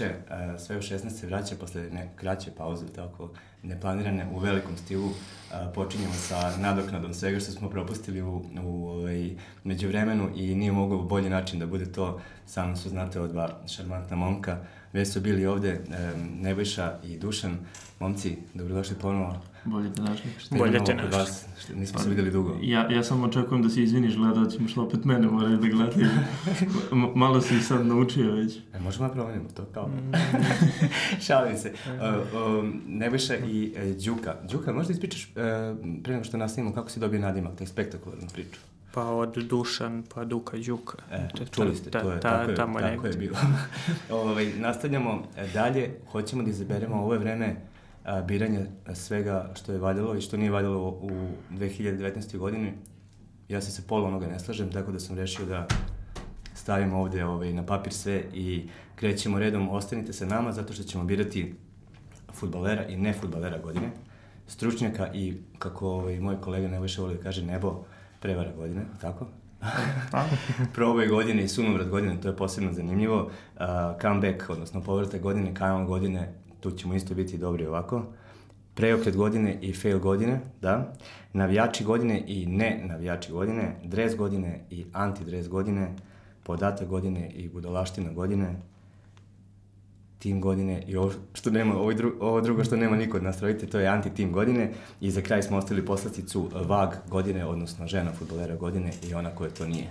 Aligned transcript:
reče, 0.00 0.14
e, 0.30 0.58
sve 0.58 0.76
u 0.76 0.80
16 0.80 1.10
se 1.10 1.26
vraća 1.26 1.54
posle 1.60 1.82
ne, 1.82 2.08
kraće 2.16 2.50
pauze, 2.56 2.86
tako 2.86 3.30
neplanirane, 3.62 4.26
u 4.34 4.38
velikom 4.38 4.76
stilu. 4.76 5.08
E, 5.08 5.72
počinjemo 5.74 6.12
sa 6.14 6.56
nadoknadom 6.58 7.14
svega 7.14 7.40
što 7.40 7.52
smo 7.52 7.70
propustili 7.70 8.22
u, 8.22 8.42
u 8.64 8.88
ovaj, 8.88 9.30
međuvremenu 9.64 10.30
i 10.36 10.54
nije 10.54 10.72
mogao 10.72 11.02
bolji 11.02 11.30
način 11.30 11.58
da 11.58 11.66
bude 11.66 11.92
to. 11.92 12.20
Samo 12.46 12.76
su, 12.76 12.88
znate, 12.88 13.20
od 13.20 13.30
dva 13.30 13.58
šarmantna 13.68 14.16
momka. 14.16 14.58
Već 14.92 15.12
su 15.12 15.20
bili 15.20 15.46
ovde 15.46 15.70
e, 15.70 15.80
Nebojša 16.40 16.98
i 17.04 17.18
Dušan. 17.18 17.58
Momci, 18.00 18.36
dobrodošli 18.54 18.96
ponovo. 18.96 19.40
Bolje 19.66 19.92
te 19.92 20.02
našli. 20.02 20.30
Bolje 20.50 20.84
te 20.84 20.94
našli. 20.94 21.18
Vas, 21.18 21.46
nismo 21.74 21.98
se 21.98 22.08
videli 22.08 22.30
dugo. 22.30 22.58
Ja, 22.62 22.92
ja 22.92 23.02
samo 23.02 23.26
očekujem 23.26 23.62
da 23.62 23.68
se 23.68 23.82
izviniš 23.82 24.16
gledalcima 24.16 24.68
što 24.68 24.82
opet 24.82 25.04
mene 25.04 25.26
moraju 25.26 25.56
da 25.56 25.68
gledaju. 25.68 26.08
Malo 27.14 27.40
si 27.40 27.60
sad 27.60 27.86
naučio 27.86 28.34
već. 28.34 28.56
E, 28.74 28.80
možemo 28.80 29.08
da 29.08 29.14
promenimo 29.14 29.48
to 29.56 29.64
kao. 29.64 29.90
Šalim 31.26 31.56
se. 31.58 31.72
Uh, 31.86 32.58
um, 32.58 32.82
Nebojša 32.86 33.36
i 33.36 33.74
uh, 33.76 34.04
Đuka. 34.04 34.34
Đuka, 34.50 34.72
možda 34.72 34.92
ispričaš 34.92 35.24
uh, 35.24 35.32
pre 36.02 36.12
nego 36.12 36.24
što 36.24 36.36
nastavimo 36.36 36.74
kako 36.74 36.90
si 36.90 37.00
dobio 37.00 37.20
nadimak, 37.20 37.56
taj 37.56 37.66
spektakularnu 37.66 38.28
priču? 38.32 38.60
Pa 38.94 39.04
od 39.04 39.36
Dušan, 39.36 40.04
pa 40.14 40.24
Duka, 40.24 40.56
Đuka. 40.56 40.98
E, 41.12 41.28
čuli 41.50 41.76
ste, 41.76 41.90
to 41.90 41.98
je, 41.98 42.20
ta, 42.20 42.30
tako, 42.30 42.50
je, 42.50 42.56
tamo 42.56 42.80
tako 42.80 43.06
je 43.06 43.12
bilo. 43.12 43.36
ovaj, 44.20 44.52
nastavljamo 44.58 45.22
dalje, 45.54 45.90
hoćemo 46.12 46.42
da 46.42 46.50
izaberemo 46.50 46.96
ovo 46.96 47.18
vreme 47.18 47.56
a, 48.06 48.22
biranja 48.22 48.60
svega 48.94 49.50
što 49.54 49.72
je 49.72 49.78
valjalo 49.78 50.16
i 50.16 50.20
što 50.20 50.36
nije 50.36 50.50
valjalo 50.50 50.88
u 50.88 51.10
2019. 51.50 52.38
godini. 52.38 52.72
Ja 53.48 53.60
se 53.60 53.70
sa 53.70 53.82
pola 53.88 54.08
onoga 54.08 54.26
ne 54.26 54.38
slažem, 54.38 54.72
tako 54.72 54.92
da 54.92 55.00
sam 55.00 55.16
rešio 55.16 55.46
da 55.46 55.66
stavimo 56.54 57.00
ovde 57.00 57.24
ovaj, 57.24 57.52
na 57.52 57.66
papir 57.66 57.92
sve 57.92 58.24
i 58.32 58.68
krećemo 58.94 59.38
redom. 59.38 59.68
Ostanite 59.68 60.12
sa 60.12 60.26
nama 60.26 60.52
zato 60.52 60.72
što 60.72 60.82
ćemo 60.82 61.04
birati 61.04 61.54
futbalera 62.32 62.86
i 62.86 62.96
ne 62.96 63.12
futbalera 63.12 63.58
godine, 63.58 63.90
stručnjaka 64.46 65.12
i, 65.14 65.34
kako 65.58 65.88
ovaj, 65.88 66.20
moj 66.20 66.40
kolega 66.40 66.68
Nebojša 66.68 67.02
voli 67.02 67.16
da 67.16 67.22
kaže, 67.22 67.44
nebo 67.44 67.84
prevara 68.20 68.52
godine, 68.52 68.82
tako? 69.00 69.26
Proboj 70.74 71.06
godine 71.06 71.44
i 71.44 71.48
sunovrat 71.48 71.88
godine, 71.88 72.20
to 72.20 72.28
je 72.28 72.36
posebno 72.36 72.72
zanimljivo. 72.72 73.22
Uh, 73.24 73.62
comeback, 74.02 74.50
odnosno 74.50 74.80
povrata 74.80 75.18
godine, 75.18 75.54
kanal 75.54 75.86
godine, 75.86 76.32
tu 76.60 76.70
ćemo 76.70 76.94
isto 76.94 77.14
biti 77.14 77.38
dobri 77.38 77.66
ovako. 77.66 78.02
Preokret 78.74 79.16
godine 79.16 79.58
i 79.62 79.72
fail 79.72 79.98
godine, 79.98 80.40
da. 80.62 80.92
Navijači 81.32 81.84
godine 81.84 82.22
i 82.26 82.46
ne 82.46 82.82
navijači 82.84 83.32
godine, 83.32 83.76
dres 83.84 84.16
godine 84.16 84.60
i 84.70 84.84
anti-dres 84.92 85.48
godine, 85.48 85.88
podatak 86.42 86.88
godine 86.88 87.30
i 87.30 87.48
budalaština 87.48 88.12
godine, 88.12 88.56
tim 90.18 90.40
godine 90.40 90.82
i 90.86 90.96
ovo 90.96 91.12
što 91.34 91.50
nema, 91.50 91.76
ovo, 91.76 91.92
dru, 91.92 92.12
ovo 92.20 92.40
drugo 92.40 92.64
što 92.64 92.76
nema 92.76 92.96
niko 92.96 93.16
od 93.16 93.22
nas 93.22 93.42
rodite, 93.42 93.66
to 93.66 93.78
je 93.78 93.88
anti-tim 93.88 94.32
godine 94.32 94.72
i 95.00 95.10
za 95.10 95.20
kraj 95.20 95.42
smo 95.42 95.56
ostavili 95.56 95.86
poslasticu 95.86 96.50
VAG 96.66 96.90
godine, 97.08 97.46
odnosno 97.46 97.86
žena 97.86 98.12
futbolera 98.12 98.56
godine 98.56 98.90
i 99.08 99.14
ona 99.14 99.30
koja 99.30 99.50
to 99.50 99.66
nije. 99.66 99.90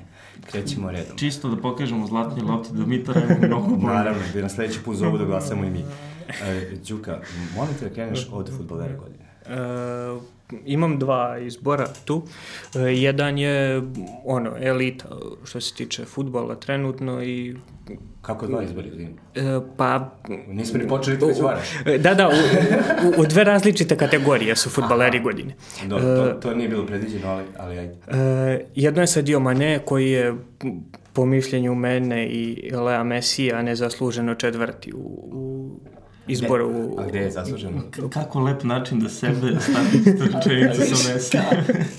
Krećemo 0.51 0.91
redom. 0.91 1.17
Čisto 1.17 1.49
da 1.49 1.61
pokažemo 1.61 2.07
zlatni 2.07 2.41
lopti 2.41 2.73
da 2.73 2.85
mi 2.85 3.03
to 3.03 3.13
radimo 3.13 3.47
mnogo 3.47 3.75
bolje. 3.75 3.93
Naravno, 3.93 4.21
da 4.33 4.41
na 4.41 4.49
sledeći 4.49 4.79
put 4.85 4.97
za 4.97 5.07
ovo 5.07 5.17
da 5.17 5.25
glasamo 5.25 5.65
i 5.65 5.69
mi. 5.69 5.83
E, 6.27 6.75
Đuka, 6.89 7.19
molim 7.55 7.73
te 7.79 7.89
da 7.89 7.93
kreneš 7.95 8.27
od 8.31 8.57
futbolera 8.57 8.93
godine. 8.95 9.25
E, 9.45 9.55
imam 10.65 10.99
dva 10.99 11.37
izbora 11.39 11.87
tu. 12.05 12.23
E, 12.75 12.79
jedan 12.79 13.37
je 13.37 13.81
ono 14.23 14.51
elita 14.59 15.05
što 15.43 15.61
se 15.61 15.73
tiče 15.73 16.05
futbola 16.05 16.55
trenutno 16.55 17.23
i 17.23 17.55
Kako 18.21 18.47
dva 18.47 18.63
izbora 18.63 18.87
ili? 18.87 19.03
E, 19.35 19.59
pa... 19.77 20.11
Nismo 20.47 20.79
ni 20.79 20.87
počeli 20.87 21.19
ti 21.19 21.25
već 21.25 21.39
varaš. 21.41 21.67
Da, 21.99 22.13
da, 22.13 22.27
u, 22.27 22.31
u, 23.07 23.21
u 23.21 23.25
dve 23.25 23.43
različite 23.43 23.97
kategorije 23.97 24.55
su 24.55 24.69
futbaleri 24.69 25.19
godine. 25.19 25.55
Do, 25.87 25.99
to, 25.99 26.27
to 26.41 26.55
nije 26.55 26.69
bilo 26.69 26.85
predviđeno, 26.85 27.27
ali, 27.27 27.43
ali 27.57 27.79
ajde. 27.79 27.95
E, 28.07 28.65
jedno 28.75 29.01
je 29.01 29.07
Sadio 29.07 29.39
Mane 29.39 29.79
koji 29.85 30.11
je 30.11 30.33
po 31.13 31.25
mišljenju 31.25 31.75
mene 31.75 32.27
i 32.27 32.71
Lea 32.71 33.03
Mesija 33.03 33.61
nezasluženo 33.61 34.35
četvrti 34.35 34.93
u, 34.93 34.97
u 35.33 35.79
izboru. 36.27 36.67
U, 36.67 36.99
A 36.99 37.07
gde 37.07 37.19
je 37.19 37.31
zasluženo? 37.31 37.81
Kako 38.13 38.39
lep 38.39 38.63
način 38.63 38.99
da 38.99 39.09
sebe 39.09 39.35
staviš 39.59 40.05
rečenicu 40.33 40.95
sa 40.95 41.09
Mesija. 41.13 41.43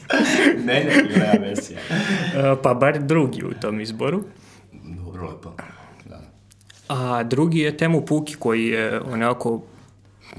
ne, 0.66 0.84
ne, 0.84 1.20
Lea 1.20 1.40
Mesija. 1.40 1.78
E, 1.80 2.56
pa 2.62 2.74
bar 2.74 2.98
drugi 3.02 3.44
u 3.44 3.50
tom 3.60 3.80
izboru. 3.80 4.24
Dobro, 4.72 5.28
lepo. 5.28 5.52
Da. 6.04 6.20
A 6.88 7.22
drugi 7.22 7.58
je 7.58 7.76
Temu 7.76 8.06
Puki 8.06 8.34
koji 8.34 8.66
je 8.66 9.00
onako 9.00 9.62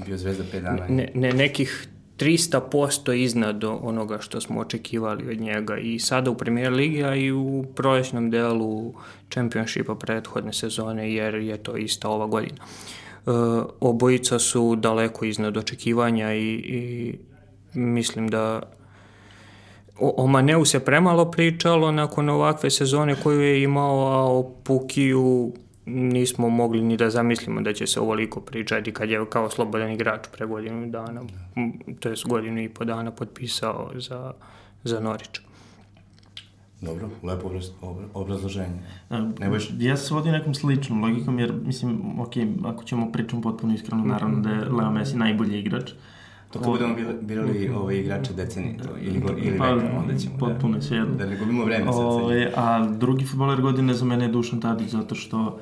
Bio 0.06 0.16
zvezda 0.16 0.44
5 0.54 0.60
dana. 0.60 0.86
ne, 0.88 1.10
ne 1.14 1.32
nekih 1.32 1.88
300% 2.18 3.12
iznad 3.14 3.64
onoga 3.64 4.18
što 4.20 4.40
smo 4.40 4.60
očekivali 4.60 5.30
od 5.30 5.40
njega 5.40 5.76
i 5.76 5.98
sada 5.98 6.30
u 6.30 6.34
premier 6.34 6.72
ligi, 6.72 7.04
a 7.04 7.14
i 7.14 7.32
u 7.32 7.64
prolećnom 7.74 8.30
delu 8.30 8.94
čempionšipa 9.28 9.94
prethodne 9.94 10.52
sezone, 10.52 11.12
jer 11.12 11.34
je 11.34 11.56
to 11.56 11.76
ista 11.76 12.08
ova 12.08 12.26
godina. 12.26 12.56
E, 12.56 13.07
obojica 13.80 14.38
su 14.38 14.76
daleko 14.76 15.24
iznad 15.24 15.56
očekivanja 15.56 16.34
i, 16.34 16.54
i 16.54 17.14
mislim 17.74 18.28
da 18.28 18.62
o, 20.00 20.14
o 20.16 20.26
Maneu 20.26 20.64
se 20.64 20.80
premalo 20.80 21.30
pričalo 21.30 21.92
nakon 21.92 22.28
ovakve 22.28 22.70
sezone 22.70 23.14
koju 23.22 23.40
je 23.40 23.62
imao, 23.62 24.06
a 24.06 24.38
o 24.38 24.52
Pukiju 24.64 25.52
nismo 25.86 26.48
mogli 26.48 26.80
ni 26.80 26.96
da 26.96 27.10
zamislimo 27.10 27.60
da 27.60 27.72
će 27.72 27.86
se 27.86 28.00
ovoliko 28.00 28.40
pričati 28.40 28.92
kad 28.92 29.10
je 29.10 29.26
kao 29.30 29.50
slobodan 29.50 29.92
igrač 29.92 30.20
pre 30.36 30.46
godinu 30.46 30.86
dana, 30.86 31.22
to 32.00 32.08
je 32.08 32.14
godinu 32.24 32.62
i 32.62 32.68
po 32.68 32.84
dana 32.84 33.10
potpisao 33.10 33.90
za, 33.94 34.32
za 34.84 35.00
Norić. 35.00 35.40
Dobro, 36.80 37.08
lepo 37.22 37.46
obraz, 37.46 37.70
obrazloženje. 38.14 38.78
Ne. 39.10 39.50
Ja 39.78 39.96
se 39.96 40.14
vodim 40.14 40.32
nekom 40.32 40.54
sličnom 40.54 41.02
logikom, 41.02 41.38
jer 41.38 41.52
mislim, 41.52 42.20
ok, 42.20 42.32
ako 42.64 42.84
ćemo 42.84 43.12
pričam 43.12 43.42
potpuno 43.42 43.74
iskreno, 43.74 44.04
naravno 44.04 44.40
da 44.40 44.50
je 44.50 44.64
Leo 44.64 44.90
Messi 44.90 45.16
najbolji 45.16 45.58
igrač, 45.58 45.90
To 46.52 46.58
kad 46.58 46.68
budemo 46.68 46.94
birali 47.20 47.68
ove 47.68 47.98
igrače 48.00 48.32
decenije 48.32 48.76
to, 48.76 48.88
ili, 49.00 49.22
ili 49.38 49.58
pa, 49.58 49.70
veka, 49.70 49.98
onda 49.98 50.16
ćemo 50.16 50.38
potpuno 50.38 50.78
da, 50.78 51.24
da 51.24 51.30
ne 51.30 51.36
gubimo 51.36 51.64
vreme. 51.64 51.90
Ove, 51.90 52.52
a 52.56 52.86
drugi 52.86 53.24
futboler 53.24 53.60
godine 53.60 53.94
za 53.94 54.04
mene 54.04 54.24
je 54.24 54.28
Dušan 54.28 54.60
Tadić, 54.60 54.90
zato 54.90 55.14
što 55.14 55.60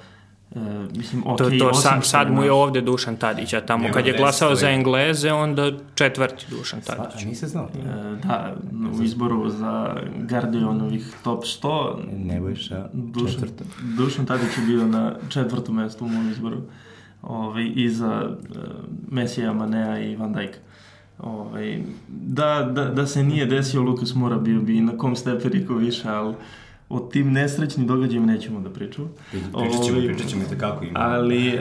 E, 0.55 0.59
mislim, 0.97 1.25
okay, 1.25 1.59
to, 1.59 1.69
to 1.69 1.75
sad, 1.75 2.05
sad 2.05 2.31
mu 2.31 2.45
je 2.45 2.53
ovde 2.53 2.81
Dušan 2.81 3.17
Tadić, 3.17 3.53
a 3.53 3.61
tamo 3.61 3.89
kad 3.93 4.07
je 4.07 4.17
glasao 4.17 4.55
za 4.55 4.69
Engleze, 4.71 5.33
onda 5.33 5.73
četvrti 5.95 6.47
Dušan 6.51 6.81
Tadić. 6.81 7.23
A 7.23 7.27
nisi 7.27 7.47
znao? 7.49 7.65
E, 7.65 8.17
da, 8.23 8.57
u 8.99 9.03
izboru 9.03 9.49
za 9.49 9.97
Guardianovih 10.31 11.15
top 11.25 11.45
100 11.45 11.97
Nebojša 12.25 12.89
Dušan, 12.93 13.33
četvrta. 13.33 13.65
Dušan 13.97 14.27
Tadić 14.27 14.59
je 14.59 14.67
bio 14.67 14.87
na 14.87 15.15
četvrtom 15.29 15.77
mestu 15.77 16.05
u 16.05 16.09
mom 16.09 16.31
izboru. 16.31 16.57
Ove, 17.23 17.67
iza 17.67 18.29
uh, 18.29 18.57
Mesija, 19.11 19.53
Manea 19.53 19.99
i 19.99 20.17
Van 20.17 20.33
Dijk. 20.33 20.57
Ove, 21.19 21.81
da, 22.09 22.71
da, 22.73 22.85
da 22.85 23.07
se 23.07 23.23
nije 23.23 23.47
desio 23.47 23.83
Lukas 23.83 24.15
Mora 24.15 24.37
bio 24.37 24.61
bi 24.61 24.81
na 24.81 24.99
kom 24.99 25.17
stepeniku 25.17 25.75
više, 25.75 26.09
ali 26.09 26.35
o 26.89 27.01
tim 27.01 27.33
nesrećnim 27.33 27.87
događajima 27.87 28.27
nećemo 28.27 28.61
da 28.61 28.71
pričamo. 28.71 29.09
Pričat 29.33 29.85
ćemo, 29.85 30.01
pričat 30.07 30.29
ćemo 30.29 30.43
i 30.43 30.49
tekako 30.49 30.85
ima. 30.85 30.99
Ali, 31.01 31.49
e, 31.49 31.61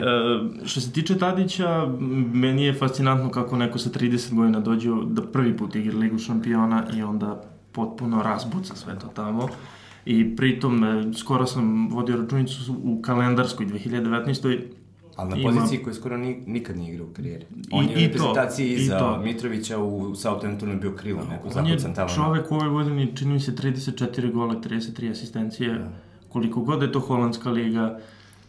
što 0.64 0.80
se 0.80 0.92
tiče 0.92 1.18
Tadića, 1.18 1.86
meni 2.32 2.64
je 2.64 2.74
fascinantno 2.74 3.30
kako 3.30 3.56
neko 3.56 3.78
sa 3.78 3.90
30 3.90 4.34
godina 4.34 4.60
dođe 4.60 4.90
da 5.06 5.22
prvi 5.22 5.56
put 5.56 5.74
igra 5.74 5.98
Ligu 5.98 6.18
šampiona 6.18 6.84
i 6.96 7.02
onda 7.02 7.42
potpuno 7.72 8.22
razbuca 8.22 8.74
sve 8.74 8.98
to 8.98 9.06
tamo. 9.06 9.48
I 10.04 10.36
pritom, 10.36 10.84
e, 10.84 11.04
skoro 11.18 11.46
sam 11.46 11.88
vodio 11.90 12.16
računicu 12.16 12.76
u 12.82 13.02
kalendarskoj 13.02 13.66
2019. 13.66 14.58
Ali 15.16 15.42
na 15.42 15.50
poziciji 15.50 15.82
koju 15.82 15.94
skoro 15.94 16.16
ni, 16.16 16.42
nikad 16.46 16.76
nije 16.76 16.92
igrao 16.92 17.06
u 17.06 17.10
karijeri. 17.10 17.46
On 17.70 17.84
I, 17.84 17.88
je 17.88 17.96
u 17.96 18.00
reprezentaciji 18.00 18.78
za 18.78 18.98
to. 18.98 19.18
Mitrovića 19.18 19.78
u 19.78 20.14
Southamptonu 20.14 20.80
bio 20.80 20.92
krilo, 20.92 21.24
neku 21.30 21.50
zakucan 21.50 21.94
tamo. 21.94 22.06
On 22.06 22.10
je 22.10 22.14
čovek 22.14 22.50
u 22.50 22.54
ovoj 22.54 22.68
godini, 22.68 23.16
čini 23.16 23.32
mi 23.32 23.40
se, 23.40 23.52
34 23.52 24.32
gole, 24.32 24.54
33 24.54 25.10
asistencije. 25.10 25.68
Ja. 25.68 25.88
Koliko 26.28 26.60
god 26.60 26.82
je 26.82 26.92
to 26.92 27.00
holandska 27.00 27.50
liga, 27.50 27.98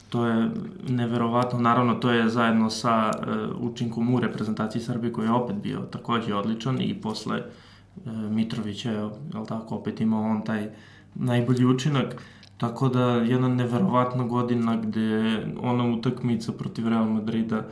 to 0.09 0.27
je 0.27 0.49
neverovatno. 0.87 1.59
Naravno, 1.59 1.95
to 1.95 2.11
je 2.11 2.29
zajedno 2.29 2.69
sa 2.69 3.11
uh, 3.11 3.71
učinkom 3.71 4.13
u 4.13 4.19
reprezentaciji 4.19 4.81
Srbije, 4.81 5.13
koji 5.13 5.25
je 5.25 5.31
opet 5.31 5.55
bio 5.55 5.79
takođe 5.79 6.35
odličan 6.35 6.81
i 6.81 7.01
posle 7.01 7.41
uh, 7.41 8.11
Mitrovića, 8.13 8.91
je 8.91 9.03
li 9.03 9.47
tako, 9.47 9.75
opet 9.75 10.01
imao 10.01 10.23
on 10.23 10.45
taj 10.45 10.69
najbolji 11.15 11.65
učinak. 11.65 12.13
Uh, 12.13 12.21
Tako 12.57 12.89
da, 12.89 13.01
jedna 13.01 13.47
neverovatna 13.47 14.23
godina 14.23 14.75
gde 14.75 15.45
ona 15.61 15.83
utakmica 15.83 16.51
protiv 16.51 16.87
Real 16.87 17.05
Madrida 17.05 17.63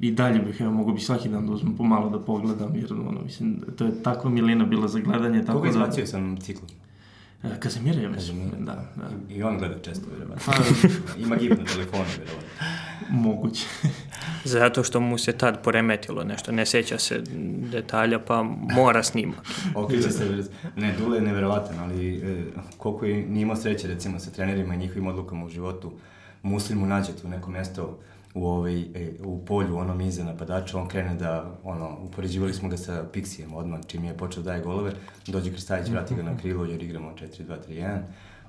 i 0.00 0.10
dalje 0.10 0.38
bih, 0.38 0.60
evo, 0.60 0.72
mogu 0.72 0.92
bi 0.92 1.00
svaki 1.00 1.28
dan 1.28 1.46
da 1.46 1.52
uzmem 1.52 1.76
pomalo 1.76 2.10
da 2.10 2.20
pogledam, 2.20 2.76
jer, 2.76 2.92
ono, 2.92 3.22
mislim, 3.22 3.60
to 3.76 3.84
je 3.84 4.02
takva 4.02 4.30
milina 4.30 4.64
bila 4.64 4.88
za 4.88 5.00
gledanje. 5.00 5.44
Tako 5.44 5.58
Koga 5.58 5.70
da... 5.70 5.70
izbacio 5.70 6.06
sam 6.06 6.36
ciklu? 6.40 6.68
Kazimir 7.58 7.98
je 7.98 8.08
mislim, 8.08 8.50
da, 8.58 8.92
da. 8.96 9.34
I, 9.34 9.42
on 9.42 9.58
gleda 9.58 9.78
često, 9.78 10.06
vjerovatno. 10.16 10.52
Pa, 10.52 10.62
Ima 11.18 11.36
gib 11.36 11.50
na 11.50 11.64
telefonu, 11.64 12.04
vjerovatno. 12.16 12.48
Moguće. 13.10 13.66
Zato 14.44 14.84
što 14.84 15.00
mu 15.00 15.18
se 15.18 15.32
tad 15.32 15.62
poremetilo 15.62 16.24
nešto, 16.24 16.52
ne 16.52 16.66
sjeća 16.66 16.98
se 16.98 17.22
detalja, 17.72 18.18
pa 18.18 18.42
mora 18.74 19.02
snimati. 19.02 19.48
Okreće 19.74 20.10
se, 20.10 20.44
ne, 20.76 20.94
Dule 20.98 21.16
je 21.18 21.22
nevjerovatan, 21.22 21.78
ali 21.80 22.16
e, 22.16 22.44
koliko 22.76 23.06
je 23.06 23.26
nije 23.26 23.42
imao 23.42 23.56
sreće, 23.56 23.88
recimo, 23.88 24.18
sa 24.18 24.30
trenerima 24.30 24.74
i 24.74 24.78
njihovim 24.78 25.06
odlukama 25.06 25.44
u 25.44 25.48
životu, 25.48 25.92
Muslim 26.42 26.78
mu 26.78 26.86
nađe 26.86 27.12
tu 27.12 27.28
neko 27.28 27.50
mjesto 27.50 27.98
u, 28.34 28.46
ovaj, 28.46 28.80
e, 28.80 29.12
u 29.24 29.44
polju 29.44 29.76
onom 29.76 30.00
iza 30.00 30.24
napadača, 30.24 30.78
on 30.78 30.88
krene 30.88 31.14
da, 31.14 31.58
ono, 31.64 31.98
upoređivali 32.02 32.54
smo 32.54 32.68
ga 32.68 32.76
sa 32.76 33.04
Pixijem 33.12 33.54
odmah, 33.54 33.80
čim 33.86 34.04
je 34.04 34.16
počeo 34.16 34.42
da 34.42 34.50
daje 34.50 34.62
golove, 34.62 34.92
dođe 35.26 35.50
Kristajić, 35.50 35.88
vrati 35.88 36.14
ga 36.14 36.22
na 36.22 36.36
krilo 36.36 36.64
jer 36.64 36.82
igramo 36.82 37.14
4-2-3-1, 37.38 37.98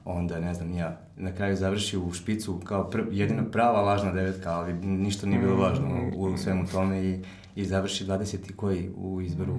onda, 0.06 0.40
ne 0.40 0.54
znam, 0.54 0.74
ja 0.74 0.98
na 1.18 1.36
kraju 1.36 1.56
završi 1.56 1.98
u 1.98 2.14
špicu 2.14 2.60
kao 2.64 2.90
pr 2.90 3.02
jedina 3.12 3.44
prava 3.44 3.82
lažna 3.82 4.12
devetka, 4.12 4.52
ali 4.52 4.74
ništa 4.74 5.28
nije 5.28 5.42
bilo 5.42 5.56
važno 5.56 6.12
u, 6.16 6.24
u 6.24 6.38
svemu 6.38 6.68
tome 6.68 7.04
i, 7.04 7.20
i 7.56 7.66
završi 7.66 8.06
20. 8.06 8.56
koji 8.56 8.90
u 8.98 9.22
izboru 9.22 9.56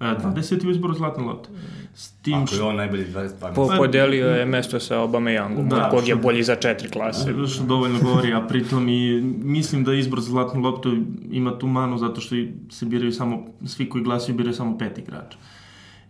20. 0.00 0.66
u 0.66 0.70
izboru 0.70 0.94
Zlatne 0.94 1.24
lote. 1.24 1.48
S 1.94 2.10
tim 2.12 2.42
Ako 2.42 2.54
je 2.54 2.62
on 2.62 2.76
najbolji 2.76 3.04
22. 3.04 3.54
Po, 3.54 3.68
podelio 3.76 4.26
je 4.26 4.46
mesto 4.46 4.80
sa 4.80 5.00
Obama 5.00 5.30
Youngom, 5.30 5.68
da, 5.68 5.88
kog 5.90 6.08
je 6.08 6.16
bolji 6.16 6.42
za 6.42 6.56
četiri 6.56 6.88
klase. 6.88 7.34
Što 7.54 7.64
dovoljno 7.64 7.98
govori, 8.02 8.32
a 8.32 8.46
pritom 8.46 8.88
i 8.88 9.20
mislim 9.42 9.84
da 9.84 9.94
izbor 9.94 10.20
za 10.20 10.30
Zlatnu 10.30 10.60
loptu 10.60 10.96
ima 11.30 11.58
tu 11.58 11.66
manu 11.66 11.98
zato 11.98 12.20
što 12.20 12.34
se 12.70 12.86
biraju 12.86 13.12
samo, 13.12 13.46
svi 13.66 13.88
koji 13.88 14.04
glasaju 14.04 14.36
biraju 14.36 14.54
samo 14.54 14.78
pet 14.78 14.98
igrača. 14.98 15.38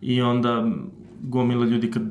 I 0.01 0.23
onda 0.23 0.71
gomila 1.21 1.67
ljudi 1.67 1.91
kad 1.91 2.03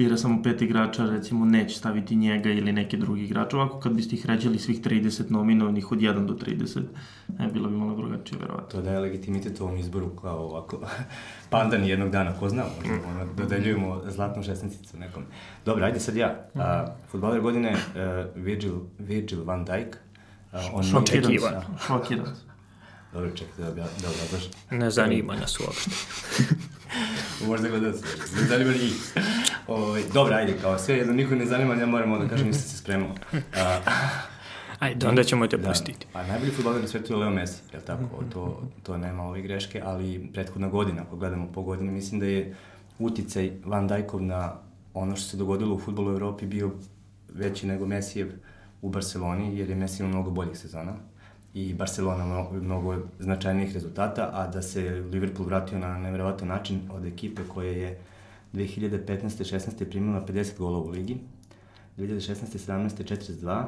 bira 0.00 0.16
samo 0.16 0.42
pet 0.42 0.62
igrača, 0.62 1.06
recimo 1.06 1.44
neće 1.44 1.78
staviti 1.78 2.16
njega 2.16 2.50
ili 2.50 2.72
neki 2.72 2.96
drugi 2.96 3.24
igrač. 3.24 3.54
Ovako 3.54 3.80
kad 3.80 3.92
biste 3.92 4.16
ih 4.16 4.26
ređali 4.26 4.58
svih 4.58 4.80
30 4.82 5.30
nominovanih 5.30 5.92
od 5.92 5.98
1 5.98 6.26
do 6.26 6.34
30, 6.34 6.82
ne, 7.38 7.48
bilo 7.48 7.68
bi 7.68 7.76
malo 7.76 7.96
drugačije, 7.96 8.38
verovatno. 8.38 8.68
To 8.68 8.82
daje 8.82 9.00
legitimitet 9.00 9.60
ovom 9.60 9.76
izboru 9.76 10.08
kao 10.08 10.38
ovako 10.38 10.80
pandan 11.50 11.84
jednog 11.84 12.10
dana, 12.10 12.32
ko 12.32 12.48
zna, 12.48 12.64
možda 12.76 12.94
mm. 12.94 13.10
ono, 13.10 13.26
dodeljujemo 13.36 14.02
zlatnu 14.08 14.42
šestnicu 14.42 14.98
nekom. 14.98 15.22
Dobro, 15.64 15.84
ajde 15.84 16.00
sad 16.00 16.16
ja. 16.16 16.44
A, 16.54 16.86
futbaler 17.10 17.40
godine 17.40 17.72
uh, 17.72 18.42
Virgil, 18.44 18.74
Virgil 18.98 19.44
van 19.44 19.64
Dijk. 19.64 19.96
Uh, 20.52 20.60
on 20.72 20.82
Šokiran. 20.82 21.32
Šokiran. 21.86 22.26
Dobro, 23.12 23.30
čekajte 23.30 23.62
da, 23.62 23.70
da 23.70 24.08
obrazlaš. 24.08 24.50
Ne 24.70 24.90
zanima 24.90 25.34
nas 25.36 25.60
uopšte. 25.60 25.90
Možda 27.46 27.68
gledati 27.68 27.98
sve. 27.98 28.40
Ne 28.40 28.48
zanima 28.48 28.72
njih. 28.72 29.14
Ovaj, 29.66 30.02
dobro, 30.14 30.34
ajde, 30.34 30.56
kao 30.62 30.78
sve 30.78 30.96
jedno, 30.96 31.12
niko 31.12 31.34
ne 31.34 31.46
zanima, 31.46 31.74
ja 31.74 31.86
moram 31.86 32.20
da 32.20 32.28
kažem, 32.28 32.46
nisam 32.46 32.62
se 32.62 32.76
spremao. 32.76 33.14
ajde, 34.78 35.08
onda 35.08 35.24
ćemo 35.24 35.46
te 35.46 35.56
da, 35.56 35.68
pustiti. 35.68 36.06
Pa 36.12 36.26
najbolji 36.26 36.52
futbaler 36.52 36.80
na 36.82 36.88
svetu 36.88 37.12
je 37.12 37.16
Leo 37.16 37.30
Messi, 37.30 37.62
jel 37.72 37.82
tako? 37.82 38.02
Mhm. 38.02 38.30
To, 38.30 38.68
to 38.82 38.96
nema 38.98 39.22
ove 39.22 39.42
greške, 39.42 39.82
ali 39.84 40.30
prethodna 40.32 40.68
godina, 40.68 41.02
ako 41.02 41.16
gledamo 41.16 41.52
po 41.52 41.62
godini, 41.62 41.92
mislim 41.92 42.20
da 42.20 42.26
je 42.26 42.56
uticaj 42.98 43.52
Van 43.64 43.88
Dijkov 43.88 44.22
na 44.22 44.56
ono 44.94 45.16
što 45.16 45.28
se 45.28 45.36
dogodilo 45.36 45.74
u 45.74 45.78
futbolu 45.78 46.10
u 46.10 46.14
Evropi 46.14 46.46
bio 46.46 46.70
veći 47.28 47.66
nego 47.66 47.86
Messijev 47.86 48.28
u 48.82 48.88
Barceloni, 48.88 49.58
jer 49.58 49.70
je 49.70 49.76
Messi 49.76 50.02
imao 50.02 50.12
mnogo 50.12 50.30
boljih 50.30 50.58
sezona 50.58 51.09
i 51.54 51.74
Barcelona 51.74 52.24
mnogo, 52.24 52.52
mnogo 52.52 52.96
značajnijih 53.18 53.74
rezultata, 53.74 54.30
a 54.32 54.46
da 54.46 54.62
se 54.62 54.80
Liverpool 55.12 55.46
vratio 55.46 55.78
na 55.78 55.98
nevjerovatan 55.98 56.48
način 56.48 56.80
od 56.90 57.04
ekipe 57.04 57.42
koje 57.48 57.78
je 57.78 57.98
2015-16 58.54 59.84
primila 59.90 60.26
50 60.26 60.58
golova 60.58 60.86
u 60.86 60.90
ligi, 60.90 61.16
2016-17 61.98 62.88
42, 63.42 63.64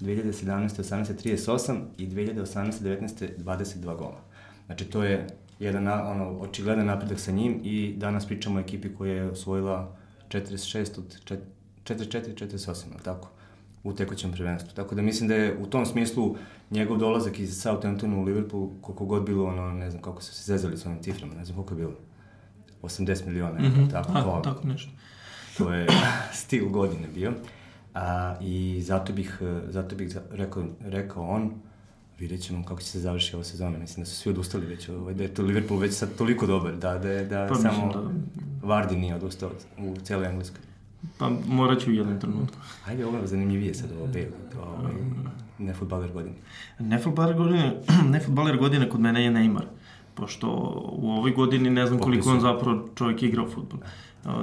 2017-18 0.00 1.14
38 1.24 1.80
i 1.98 2.08
2018-19 2.08 3.28
22 3.38 3.96
gola. 3.96 4.20
Znači 4.66 4.84
to 4.84 5.04
je 5.04 5.26
jedan 5.58 5.88
ono, 5.88 6.38
očigledan 6.40 6.86
napredak 6.86 7.20
sa 7.20 7.32
njim 7.32 7.60
i 7.64 7.94
danas 7.96 8.26
pričamo 8.26 8.58
o 8.58 8.60
ekipi 8.60 8.94
koja 8.94 9.14
je 9.14 9.30
osvojila 9.30 9.96
46 10.28 10.98
od 10.98 11.38
44-48, 11.84 12.84
tako? 13.04 13.30
U 13.84 13.92
tekućem 13.92 14.32
prvenstvu. 14.32 14.70
Tako 14.74 14.94
da 14.94 15.02
mislim 15.02 15.28
da 15.28 15.34
je 15.34 15.58
u 15.58 15.66
tom 15.66 15.86
smislu 15.86 16.36
njegov 16.70 16.98
dolazak 16.98 17.38
iz 17.38 17.62
Southamptona 17.62 18.16
u 18.16 18.22
Liverpool, 18.22 18.68
koliko 18.80 19.04
god 19.04 19.26
bilo, 19.26 19.46
ono, 19.46 19.72
ne 19.72 19.90
znam 19.90 20.02
kako 20.02 20.22
su 20.22 20.34
se 20.34 20.52
zezali 20.52 20.76
s 20.76 20.86
ovim 20.86 21.02
ciframa, 21.02 21.34
ne 21.34 21.44
znam 21.44 21.56
koliko 21.56 21.74
je 21.74 21.78
bilo. 21.78 21.94
80 22.82 23.26
miliona, 23.26 23.60
mm 23.60 23.72
-hmm. 23.72 23.90
tako, 23.90 24.12
A, 24.14 24.22
to, 24.22 24.40
tako 24.44 24.66
nešto. 24.68 24.90
To 25.58 25.72
je 25.72 25.86
stil 26.42 26.68
godine 26.68 27.08
bio. 27.14 27.32
A, 27.94 28.36
I 28.40 28.82
zato 28.82 29.12
bih, 29.12 29.38
zato 29.68 29.96
bih 29.96 30.16
rekao, 30.30 30.64
rekao 30.80 31.28
on, 31.28 31.52
vidjet 32.18 32.42
ćemo 32.42 32.64
kako 32.64 32.80
će 32.80 32.86
se 32.86 33.00
završi 33.00 33.36
ova 33.36 33.44
sezona. 33.44 33.78
Mislim 33.78 34.04
da 34.04 34.10
su 34.10 34.16
svi 34.16 34.30
odustali 34.30 34.66
već, 34.66 34.88
ovaj, 34.88 35.14
da 35.14 35.22
je 35.22 35.34
to 35.34 35.42
Liverpool 35.42 35.80
već 35.80 35.94
sad 35.94 36.16
toliko 36.16 36.46
dobar, 36.46 36.76
da, 36.76 36.98
da, 36.98 37.24
da 37.24 37.46
pa, 37.48 37.54
samo 37.54 37.92
da... 37.92 38.00
Vardy 38.66 38.96
nije 38.96 39.14
odustao 39.14 39.50
u 39.78 39.96
cijeloj 40.02 40.28
Engleskoj. 40.28 40.60
Pa 41.18 41.30
morat 41.48 41.80
ću 41.80 41.90
u 41.90 41.94
jednom 41.94 42.20
trenutku. 42.20 42.58
Ajde, 42.86 43.06
ovo 43.06 43.18
je 43.18 43.26
zanimljivije 43.26 43.74
sad 43.74 43.92
ovo 43.92 44.06
Bale, 44.06 44.28
ovaj, 44.62 44.92
ne 45.58 45.74
futbaler 45.74 46.12
godine. 46.12 46.36
Ne 46.78 46.98
futbaler 46.98 47.36
godine, 47.36 47.80
ne 48.12 48.20
futbaler 48.20 48.58
godine 48.58 48.88
kod 48.88 49.00
mene 49.00 49.24
je 49.24 49.30
Neymar. 49.30 49.64
Pošto 50.14 50.48
u 50.92 51.10
ovoj 51.10 51.30
godini 51.30 51.70
ne 51.70 51.86
znam 51.86 51.98
koliko 51.98 52.30
on 52.30 52.40
zapravo 52.40 52.88
čovjek 52.94 53.22
igra 53.22 53.42
u 53.42 53.50
futbol. 53.50 53.80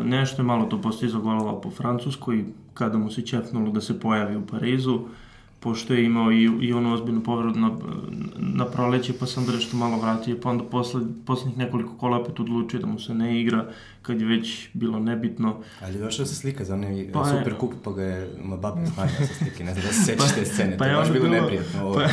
Nešto 0.04 0.42
je 0.42 0.46
malo 0.46 0.66
to 0.66 0.82
postizao 0.82 1.22
golova 1.22 1.62
po 1.62 1.72
Francuskoj, 1.72 2.46
kada 2.74 2.98
mu 2.98 3.12
se 3.12 3.22
čepnulo 3.22 3.72
da 3.72 3.82
se 3.82 4.00
pojavi 4.00 4.36
u 4.36 4.46
Parizu. 4.46 5.00
Pošto 5.60 5.94
je 5.94 6.06
imao 6.06 6.32
i, 6.32 6.44
i 6.62 6.74
ono 6.74 6.94
ozbiljnu 6.94 7.22
povredu 7.24 7.60
na, 7.60 7.72
na 8.38 8.66
proleće, 8.66 9.14
pa 9.20 9.26
sam 9.26 9.46
da 9.46 9.52
nešto 9.52 9.78
malo 9.78 10.00
vratio, 10.00 10.38
pa 10.44 10.50
onda 10.50 10.64
posle, 10.64 11.02
poslednjih 11.26 11.58
nekoliko 11.58 11.98
kola 11.98 12.18
opet 12.18 12.40
odlučio 12.40 12.80
da 12.80 12.88
mu 12.88 13.00
se 13.00 13.14
ne 13.14 13.42
igra, 13.42 13.66
kad 14.02 14.22
je 14.22 14.28
već 14.28 14.70
bilo 14.74 15.00
nebitno. 15.00 15.60
Ali 15.82 15.96
je 15.96 16.00
došao 16.00 16.26
sa 16.26 16.36
slika 16.36 16.64
za 16.64 16.74
onaj 16.74 17.10
pa 17.14 17.26
super 17.26 17.58
kup, 17.58 17.74
pa 17.84 17.92
ga 17.92 18.04
je 18.04 18.30
Mbappe 18.44 18.86
smanjio 18.94 19.16
sa 19.18 19.34
slike, 19.34 19.64
ne 19.64 19.74
znam 19.74 19.86
da 19.86 19.94
se 19.94 20.04
sećaš 20.04 20.30
pa, 20.30 20.36
te 20.36 20.46
scene, 20.46 20.78
pa 20.78 20.84
to 20.84 20.90
je 20.90 20.96
baš 20.96 21.12
bilo, 21.12 21.30
bilo 21.30 21.42
neprijatno. 21.42 21.94
Pa, 21.94 22.08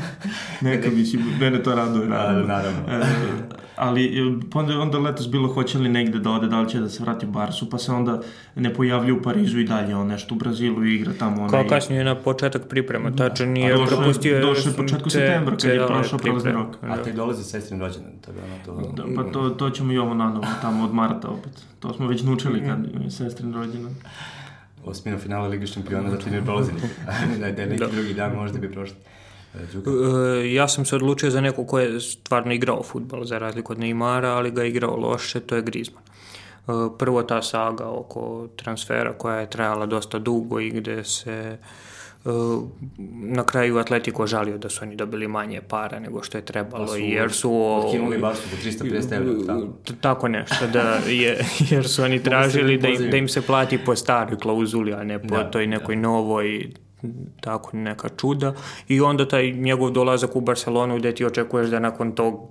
neka 0.68 0.90
bi 0.90 1.04
si, 1.04 1.18
mene 1.40 1.62
to 1.62 1.74
raduje, 1.74 2.06
da, 2.06 2.14
naravno. 2.14 2.46
naravno. 2.46 2.80
E, 2.88 3.62
ali 3.76 4.04
e, 4.04 4.40
onda, 4.54 4.78
onda 4.78 4.98
letos 4.98 5.30
bilo 5.30 5.48
hoće 5.48 5.78
li 5.78 5.88
negde 5.88 6.18
da 6.18 6.30
ode, 6.30 6.48
da 6.48 6.60
li 6.60 6.68
će 6.68 6.80
da 6.80 6.88
se 6.88 7.02
vrati 7.02 7.26
u 7.26 7.30
Barsu, 7.30 7.70
pa 7.70 7.78
se 7.78 7.92
onda 7.92 8.20
ne 8.54 8.74
pojavlja 8.74 9.14
u 9.14 9.22
Parizu 9.22 9.58
i 9.58 9.64
dalje, 9.64 9.96
on 9.96 10.06
nešto 10.06 10.34
u 10.34 10.38
Brazilu 10.38 10.84
igra 10.84 11.12
tamo. 11.18 11.48
Kao 11.48 11.64
kasnije 11.68 12.04
na 12.04 12.14
početak 12.14 12.68
priprema, 12.68 13.10
da. 13.10 13.28
tačno 13.28 13.46
nije 13.46 13.74
došle, 13.74 13.96
propustio... 13.96 14.40
Došle 14.40 14.70
je 14.70 14.76
početku 14.76 15.04
te, 15.04 15.10
septembra, 15.10 15.56
kad 15.56 15.70
je 15.70 15.86
prošao 15.86 16.18
prelazni 16.18 16.52
rok. 16.52 16.76
A 16.82 17.02
te 17.02 17.12
dolazi 17.12 17.44
sestrin 17.44 17.80
rođendan, 17.80 18.12
to 18.24 18.30
je 18.30 18.36
ono 18.44 18.86
to... 18.86 18.92
Da, 18.96 19.02
pa 19.16 19.30
to, 19.30 19.50
to 19.50 19.70
ćemo 19.70 19.92
i 19.92 19.98
ovo 19.98 20.14
nanovo, 20.14 20.46
tamo 20.62 20.84
od 20.84 20.94
marta 20.94 21.21
opet. 21.28 21.52
To 21.80 21.94
smo 21.94 22.06
već 22.06 22.22
naučili 22.22 22.66
kad 22.66 23.02
je 23.04 23.10
sestrin 23.10 23.54
rođendan. 23.54 23.94
Osmina 24.84 25.18
finala 25.18 25.48
Ligi 25.48 25.66
šampiona, 25.66 26.10
znači 26.10 26.30
ne 26.30 26.44
prolazi 26.44 26.72
da 27.40 27.46
je 27.46 27.66
neki 27.66 27.80
da. 27.80 27.86
drugi 27.86 28.14
dan 28.14 28.34
možda 28.34 28.58
bi 28.58 28.72
prošli. 28.72 28.96
E, 29.54 30.52
ja 30.52 30.68
sam 30.68 30.84
se 30.84 30.96
odlučio 30.96 31.30
za 31.30 31.40
neko 31.40 31.66
ko 31.66 31.78
je 31.78 32.00
stvarno 32.00 32.52
igrao 32.52 32.82
futbol, 32.82 33.24
za 33.24 33.38
razliku 33.38 33.72
od 33.72 33.78
Neymara, 33.78 34.36
ali 34.36 34.50
ga 34.50 34.64
igrao 34.64 34.96
loše, 34.96 35.40
to 35.40 35.56
je 35.56 35.62
Griezmann. 35.62 36.04
E, 36.68 36.72
prvo 36.98 37.22
ta 37.22 37.42
saga 37.42 37.88
oko 37.88 38.48
transfera 38.56 39.12
koja 39.12 39.36
je 39.36 39.50
trajala 39.50 39.86
dosta 39.86 40.18
dugo 40.18 40.60
i 40.60 40.70
gde 40.70 41.04
se 41.04 41.32
e, 41.32 41.56
na 43.08 43.44
kraju 43.44 43.78
Atletico 43.78 44.26
žalio 44.26 44.58
da 44.58 44.68
su 44.68 44.84
oni 44.84 44.96
dobili 44.96 45.28
manje 45.28 45.60
para 45.68 45.98
nego 45.98 46.22
što 46.22 46.38
je 46.38 46.44
trebalo 46.44 46.86
su, 46.86 46.96
jer 46.96 47.32
su 47.32 47.64
otkinuli 47.64 48.18
Barsu 48.18 48.42
po 48.50 48.56
350 48.56 49.16
evra 49.16 49.46
tako. 49.46 49.68
tako 50.00 50.28
nešto 50.28 50.66
da 50.66 50.98
je, 51.08 51.44
jer 51.70 51.88
su 51.88 52.02
oni 52.02 52.22
tražili 52.22 52.78
da 52.78 52.88
im, 52.88 53.10
da 53.10 53.16
im 53.16 53.28
se 53.28 53.42
plati 53.42 53.78
po 53.78 53.96
staroj 53.96 54.38
klauzuli 54.38 54.92
a 54.92 55.04
ne 55.04 55.18
po 55.18 55.36
da, 55.36 55.50
toj 55.50 55.66
nekoj 55.66 55.94
da. 55.94 56.00
novoj 56.00 56.70
tako 57.40 57.76
neka 57.76 58.08
čuda 58.08 58.54
i 58.88 59.00
onda 59.00 59.28
taj 59.28 59.50
njegov 59.50 59.90
dolazak 59.90 60.36
u 60.36 60.40
Barcelonu 60.40 60.98
gde 60.98 61.14
ti 61.14 61.24
očekuješ 61.24 61.68
da 61.68 61.78
nakon 61.78 62.12
tog 62.12 62.50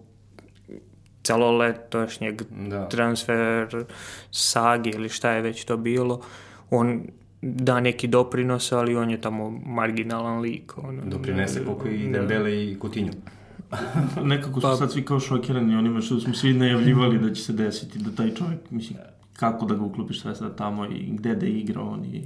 celoletošnjeg 1.24 2.42
da. 2.42 2.90
transfer 2.90 3.86
sagi 4.32 4.90
ili 4.90 5.10
šta 5.10 5.32
je 5.32 5.42
već 5.42 5.66
to 5.66 5.78
bilo 5.78 6.22
on 6.70 7.02
da 7.42 7.80
neki 7.80 8.08
doprinos, 8.08 8.72
ali 8.72 8.96
on 8.96 9.10
je 9.10 9.22
tamo 9.22 9.50
marginalan 9.66 10.42
lik. 10.42 10.78
On, 10.78 11.02
Doprinese 11.06 11.66
koliko 11.66 11.88
i 11.88 12.08
da. 12.08 12.20
Dembele 12.20 12.64
i 12.64 12.78
Coutinho. 12.82 13.14
Nekako 14.24 14.62
su 14.62 14.68
pa, 14.68 14.76
sad 14.76 14.92
svi 14.92 15.06
kao 15.06 15.20
šokirani 15.20 15.76
onima 15.76 16.02
što 16.02 16.20
smo 16.20 16.34
svi 16.34 16.54
najavljivali 16.54 17.20
da 17.20 17.34
će 17.34 17.42
se 17.42 17.54
desiti, 17.54 18.00
da 18.00 18.12
taj 18.12 18.34
čovjek, 18.36 18.72
mislim, 18.72 19.00
kako 19.34 19.66
da 19.66 19.76
ga 19.76 19.82
uklopiš 19.82 20.22
sve 20.22 20.36
sad 20.36 20.58
tamo 20.58 20.86
i 20.86 21.12
gde 21.12 21.36
da 21.36 21.46
igra 21.46 21.82
on 21.82 22.06
i 22.06 22.24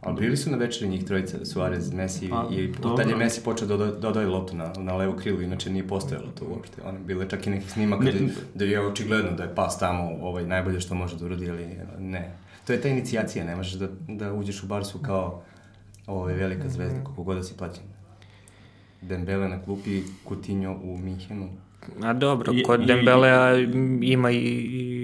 Ali 0.00 0.20
bili 0.20 0.36
su 0.36 0.50
na 0.50 0.56
večeri 0.56 0.90
njih 0.90 1.04
trojica, 1.04 1.44
Suarez, 1.44 1.92
Messi 1.92 2.28
pa, 2.28 2.48
i 2.50 2.72
tad 2.96 3.08
je 3.08 3.16
Messi 3.16 3.40
počeo 3.44 3.68
da 3.68 3.76
dodaje 3.76 4.26
lotu 4.26 4.56
na, 4.56 4.72
na 4.78 4.96
levu 4.96 5.12
krilu, 5.12 5.42
inače 5.42 5.70
nije 5.70 5.88
postojalo 5.88 6.28
to 6.38 6.44
uopšte. 6.44 6.82
Ono, 6.84 6.98
bilo 6.98 7.22
je 7.22 7.28
čak 7.28 7.46
i 7.46 7.50
neki 7.50 7.68
snimaka 7.68 8.04
da, 8.04 8.10
da 8.54 8.64
je 8.64 8.86
očigledno 8.86 9.30
da 9.32 9.42
je 9.42 9.54
pas 9.54 9.78
tamo 9.78 10.10
ovaj, 10.20 10.46
najbolje 10.46 10.80
što 10.80 10.94
može 10.94 11.16
da 11.16 11.24
uradi, 11.24 11.50
ali 11.50 11.66
ne. 11.98 12.36
To 12.70 12.74
je 12.74 12.80
ta 12.80 12.88
inicijacija, 12.88 13.44
ne 13.44 13.56
možeš 13.56 13.72
da, 13.72 13.88
da 14.08 14.32
uđeš 14.32 14.62
u 14.62 14.66
Barsu 14.66 14.98
kao 14.98 15.42
ovaj, 16.06 16.34
velika 16.34 16.68
zvezda, 16.68 17.04
koliko 17.04 17.22
god 17.22 17.36
da 17.36 17.42
si 17.42 17.56
plaćen. 17.56 17.82
Dembele 19.02 19.48
na 19.48 19.62
klupi, 19.62 20.02
Coutinho 20.28 20.72
u 20.82 20.98
Minhenu. 20.98 21.48
A 22.02 22.12
dobro, 22.12 22.52
kod 22.66 22.86
Dembelea 22.86 23.58
ima 24.02 24.30
i, 24.30 24.36
i 24.36 24.99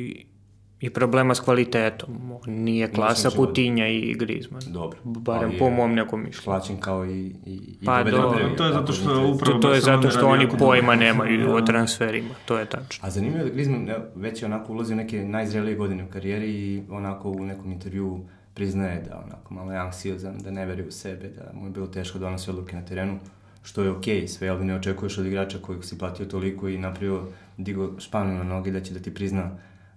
i 0.80 0.90
problema 0.90 1.34
s 1.34 1.40
kvalitetom. 1.40 2.38
Nije 2.46 2.92
klasa 2.92 3.30
Putinja 3.36 3.88
i 3.88 4.14
Griezmann. 4.14 4.72
Dobro. 4.72 4.98
Barem 5.04 5.52
po 5.58 5.70
mom 5.70 5.94
nekom 5.94 6.22
mišljenju. 6.22 6.44
Plaćen 6.44 6.80
kao 6.80 7.06
i, 7.06 7.34
i, 7.46 7.78
pa, 7.84 8.02
do, 8.02 8.34
to 8.56 8.66
je 8.66 8.72
zato 8.72 8.92
što 8.92 9.10
je 9.10 9.26
upravo 9.26 9.58
to, 9.58 9.68
to 9.68 9.74
je 9.74 9.80
zato 9.80 10.10
što 10.10 10.26
oni 10.26 10.48
pojma 10.58 10.94
nemaju 10.94 11.54
o 11.54 11.60
transferima, 11.60 12.34
to 12.44 12.58
je 12.58 12.66
tačno. 12.66 13.06
A 13.06 13.10
zanimljivo 13.10 13.44
je 13.44 13.48
da 13.48 13.54
Griezmann 13.54 13.88
već 14.14 14.42
je 14.42 14.46
onako 14.46 14.72
ulazi 14.72 14.92
u 14.92 14.96
neke 14.96 15.24
najzrelije 15.24 15.76
godine 15.76 16.04
u 16.04 16.08
karijeri 16.08 16.50
i 16.50 16.82
onako 16.90 17.30
u 17.30 17.44
nekom 17.44 17.72
intervju 17.72 18.20
priznaje 18.54 19.02
da 19.08 19.22
onako 19.26 19.54
malo 19.54 19.72
je 19.72 19.78
anksiozan, 19.78 20.38
da 20.38 20.50
ne 20.50 20.66
veri 20.66 20.82
u 20.88 20.90
sebe, 20.90 21.28
da 21.28 21.50
mu 21.54 21.66
je 21.66 21.70
bilo 21.70 21.86
teško 21.86 22.18
da 22.18 22.24
donosi 22.24 22.50
odluke 22.50 22.76
na 22.76 22.84
terenu, 22.84 23.18
što 23.62 23.82
je 23.82 23.90
okej 23.90 24.20
okay, 24.20 24.26
sve, 24.26 24.48
ali 24.48 24.64
ne 24.64 24.76
očekuješ 24.76 25.18
od 25.18 25.26
igrača 25.26 25.58
kojeg 25.58 25.84
si 25.84 25.98
platio 25.98 26.26
toliko 26.26 26.68
i 26.68 26.78
napravio 26.78 27.22
digo 27.56 28.00
španu 28.00 28.34
na 28.34 28.44
noge 28.44 28.70
da 28.70 28.80
će 28.80 28.94
da 28.94 29.00
ti 29.00 29.14
prizna 29.14 29.50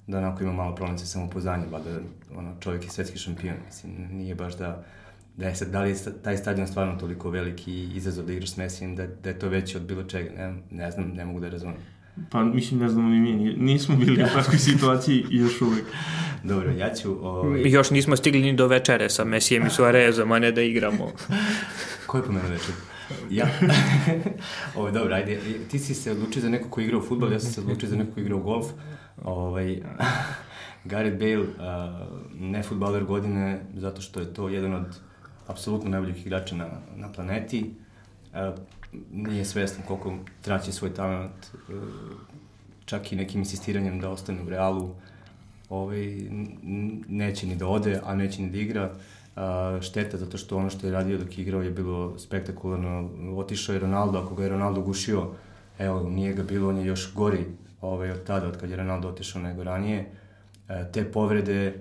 da 0.10 0.18
onako 0.18 0.44
ima 0.44 0.54
malo 0.54 0.76
problem 0.76 0.98
sa 0.98 1.06
samopoznanjem, 1.06 1.70
da 1.72 2.00
ono, 2.38 2.56
čovjek 2.60 2.84
je 2.84 2.90
svetski 2.90 3.18
šampion, 3.18 3.56
mislim, 3.66 3.92
nije 4.12 4.36
baš 4.36 4.58
da, 4.58 4.84
da 5.38 5.48
je, 5.48 5.54
da 5.72 5.82
li 5.82 5.90
je 5.90 5.96
taj 6.24 6.38
stadion 6.38 6.68
stvarno 6.68 7.00
toliko 7.00 7.30
veliki 7.30 7.90
izazov 7.96 8.26
da 8.26 8.34
igraš 8.34 8.52
s 8.52 8.58
Messijem, 8.58 8.96
da, 8.96 9.08
da 9.08 9.30
je 9.30 9.40
to 9.40 9.50
veće 9.50 9.78
od 9.78 9.84
bilo 9.84 10.04
čega, 10.04 10.30
ne, 10.38 10.54
ne 10.72 10.92
znam, 10.92 11.12
ne 11.16 11.26
mogu 11.26 11.40
da 11.40 11.50
razumem. 11.50 11.76
Pa 12.32 12.44
mislim, 12.44 12.80
ne 12.80 12.90
znamo 12.90 13.10
ni 13.10 13.20
mi, 13.20 13.54
nismo 13.54 13.96
bili 13.96 14.24
u 14.24 14.28
takvoj 14.36 14.58
situaciji 14.58 15.26
još 15.30 15.62
uvek. 15.62 15.84
Dobro, 16.44 16.72
ja 16.72 16.94
ću... 16.94 17.28
Ovaj... 17.28 17.62
Još 17.66 17.92
nismo 17.92 18.16
stigli 18.16 18.42
ni 18.42 18.56
do 18.56 18.68
večere 18.68 19.10
sa 19.10 19.24
Messijem 19.24 19.68
i 19.68 19.70
Suarezom, 19.70 20.32
a 20.32 20.40
ne 20.40 20.52
da 20.52 20.62
igramo. 20.62 21.12
Ko 22.08 22.18
je 22.18 22.24
pomenuo 22.24 22.50
večer? 22.50 22.76
Ja. 23.30 23.48
Ovo, 24.76 24.92
dobro, 24.92 25.16
ajde, 25.16 25.40
ti 25.72 25.80
si 25.80 25.94
se 25.94 26.12
odlučio 26.12 26.42
za 26.42 26.50
neko 26.50 26.70
ko 26.70 26.82
igra 26.82 26.98
u 26.98 27.02
futbol, 27.02 27.32
ja 27.34 27.40
sam 27.40 27.52
se 27.52 27.62
odlučio 27.62 27.90
za 27.90 27.96
neko 27.96 28.14
ko 28.14 28.20
igra 28.20 28.36
u 28.36 28.44
golf. 28.44 28.66
Ovaj, 29.24 29.82
Gareth 30.92 31.18
Bale, 31.18 31.40
uh, 31.40 31.48
ne 32.40 32.64
futbaler 32.64 33.04
godine, 33.04 33.62
zato 33.76 34.02
što 34.02 34.20
je 34.20 34.34
to 34.34 34.50
jedan 34.50 34.74
od 34.74 35.00
apsolutno 35.48 35.90
najboljih 35.90 36.26
igrača 36.26 36.56
na, 36.56 36.68
na 36.96 37.12
planeti. 37.12 37.72
Uh, 38.34 38.60
nije 39.12 39.46
svestan 39.46 39.84
koliko 39.88 40.14
traće 40.42 40.72
svoj 40.72 40.94
talent, 40.94 41.48
uh, 41.54 41.76
čak 42.86 43.12
i 43.12 43.16
nekim 43.16 43.42
insistiranjem 43.42 44.00
da 44.00 44.10
ostane 44.10 44.44
u 44.44 44.50
realu. 44.50 44.90
Ovaj, 45.70 46.18
neće 47.08 47.48
ni 47.48 47.56
da 47.56 47.68
ode, 47.68 48.00
a 48.04 48.16
neće 48.16 48.42
ni 48.42 48.50
da 48.50 48.58
igra. 48.58 48.92
Uh, 49.36 49.82
šteta 49.82 50.18
zato 50.18 50.38
što 50.38 50.58
ono 50.58 50.70
što 50.70 50.88
je 50.88 50.94
radio 50.94 51.18
dok 51.18 51.38
je 51.38 51.42
igrao 51.42 51.62
je 51.62 51.72
bilo 51.72 52.20
spektakularno. 52.20 53.10
Otišao 53.38 53.74
je 53.74 53.80
Ronaldo, 53.80 54.20
ako 54.20 54.36
ga 54.36 54.44
je 54.44 54.50
Ronaldo 54.50 54.82
gušio, 54.82 55.28
evo, 55.80 56.10
nije 56.10 56.34
ga 56.34 56.44
bilo, 56.44 56.70
on 56.70 56.78
je 56.78 56.86
još 56.86 57.14
gori 57.14 57.46
ovaj, 57.82 58.12
od 58.12 58.24
tada, 58.24 58.48
od 58.48 58.58
kad 58.58 58.70
je 58.70 58.76
Ronaldo 58.76 59.08
otišao 59.08 59.42
nego 59.42 59.64
ranije. 59.64 60.12
E, 60.70 60.86
te 60.92 61.12
povrede 61.12 61.74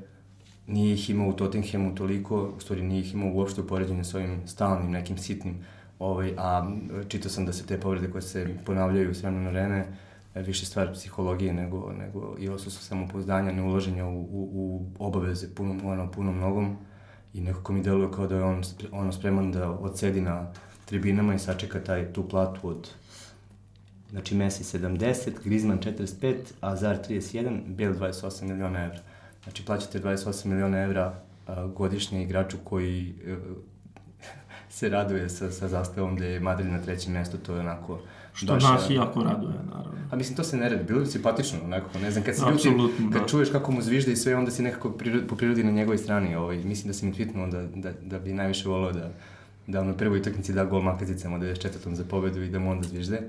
nije 0.67 0.95
ih 0.95 1.11
imao 1.11 1.29
u 1.29 1.33
Tottenhamu 1.33 1.95
toliko, 1.95 2.53
u 2.57 2.61
stvari 2.61 2.83
nije 2.83 3.01
ih 3.01 3.15
imao 3.15 3.33
uopšte 3.33 3.61
u 3.61 3.67
poređenju 3.67 4.05
s 4.05 4.15
ovim 4.15 4.41
stalnim 4.47 4.91
nekim 4.91 5.19
sitnim, 5.19 5.65
ovaj, 5.99 6.35
a 6.37 6.71
čitao 7.09 7.31
sam 7.31 7.47
da 7.47 7.53
se 7.53 7.67
te 7.67 7.81
povrede 7.81 8.11
koje 8.11 8.23
se 8.23 8.57
ponavljaju 8.67 9.15
s 9.15 9.23
vremena 9.23 9.45
na 9.45 9.51
vreme, 9.51 9.87
e, 10.35 10.43
više 10.43 10.67
stvar 10.67 10.93
psihologije 10.93 11.53
nego, 11.53 11.93
nego 11.93 12.37
i 12.39 12.49
osustvo 12.49 12.83
samopouzdanja, 12.83 13.53
neulaženja 13.53 14.07
u, 14.07 14.21
u, 14.21 14.49
u 14.53 14.87
obaveze 14.99 15.55
punom, 15.55 15.81
ono, 15.85 16.11
punom 16.11 16.39
nogom 16.39 16.77
i 17.35 17.41
nekako 17.41 17.73
mi 17.73 17.83
deluje 17.83 18.11
kao 18.15 18.27
da 18.27 18.37
je 18.37 18.45
on 18.45 18.63
ono 18.93 19.13
spreman 19.13 19.53
da 19.53 19.71
odsedi 19.71 20.21
na 20.21 20.53
tribinama 20.85 21.35
i 21.35 21.39
sačeka 21.39 21.81
taj, 21.81 22.13
tu 22.13 22.29
platu 22.29 22.69
od 22.69 22.89
Znači 24.11 24.35
Messi 24.35 24.79
70, 24.79 25.31
Griezmann 25.45 25.81
45, 25.81 26.35
Azar 26.61 26.99
31, 27.09 27.61
Bale 27.67 28.13
28 28.13 28.43
miliona 28.43 28.85
evra. 28.85 28.99
Znači 29.43 29.65
plaćate 29.65 30.01
28 30.01 30.47
miliona 30.47 30.79
evra 30.79 31.21
godišnje 31.77 32.23
igraču 32.23 32.57
koji 32.65 33.15
uh, 33.27 33.57
se 34.77 34.89
raduje 34.89 35.29
sa, 35.29 35.51
sa 35.51 35.69
zastavom 35.69 36.17
da 36.17 36.25
je 36.25 36.41
Madrid 36.41 36.73
na 36.73 36.83
trećem 36.83 37.13
mestu, 37.13 37.39
to 37.39 37.55
je 37.55 37.61
onako... 37.61 38.01
Što 38.33 38.53
baš, 38.53 38.63
nas 38.63 38.91
jako 38.91 39.23
raduje, 39.23 39.55
naravno. 39.67 39.99
A 40.11 40.17
mislim, 40.17 40.37
to 40.37 40.45
se 40.45 40.57
ne 40.57 40.69
radi, 40.69 40.85
bilo 40.85 41.01
bi 41.01 41.07
simpatično, 41.07 41.59
onako, 41.65 41.99
ne 41.99 42.11
znam, 42.11 42.25
kad, 42.25 42.37
se 42.37 42.43
ljudi, 42.51 42.93
kad 43.13 43.23
da. 43.23 43.29
čuješ 43.29 43.51
kako 43.51 43.73
mu 43.73 43.83
zvižda 43.83 44.13
i 44.13 44.17
sve, 44.17 44.37
onda 44.37 44.51
si 44.51 44.63
nekako 44.63 44.91
prirod, 44.91 45.27
po 45.29 45.37
prirodi 45.37 45.65
na 45.65 45.71
njegovoj 45.71 45.99
strani, 45.99 46.37
ovaj, 46.37 46.57
mislim 46.57 46.87
da 46.87 46.95
si 46.95 47.07
mi 47.07 47.13
tweetnuo 47.13 47.51
da, 47.51 47.63
da, 47.63 47.93
da 48.03 48.19
bi 48.19 48.33
najviše 48.33 48.69
volao 48.69 48.93
da, 48.93 49.11
da 49.67 49.85
na 49.85 49.95
prvoj 49.95 50.19
utakmici 50.19 50.53
da 50.53 50.65
gol 50.65 50.83
Makazicama 50.83 51.39
94. 51.39 51.95
za 51.95 52.05
pobedu 52.05 52.43
i 52.43 52.51
da 52.51 52.59
mu 52.59 52.71
onda 52.71 52.89
zvižde 52.89 53.21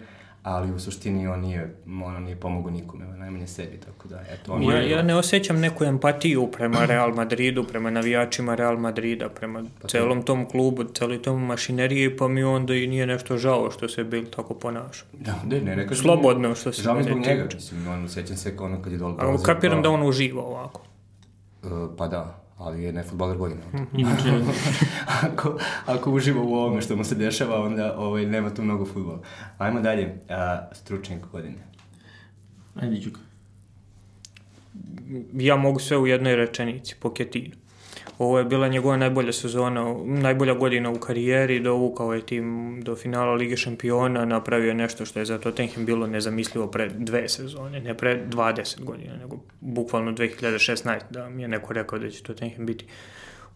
ali 0.43 0.72
u 0.72 0.79
suštini 0.79 1.27
on 1.27 1.39
nije, 1.39 1.75
ono 2.03 2.19
nije 2.19 2.36
pomogao 2.36 2.72
nikome, 2.72 3.05
najmanje 3.05 3.48
sebi, 3.48 3.77
tako 3.77 4.08
da, 4.08 4.22
eto, 4.29 4.53
on 4.53 4.63
ja, 4.63 4.75
je... 4.75 4.89
ja 4.89 5.01
ne 5.01 5.15
osjećam 5.15 5.60
neku 5.60 5.84
empatiju 5.84 6.48
prema 6.51 6.86
Real 6.86 7.13
Madridu, 7.13 7.63
prema 7.63 7.89
navijačima 7.89 8.55
Real 8.55 8.77
Madrida, 8.77 9.29
prema 9.29 9.63
pa 9.81 9.88
celom 9.88 10.22
tom 10.22 10.50
klubu, 10.50 10.84
celoj 10.84 11.22
tom 11.22 11.46
mašineriji, 11.46 12.17
pa 12.17 12.27
mi 12.27 12.43
onda 12.43 12.75
i 12.75 12.88
nije 12.88 13.08
nešto 13.08 13.38
žao 13.38 13.72
što 13.72 13.88
se 13.88 14.03
bil 14.03 14.25
tako 14.36 14.53
ponaša. 14.53 15.05
Da, 15.13 15.36
ne, 15.46 15.62
ne, 15.62 15.75
ne. 15.75 15.96
Slobodno 15.96 16.55
što 16.55 16.72
se... 16.72 16.81
Žao 16.81 16.96
mi 16.96 17.03
zbog 17.03 17.17
njega, 17.17 17.48
mislim, 17.53 17.88
on, 17.88 18.05
osjećam 18.05 18.38
se 18.38 18.53
ono 18.60 18.81
kad 18.81 18.91
je 18.91 18.98
dole... 18.98 19.15
Ali 19.19 19.38
kapiram 19.46 19.81
da 19.81 19.89
on 19.89 20.03
uživa 20.03 20.43
ovako. 20.43 20.81
Uh, 21.63 21.69
pa 21.98 22.08
da, 22.08 22.41
ali 22.60 22.84
je 22.84 22.94
ne 22.94 23.04
futbaler 23.04 23.38
godina. 23.38 23.62
Inače... 23.98 24.30
ako, 25.24 25.60
ako 25.86 26.12
uživa 26.12 26.42
u 26.42 26.54
ovome 26.54 26.82
što 26.82 26.96
mu 26.96 27.04
se 27.04 27.16
dešava, 27.16 27.62
onda 27.62 27.96
ovaj, 27.98 28.25
nema 28.25 28.54
tu 28.54 28.63
mnogo 28.63 28.86
futbola. 28.86 29.22
Ajmo 29.58 29.82
dalje, 29.82 30.16
a, 30.30 30.70
stručnjak 30.72 31.32
godine. 31.32 31.58
Ajde, 32.75 33.00
Đuka. 33.00 33.20
Ja 35.34 35.56
mogu 35.56 35.80
sve 35.80 35.98
u 35.98 36.08
jednoj 36.08 36.36
rečenici, 36.36 36.96
Poketino. 37.00 37.56
Ovo 38.20 38.40
je 38.40 38.46
bila 38.46 38.68
njegova 38.68 38.98
najbolja 38.98 39.34
sezona, 39.34 39.96
najbolja 40.06 40.54
godina 40.54 40.90
u 40.90 41.00
karijeri, 41.00 41.60
dovukao 41.60 42.14
je 42.14 42.26
tim 42.26 42.80
do 42.84 42.96
finala 42.96 43.34
Lige 43.34 43.58
šampiona, 43.58 44.26
napravio 44.26 44.74
nešto 44.74 45.06
što 45.06 45.20
je 45.20 45.26
za 45.26 45.38
Tottenham 45.38 45.86
bilo 45.86 46.08
nezamislivo 46.08 46.68
pre 46.68 46.90
dve 46.90 47.30
sezone, 47.30 47.80
ne 47.80 47.94
pre 47.94 48.26
20 48.30 48.84
godina, 48.84 49.16
nego 49.16 49.38
bukvalno 49.60 50.12
2016, 50.12 51.00
da 51.10 51.30
mi 51.30 51.42
je 51.42 51.48
neko 51.48 51.74
rekao 51.74 52.00
da 52.00 52.10
će 52.10 52.24
Tottenham 52.24 52.66
biti 52.66 52.86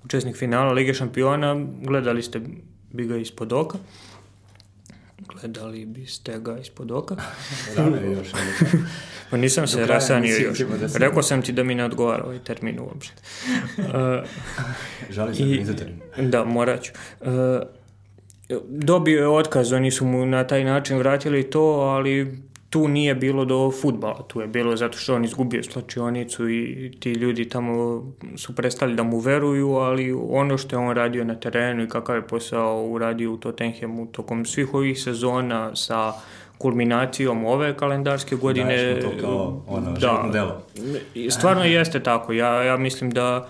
učesnik 0.03 0.35
finala 0.35 0.71
Lige 0.73 0.93
šampiona, 0.93 1.65
gledali 1.81 2.23
ste 2.23 2.41
bi 2.91 3.05
ga 3.05 3.17
ispod 3.17 3.53
oka. 3.53 3.77
Gledali 5.27 5.85
biste 5.85 6.39
ga 6.39 6.57
ispod 6.57 6.91
oka. 6.91 7.15
Rano 7.77 7.97
je 7.97 8.11
još. 8.11 8.27
Pa 9.29 9.37
nisam 9.37 9.67
se 9.67 9.85
rasanio 9.85 10.37
još. 10.37 10.59
Da. 10.59 10.97
Rekao 10.97 11.23
sam 11.23 11.41
ti 11.41 11.51
da 11.51 11.63
mi 11.63 11.75
ne 11.75 11.85
odgovara 11.85 12.23
ovaj 12.23 12.39
termin 12.39 12.79
uopšte. 12.79 13.13
Uh, 13.77 13.85
Žali 15.09 15.35
se 15.35 15.43
i, 15.43 15.65
za 15.65 15.73
termin. 15.73 15.99
Da, 16.17 16.43
morat 16.43 16.81
ću. 16.81 16.91
Uh, 17.21 17.29
dobio 18.67 19.19
je 19.19 19.27
otkaz, 19.27 19.71
oni 19.71 19.91
su 19.91 20.05
mu 20.05 20.25
na 20.25 20.47
taj 20.47 20.63
način 20.63 20.97
vratili 20.97 21.49
to, 21.49 21.63
ali 21.63 22.37
tu 22.73 22.87
nije 22.87 23.15
bilo 23.15 23.45
do 23.45 23.71
futbala, 23.81 24.23
tu 24.27 24.41
je 24.41 24.47
bilo 24.47 24.75
zato 24.75 24.97
što 24.97 25.15
on 25.15 25.25
izgubio 25.25 25.63
slačionicu 25.63 26.49
i 26.49 26.91
ti 26.99 27.11
ljudi 27.11 27.49
tamo 27.49 28.03
su 28.37 28.55
prestali 28.55 28.95
da 28.95 29.03
mu 29.03 29.19
veruju, 29.19 29.75
ali 29.75 30.13
ono 30.29 30.57
što 30.57 30.75
je 30.75 30.79
on 30.79 30.95
radio 30.95 31.23
na 31.23 31.35
terenu 31.35 31.83
i 31.83 31.89
kakav 31.89 32.15
je 32.15 32.27
posao 32.27 32.85
uradio 32.85 33.33
u 33.33 33.37
Tottenhamu 33.37 34.05
tokom 34.05 34.45
svih 34.45 34.73
ovih 34.73 35.01
sezona 35.01 35.75
sa 35.75 36.13
kulminacijom 36.57 37.45
ove 37.45 37.77
kalendarske 37.77 38.35
godine. 38.35 38.95
Mu 38.95 39.01
to 39.01 39.21
kao 39.21 39.63
ono, 39.67 39.91
da, 39.91 40.29
delo. 40.33 40.61
Stvarno 41.29 41.63
jeste 41.63 42.03
tako. 42.03 42.33
Ja, 42.33 42.63
ja 42.63 42.77
mislim 42.77 43.11
da 43.11 43.49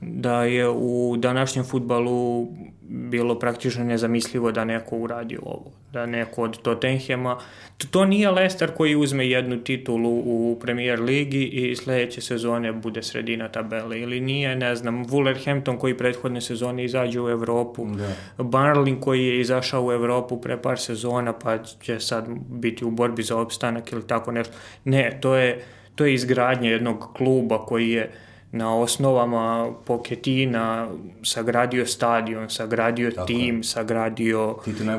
da 0.00 0.44
je 0.44 0.68
u 0.68 1.16
današnjem 1.18 1.64
futbalu 1.64 2.48
bilo 2.92 3.38
praktično 3.38 3.84
nezamislivo 3.84 4.52
da 4.52 4.64
neko 4.64 4.96
uradi 4.96 5.38
ovo, 5.42 5.70
da 5.92 6.06
neko 6.06 6.42
od 6.42 6.62
Tottenhema, 6.62 7.38
to, 7.78 7.86
to 7.90 8.04
nije 8.04 8.30
Leicester 8.30 8.70
koji 8.76 8.96
uzme 8.96 9.28
jednu 9.28 9.64
titulu 9.64 10.10
u 10.10 10.58
Premier 10.60 11.00
Ligi 11.00 11.44
i 11.44 11.76
sledeće 11.76 12.20
sezone 12.20 12.72
bude 12.72 13.02
sredina 13.02 13.48
tabele, 13.48 14.00
ili 14.00 14.20
nije, 14.20 14.56
ne 14.56 14.76
znam, 14.76 15.06
Wolverhampton 15.06 15.78
koji 15.78 15.96
prethodne 15.96 16.40
sezone 16.40 16.84
izađe 16.84 17.20
u 17.20 17.28
Evropu, 17.28 17.86
da. 17.86 18.44
Barling 18.44 19.00
koji 19.00 19.26
je 19.26 19.40
izašao 19.40 19.86
u 19.86 19.92
Evropu 19.92 20.40
pre 20.40 20.62
par 20.62 20.78
sezona 20.78 21.32
pa 21.32 21.58
će 21.62 22.00
sad 22.00 22.28
biti 22.48 22.84
u 22.84 22.90
borbi 22.90 23.22
za 23.22 23.36
opstanak 23.36 23.92
ili 23.92 24.06
tako 24.06 24.32
nešto. 24.32 24.52
Ne, 24.84 25.18
to 25.20 25.34
je, 25.34 25.64
to 25.94 26.06
je 26.06 26.14
izgradnja 26.14 26.70
jednog 26.70 27.08
kluba 27.16 27.58
koji 27.66 27.90
je 27.90 28.10
na 28.52 28.76
osnovama 28.76 29.72
Poketina 29.84 30.88
sagradio 31.22 31.86
stadion, 31.86 32.50
sagradio 32.50 33.10
Tako 33.10 33.26
tim, 33.26 33.56
je. 33.56 33.62
sagradio 33.62 34.56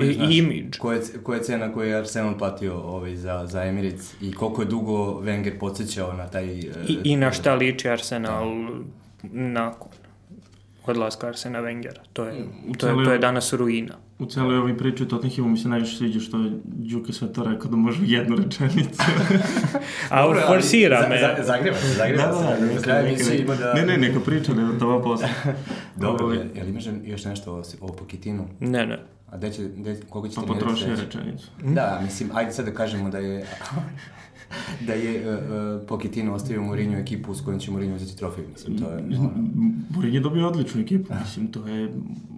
i, 0.07 0.37
imidž. 0.37 0.77
Koja 0.77 0.97
je, 0.97 1.37
je 1.37 1.43
cena 1.43 1.73
koju 1.73 1.89
je 1.89 1.95
Arsenal 1.95 2.37
platio 2.37 2.77
ovaj, 2.77 3.15
za, 3.15 3.45
za 3.45 3.63
Emirates 3.63 4.13
i 4.21 4.33
koliko 4.33 4.61
je 4.61 4.65
dugo 4.65 4.95
Wenger 5.21 5.59
podsjećao 5.59 6.13
na 6.13 6.27
taj... 6.27 6.45
I, 6.45 6.99
i 7.03 7.15
na 7.15 7.31
šta 7.31 7.55
liči 7.55 7.89
Arsenal 7.89 8.45
da. 9.23 9.29
nakon 9.31 9.91
odlaska 10.85 11.27
Arsena 11.27 11.61
Wengera. 11.61 12.01
To 12.13 12.25
je, 12.25 12.33
to 12.77 12.87
je, 12.87 13.05
to 13.05 13.11
je 13.11 13.19
danas 13.19 13.53
ruina. 13.53 13.95
U 14.21 14.25
celoj 14.25 14.57
ovoj 14.57 14.77
priči 14.77 15.07
Tottenhamu 15.07 15.49
mi 15.49 15.57
se 15.57 15.69
najviše 15.69 15.97
sviđa 15.97 16.19
što 16.19 16.37
je 16.37 16.51
Đuka 16.63 17.13
sve 17.13 17.33
to 17.33 17.43
rekao 17.43 17.71
da 17.71 17.75
može 17.75 17.99
jednu 18.03 18.35
rečenicu. 18.35 19.01
A 20.09 20.21
Dobro, 20.21 20.41
forsira 20.47 21.07
me. 21.09 21.19
Za, 21.19 21.43
zagreba 21.43 21.77
se, 21.77 21.87
zagreba 21.87 22.27
da, 22.27 22.33
se. 22.33 22.65
Da, 22.65 22.73
da, 22.73 22.81
kraju 22.81 23.07
emisije 23.07 23.41
ima 23.41 23.55
da... 23.55 23.73
Ne, 23.73 23.85
ne, 23.85 23.97
neka 23.97 24.19
priča, 24.19 24.53
ne, 24.53 24.73
da 24.73 24.85
vam 24.85 25.03
posle. 25.03 25.27
Dobro, 25.95 26.25
ovaj- 26.25 26.37
je, 26.37 26.49
jel 26.55 26.67
imaš 26.67 26.83
još 27.03 27.25
nešto 27.25 27.53
o, 27.53 27.63
o 27.81 27.87
Pokitinu? 27.87 28.47
Ne, 28.59 28.85
ne. 28.85 28.99
A 29.31 29.37
gde 29.37 29.51
će, 29.51 29.63
gde, 29.63 29.99
koliko 30.09 30.27
ćete 30.27 30.47
pa 30.47 30.53
potrošio 30.53 30.95
rečenicu. 31.05 31.47
Da, 31.63 31.99
mislim, 32.03 32.29
ajde 32.33 32.51
sad 32.51 32.65
da 32.65 32.73
kažemo 32.73 33.09
da 33.09 33.17
je 33.17 33.45
da 34.87 34.93
je 34.93 35.29
uh, 35.29 35.35
uh, 35.35 35.87
Pochettino 35.87 36.33
ostavio 36.33 36.61
Mourinho 36.61 36.97
ekipu 36.97 37.33
s 37.33 37.41
kojom 37.41 37.59
će 37.59 37.71
Mourinho 37.71 37.95
uzeti 37.95 38.17
trofej, 38.17 38.43
mislim, 38.53 38.77
to 38.77 38.91
je... 38.91 39.03
Mourinho 39.89 40.15
je 40.15 40.19
dobio 40.19 40.47
odličnu 40.47 40.81
ekipu, 40.81 41.13
mislim, 41.21 41.47
to 41.47 41.67
je 41.67 41.93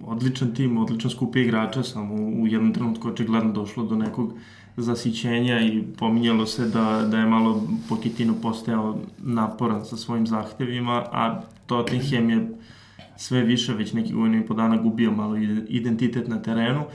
odličan 0.05 0.53
tim, 0.53 0.77
odličan 0.77 1.11
skup 1.11 1.35
igrača, 1.35 1.83
samo 1.83 2.15
u 2.15 2.47
jednom 2.47 2.73
trenutku 2.73 3.07
očigledno 3.07 3.51
došlo 3.51 3.85
do 3.85 3.95
nekog 3.95 4.33
zasićenja 4.77 5.59
i 5.61 5.83
pominjalo 5.97 6.45
se 6.45 6.65
da, 6.65 7.07
da 7.11 7.19
je 7.19 7.25
malo 7.25 7.67
Pochettino 7.89 8.33
postao 8.41 8.99
naporan 9.17 9.85
sa 9.85 9.97
svojim 9.97 10.27
zahtevima, 10.27 11.05
a 11.11 11.41
Tottenham 11.65 12.29
je 12.29 12.47
sve 13.17 13.41
više, 13.41 13.73
već 13.73 13.93
neki 13.93 14.13
godinu 14.13 14.43
i 14.43 14.45
po 14.45 14.53
dana 14.53 14.77
gubio 14.77 15.11
malo 15.11 15.37
identitet 15.67 16.27
na 16.27 16.41
terenu. 16.41 16.79
Uh, 16.79 16.91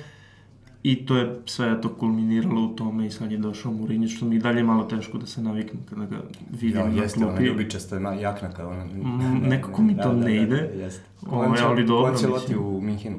I 0.88 1.06
to 1.06 1.16
je 1.16 1.40
sve 1.46 1.80
to 1.80 1.94
kulminiralo 1.94 2.62
u 2.62 2.68
tome 2.68 3.06
i 3.06 3.10
sad 3.10 3.32
je 3.32 3.38
došao 3.38 3.72
Mourinho, 3.72 4.08
što 4.08 4.26
mi 4.26 4.36
i 4.36 4.38
dalje 4.38 4.62
malo 4.62 4.84
teško 4.84 5.18
da 5.18 5.26
se 5.26 5.42
naviknem 5.42 5.82
kada 5.90 6.06
ga 6.06 6.16
vidim 6.60 6.80
ja, 6.80 6.88
na 6.88 7.02
jeste, 7.02 7.20
klupi. 7.20 7.32
Ona 7.32 7.46
ljubičasta 7.46 8.12
jakna 8.12 8.52
kao 8.52 8.70
ona... 8.70 8.84
Mm, 8.84 9.48
nekako 9.48 9.82
mi 9.82 9.96
to 9.96 10.02
da, 10.02 10.14
da, 10.14 10.14
ne 10.14 10.24
da, 10.24 10.30
ide. 10.30 10.56
Da, 10.56 10.82
jeste. 10.82 11.02
Ovo, 11.26 11.54
ali 11.62 11.84
dobro. 11.84 12.12
Ko 12.12 12.18
će 12.18 12.26
loti 12.26 12.56
u 12.56 12.80
Minhinu? 12.80 13.18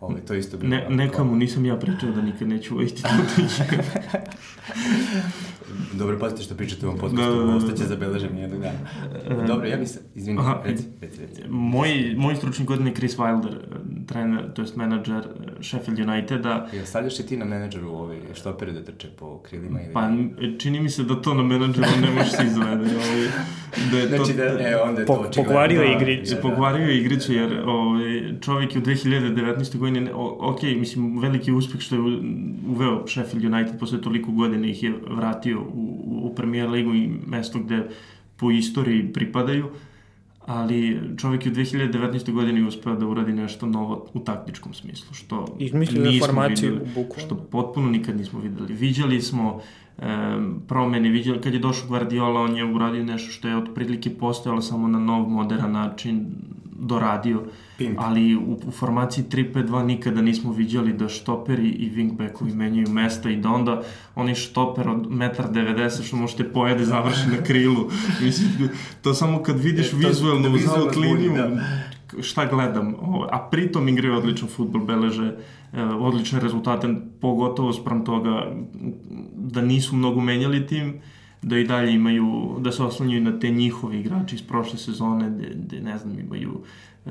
Ovo, 0.00 0.14
to 0.26 0.34
isto 0.34 0.56
bilo. 0.56 0.70
Ne, 0.70 0.86
nekamu 0.90 1.36
nisam 1.36 1.64
ja 1.64 1.76
pričao 1.76 2.10
da 2.10 2.22
nikad 2.22 2.48
neću 2.48 2.74
vojiti 2.74 3.02
Tutića. 3.02 3.64
Dobro, 5.92 6.18
pazite 6.18 6.42
što 6.42 6.54
pričate 6.54 6.86
u 6.86 6.88
ovom 6.88 7.00
podcastu, 7.00 7.32
da, 7.32 7.40
da, 7.40 7.46
da, 7.46 7.56
ostaće 7.56 7.84
zabeležen 7.84 8.38
jednog 8.38 8.60
dana. 8.60 8.78
E, 9.42 9.46
Dobro, 9.46 9.66
ja 9.66 9.76
bih 9.76 9.88
se, 9.88 10.00
izvini, 10.14 10.38
Aha, 10.38 10.62
reci, 10.64 10.84
reci, 11.00 11.20
reci. 11.20 11.42
Moj, 11.48 12.14
moj 12.16 12.36
stručni 12.36 12.64
godin 12.64 12.86
je 12.86 12.94
Chris 12.94 13.18
Wilder, 13.18 13.54
trener, 14.06 14.52
to 14.54 14.62
jest 14.62 14.76
menadžer 14.76 15.22
Sheffield 15.60 16.00
Uniteda. 16.00 16.68
Jel 16.72 16.86
stavljaš 16.86 17.20
i 17.20 17.26
ti 17.26 17.36
na 17.36 17.44
menadžeru 17.44 17.88
ovi 17.88 18.20
štopere 18.34 18.72
da 18.72 18.84
trče 18.84 19.08
po 19.18 19.38
krilima? 19.38 19.80
Ili... 19.82 19.92
Pa, 19.92 20.10
čini 20.58 20.80
mi 20.80 20.90
se 20.90 21.02
da 21.02 21.22
to 21.22 21.34
na 21.34 21.42
menadžeru 21.42 22.00
ne 22.00 22.10
može 22.10 22.30
se 22.30 22.44
izvede. 22.46 22.96
Ovaj, 22.96 23.28
da 23.90 23.98
je 23.98 24.08
znači, 24.08 24.32
to, 24.32 24.36
da, 24.36 24.68
e, 24.68 24.76
onda 24.76 25.00
je 25.00 25.06
to 25.06 25.14
po, 25.14 25.30
Pokvario 25.36 25.80
da, 25.80 25.86
igricu. 25.86 26.34
Da, 26.34 26.40
pokvario 26.40 26.90
igricu, 26.90 27.32
jer 27.32 27.62
ovaj, 27.66 28.40
čovjek 28.40 28.74
je 28.74 28.80
u 28.80 28.84
2019. 28.84 29.76
godini, 29.78 30.10
ok, 30.38 30.62
mislim, 30.62 31.18
veliki 31.18 31.52
uspeh 31.52 31.80
što 31.80 31.94
je 31.94 32.00
uveo 32.68 33.06
Sheffield 33.06 33.54
United 33.54 33.78
posle 33.78 34.00
toliko 34.00 34.32
godine 34.32 34.70
ih 34.70 34.82
je 34.82 34.92
vratio 35.10 35.55
u, 35.60 36.02
u 36.22 36.34
Premier 36.34 36.70
Ligu 36.70 36.94
i 36.94 37.10
mesto 37.26 37.58
gde 37.58 37.88
po 38.36 38.50
istoriji 38.50 39.12
pripadaju, 39.12 39.66
ali 40.46 41.00
čovjek 41.16 41.46
je 41.46 41.52
u 41.52 41.54
2019. 41.54 42.32
godini 42.32 42.66
uspeo 42.66 42.96
da 42.96 43.06
uradi 43.06 43.32
nešto 43.32 43.66
novo 43.66 44.06
u 44.14 44.20
taktičkom 44.20 44.74
smislu, 44.74 45.14
što 45.14 45.56
Izmislio 45.58 46.04
nismo 46.04 46.26
formaciju, 46.26 46.72
videli, 46.72 46.90
bukvalno. 46.94 47.26
što 47.26 47.34
potpuno 47.34 47.90
nikad 47.90 48.16
nismo 48.16 48.40
videli. 48.40 48.74
Viđali 48.74 49.20
smo 49.22 49.60
e, 49.98 50.02
promene, 50.68 51.08
viđali, 51.08 51.40
kad 51.40 51.54
je 51.54 51.58
došao 51.58 51.88
Guardiola, 51.88 52.40
on 52.40 52.56
je 52.56 52.64
uradio 52.64 53.04
nešto 53.04 53.30
što 53.30 53.48
je 53.48 53.56
otprilike 53.56 54.10
postojalo 54.10 54.62
samo 54.62 54.88
na 54.88 54.98
nov, 54.98 55.28
modern 55.28 55.72
način, 55.72 56.26
doradio. 56.78 57.42
Pimp. 57.78 57.98
Ali 58.00 58.36
u, 58.36 58.58
u 58.66 58.70
formaciji 58.70 59.24
3-5-2 59.24 59.84
nikada 59.84 60.22
nismo 60.22 60.52
viđali 60.52 60.92
da 60.92 61.08
štoperi 61.08 61.68
i 61.68 61.90
wingbackovi 61.90 62.54
menjaju 62.54 62.88
mesta 62.88 63.30
i 63.30 63.36
da 63.36 63.48
onda 63.48 63.82
oni 64.14 64.34
štoper 64.34 64.88
od 64.88 65.06
1,90 65.06 66.06
što 66.06 66.16
možete 66.16 66.52
pojede 66.52 66.84
završi 66.84 67.28
na 67.36 67.42
krilu. 67.42 67.90
Mislim, 68.22 68.68
to 69.02 69.14
samo 69.14 69.42
kad 69.42 69.60
vidiš 69.60 69.92
e, 69.92 69.96
vizualno 69.96 70.50
uz 70.50 70.68
out 70.78 70.96
liniju, 70.96 71.32
da. 71.32 72.22
šta 72.22 72.46
gledam. 72.46 72.94
A 73.30 73.48
pritom 73.50 73.88
igraju 73.88 74.16
odličan 74.16 74.48
futbol, 74.48 74.84
beleže 74.84 75.36
e, 75.72 75.82
odlične 75.82 76.40
rezultate, 76.40 76.94
pogotovo 77.20 77.72
sprem 77.72 78.04
toga 78.04 78.52
da 79.34 79.60
nisu 79.60 79.96
mnogo 79.96 80.20
menjali 80.20 80.66
tim, 80.66 81.00
da 81.46 81.58
i 81.58 81.64
dalje 81.64 81.92
imaju, 81.94 82.56
da 82.60 82.72
se 82.72 82.82
oslanjaju 82.82 83.22
na 83.22 83.38
te 83.38 83.50
njihovi 83.50 84.00
igrači 84.00 84.34
iz 84.34 84.42
prošle 84.42 84.78
sezone, 84.78 85.30
gde, 85.54 85.80
ne 85.80 85.98
znam, 85.98 86.18
imaju 86.18 86.60
e, 87.06 87.10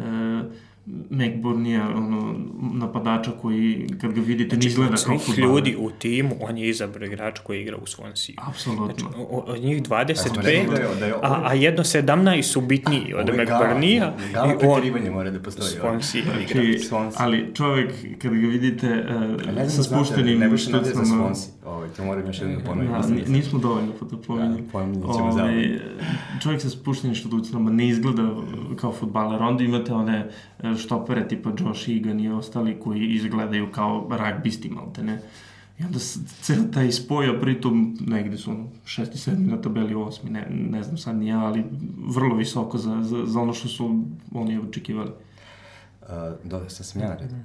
McBurnija, 1.10 1.90
ono, 1.96 2.36
napadača 2.74 3.32
koji, 3.42 3.88
kad 4.02 4.14
ga 4.14 4.22
vidite, 4.22 4.56
znači, 4.56 4.68
ne 4.68 4.72
izgleda 4.72 4.96
kao 5.06 5.18
futbaler. 5.18 5.50
ljudi 5.50 5.76
u 5.80 5.92
timu, 5.92 6.36
on 6.42 6.58
je 6.58 6.70
izabrao 6.70 7.06
igrača 7.06 7.42
koji 7.44 7.62
igra 7.62 7.78
u 7.78 7.86
Swansea. 7.86 8.34
Apsolutno. 8.38 9.10
Znači, 9.10 9.26
od 9.30 9.62
njih 9.62 9.84
25, 9.84 10.42
da 10.44 10.50
je, 10.50 10.66
da 11.00 11.06
je 11.06 11.14
a, 11.22 11.42
a 11.44 11.54
jedno 11.54 11.84
17 11.84 12.42
su 12.42 12.62
bitniji 12.62 13.14
od 13.14 13.30
McBurnija. 13.30 14.14
Gala 14.34 14.58
preterivanje 14.60 15.12
mora 15.12 15.32
da 15.32 15.40
postoji. 15.40 15.70
Swansea 15.82 16.20
igra. 16.20 16.80
Znači, 16.88 17.16
ali 17.18 17.52
čovek, 17.54 17.92
kad 18.22 18.32
ga 18.32 18.48
vidite 18.48 19.06
uh, 19.58 19.70
sa 19.70 19.84
spuštenim 19.84 20.40
ne 20.40 20.50
baš 20.50 20.68
nade 20.68 20.90
za 20.90 21.02
Swansea. 21.02 21.50
Ovaj, 21.66 21.90
to 21.90 22.06
moram 22.06 22.28
još 22.28 22.42
jednom 22.42 22.62
ponoviti. 22.66 22.94
Ja, 22.94 23.28
nismo 23.28 23.60
dovoljno 23.60 23.94
da 24.12 24.18
pominjamo. 24.18 24.58
Da, 24.58 24.64
pominjamo 24.72 25.14
ćemo 25.14 25.28
ovaj, 25.28 25.80
Čovjek 26.42 26.62
sa 26.62 26.70
spuštenim 26.70 27.16
študucama 27.16 27.72
ne 27.72 27.88
izgleda 27.88 28.30
kao 28.76 28.94
futbaler. 28.94 29.42
Onda 29.42 29.64
imate 29.64 29.94
one 29.94 30.30
štopere 30.78 31.28
tipa 31.28 31.52
Josh 31.60 31.90
Egan 31.90 32.20
i 32.20 32.30
ostali 32.30 32.80
koji 32.80 33.14
izgledaju 33.14 33.72
kao 33.72 34.08
ragbisti 34.10 34.70
malte 34.70 35.04
ne. 35.04 35.22
I 35.80 35.84
onda 35.84 36.00
ceo 36.42 36.64
taj 36.74 36.92
spoj, 36.92 37.42
pritom 37.42 37.98
negde 38.00 38.38
su 38.38 38.56
šesti, 38.86 39.18
sedmi 39.18 39.48
na 39.48 39.62
tabeli, 39.62 39.96
osmi, 39.96 40.30
ne, 40.30 40.48
ne 40.50 40.84
znam 40.84 40.98
sad 40.98 41.16
ni 41.16 41.28
ja, 41.28 41.40
ali 41.40 41.66
vrlo 42.08 42.36
visoko 42.36 42.78
za, 42.78 43.04
za, 43.04 43.26
za 43.26 43.40
ono 43.40 43.54
što 43.54 43.68
su 43.68 44.04
oni 44.34 44.60
očekivali. 44.60 45.12
Uh, 46.02 46.08
dobro, 46.44 46.70
sad 46.70 46.86
sam 46.86 47.02
ja 47.02 47.10
na 47.10 47.16
redu. 47.16 47.36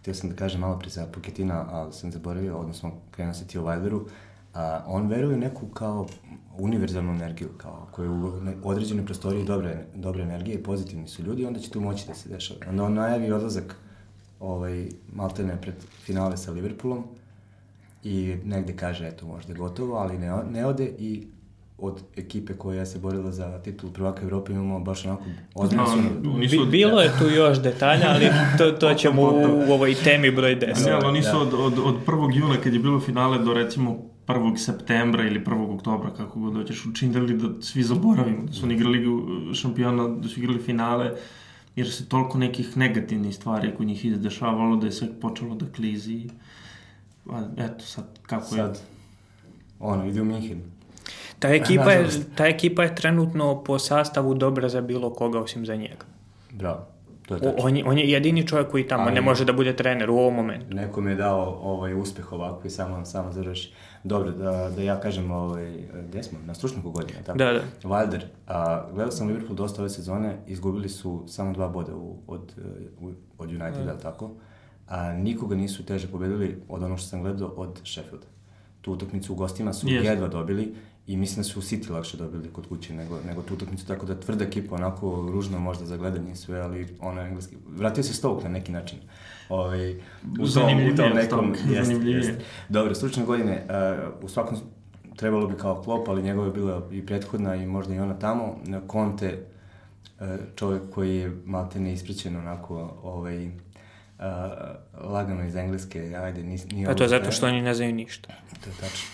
Htio 0.00 0.14
sam 0.14 0.30
da 0.30 0.36
kažem 0.36 0.60
malo 0.60 0.78
pre 0.78 0.90
za 0.90 1.06
Poketina, 1.06 1.66
ali 1.70 1.92
sam 1.92 2.12
zaboravio, 2.12 2.56
odnosno 2.56 2.92
krenuo 3.10 3.34
se 3.34 3.46
ti 3.46 3.58
o 3.58 3.62
Wilderu. 3.62 4.00
Uh, 4.00 4.60
on 4.86 5.06
veruje 5.06 5.36
neku 5.36 5.66
kao 5.66 6.06
univerzalnu 6.58 7.12
energiju, 7.12 7.48
kao 7.56 7.88
koja 7.92 8.10
u 8.10 8.40
određenoj 8.64 9.04
prostoriji 9.04 9.44
dobre, 9.44 9.84
dobre 9.94 10.22
energije 10.22 10.62
pozitivni 10.62 11.08
su 11.08 11.22
ljudi, 11.22 11.46
onda 11.46 11.60
će 11.60 11.70
tu 11.70 11.80
moći 11.80 12.06
da 12.06 12.14
se 12.14 12.28
dešava. 12.28 12.60
Onda 12.68 12.84
on 12.84 12.94
najavi 12.94 13.32
odlazak 13.32 13.76
ovaj, 14.40 14.88
maltene 15.12 15.60
pred 15.60 15.74
finale 16.04 16.36
sa 16.36 16.52
Liverpoolom 16.52 17.04
i 18.04 18.36
negde 18.44 18.76
kaže, 18.76 19.08
eto, 19.08 19.26
možda 19.26 19.52
je 19.52 19.58
gotovo, 19.58 19.96
ali 19.96 20.18
ne, 20.18 20.32
ne 20.50 20.66
ode 20.66 20.92
i 20.98 21.26
od 21.78 22.00
ekipe 22.16 22.52
koja 22.54 22.86
se 22.86 22.98
borila 22.98 23.32
za 23.32 23.58
titul 23.58 23.92
prvaka 23.92 24.22
Evrope 24.22 24.52
imamo 24.52 24.80
baš 24.80 25.04
onako 25.04 25.22
odnosno... 25.54 26.02
No, 26.22 26.32
Bi, 26.32 26.66
bilo 26.70 27.00
je 27.00 27.10
tu 27.18 27.24
još 27.30 27.62
detalja, 27.62 28.06
ali 28.08 28.26
to, 28.58 28.70
to 28.70 28.94
ćemo 28.94 29.22
u, 29.22 29.68
u 29.68 29.72
ovoj 29.72 29.94
temi 29.94 30.30
broj 30.30 30.56
10. 30.56 30.86
Ne, 30.86 30.92
ali 30.92 31.04
oni 31.04 31.22
su 31.22 31.32
da. 31.32 31.38
od, 31.38 31.54
od, 31.54 31.78
od 31.78 31.94
1. 32.06 32.36
juna 32.36 32.56
kad 32.64 32.72
je 32.72 32.78
bilo 32.78 33.00
finale 33.00 33.38
do 33.38 33.54
recimo 33.54 34.07
1. 34.28 34.56
septembra 34.56 35.26
ili 35.26 35.40
1. 35.44 35.74
oktobra, 35.74 36.10
kako 36.14 36.40
god 36.40 36.52
doćeš, 36.52 36.86
učinili 36.86 37.36
da 37.36 37.62
svi 37.62 37.82
zaboravimo, 37.82 38.42
da 38.46 38.52
su 38.52 38.64
oni 38.64 38.74
igrali 38.74 39.06
šampiona, 39.54 40.08
da 40.08 40.28
su 40.28 40.40
igrali 40.40 40.58
finale, 40.58 41.12
jer 41.76 41.92
se 41.92 42.08
toliko 42.08 42.38
nekih 42.38 42.76
negativnih 42.76 43.36
stvari 43.36 43.74
kod 43.76 43.86
njih 43.86 44.04
izdešavalo 44.04 44.76
da 44.76 44.86
je 44.86 44.92
sve 44.92 45.20
počelo 45.20 45.54
da 45.54 45.66
klizi. 45.66 46.28
A, 47.30 47.48
eto, 47.56 47.84
sad, 47.84 48.18
kako 48.22 48.46
sad, 48.46 48.74
je... 48.76 48.82
Ono, 49.80 50.06
ide 50.06 50.20
u 50.20 50.24
Minhen. 50.24 50.62
Ta 51.38 51.48
ekipa, 51.48 51.92
je, 51.92 52.08
ta 52.34 52.46
ekipa 52.46 52.82
je 52.82 52.94
trenutno 52.94 53.64
po 53.64 53.78
sastavu 53.78 54.34
dobra 54.34 54.68
za 54.68 54.80
bilo 54.80 55.10
koga 55.10 55.40
osim 55.40 55.66
za 55.66 55.76
njega. 55.76 56.04
Bravo. 56.52 56.97
To 57.28 57.34
je 57.34 57.54
on, 57.58 57.76
je, 57.76 57.84
on 57.84 57.98
je 57.98 58.10
jedini 58.10 58.46
čovjek 58.46 58.70
koji 58.70 58.88
tamo 58.88 59.02
Ali, 59.02 59.14
ne 59.14 59.20
može 59.20 59.44
da 59.44 59.52
bude 59.52 59.76
trener 59.76 60.10
u 60.10 60.16
ovom 60.16 60.34
momentu. 60.34 60.74
Neko 60.74 61.00
mi 61.00 61.10
je 61.10 61.14
dao 61.14 61.58
ovaj 61.62 61.94
uspeh 61.94 62.32
ovako 62.32 62.66
i 62.66 62.70
samo, 62.70 63.04
samo 63.04 63.32
završi. 63.32 63.72
Dobro, 64.04 64.30
da, 64.30 64.70
da 64.76 64.82
ja 64.82 65.00
kažem, 65.00 65.30
ovaj, 65.30 65.88
gde 66.08 66.22
smo? 66.22 66.38
Na 66.46 66.54
stručniku 66.54 66.90
godine, 66.90 67.18
tako? 67.26 67.38
Da, 67.38 67.52
da. 67.52 67.60
Wilder, 67.82 68.20
a, 68.46 68.86
gledao 68.92 69.12
sam 69.12 69.26
Liverpool 69.26 69.56
dosta 69.56 69.82
ove 69.82 69.90
sezone, 69.90 70.36
izgubili 70.46 70.88
su 70.88 71.24
samo 71.26 71.52
dva 71.52 71.68
boda 71.68 71.96
u, 71.96 72.16
od, 72.26 72.52
u, 73.00 73.10
od 73.38 73.48
Uniteda, 73.48 73.84
da. 73.84 73.98
tako? 73.98 74.30
A 74.88 75.12
nikoga 75.12 75.56
nisu 75.56 75.86
teže 75.86 76.08
pobedili 76.08 76.62
od 76.68 76.82
ono 76.82 76.96
što 76.96 77.08
sam 77.08 77.22
gledao 77.22 77.48
od 77.48 77.80
Sheffielda. 77.84 78.26
Tu 78.80 78.92
utakmicu 78.92 79.32
u 79.32 79.36
gostima 79.36 79.72
su 79.72 79.86
yes. 79.86 80.04
jedva 80.04 80.28
dobili 80.28 80.74
i 81.08 81.16
mislim 81.16 81.36
da 81.36 81.44
su 81.44 81.58
u 81.58 81.62
City 81.62 81.90
lakše 81.90 82.16
dobili 82.16 82.52
kod 82.52 82.68
kuće 82.68 82.94
nego, 82.94 83.20
nego 83.26 83.42
tu 83.42 83.54
utakmicu, 83.54 83.86
tako 83.86 84.06
da 84.06 84.20
tvrda 84.20 84.44
ekipa, 84.44 84.74
onako 84.74 85.28
ružno 85.32 85.58
možda 85.58 85.86
za 85.86 85.96
gledanje 85.96 86.34
sve, 86.36 86.60
ali 86.60 86.96
ono 87.00 87.20
engleski, 87.20 87.56
vratio 87.66 88.02
se 88.02 88.14
Stoke 88.14 88.44
na 88.44 88.50
neki 88.50 88.72
način. 88.72 88.98
Ovaj, 89.48 89.94
u 90.40 90.48
tom, 90.54 90.92
u 90.92 90.96
tom 90.96 91.12
nekom, 91.14 91.54
jest, 91.70 91.92
jest. 92.04 92.30
Dobro, 92.68 92.94
stručne 92.94 93.24
godine, 93.24 93.66
uh, 94.18 94.24
u 94.24 94.28
svakom 94.28 94.56
trebalo 95.16 95.46
bi 95.46 95.56
kao 95.56 95.82
klop, 95.82 96.08
ali 96.08 96.22
njegova 96.22 96.46
je 96.46 96.52
bila 96.52 96.88
i 96.92 97.06
prethodna 97.06 97.54
i 97.54 97.66
možda 97.66 97.94
i 97.94 97.98
ona 97.98 98.18
tamo. 98.18 98.56
Conte, 98.92 99.46
uh, 100.20 100.26
čovjek 100.56 100.82
koji 100.90 101.16
je 101.16 101.36
malte 101.44 101.80
ne 101.80 101.92
ispričan 101.92 102.36
onako, 102.36 102.98
ovaj, 103.02 103.46
uh, 103.46 103.52
lagano 105.04 105.44
iz 105.44 105.56
engleske, 105.56 106.16
ajde, 106.16 106.42
nis, 106.42 106.70
nije... 106.70 106.88
A 106.88 106.94
to 106.94 107.02
je 107.02 107.08
zato 107.08 107.32
što 107.32 107.46
oni 107.46 107.62
ne 107.62 107.74
znaju 107.74 107.94
ništa. 107.94 108.28
To 108.64 108.70
je 108.70 108.76
tačno. 108.80 109.08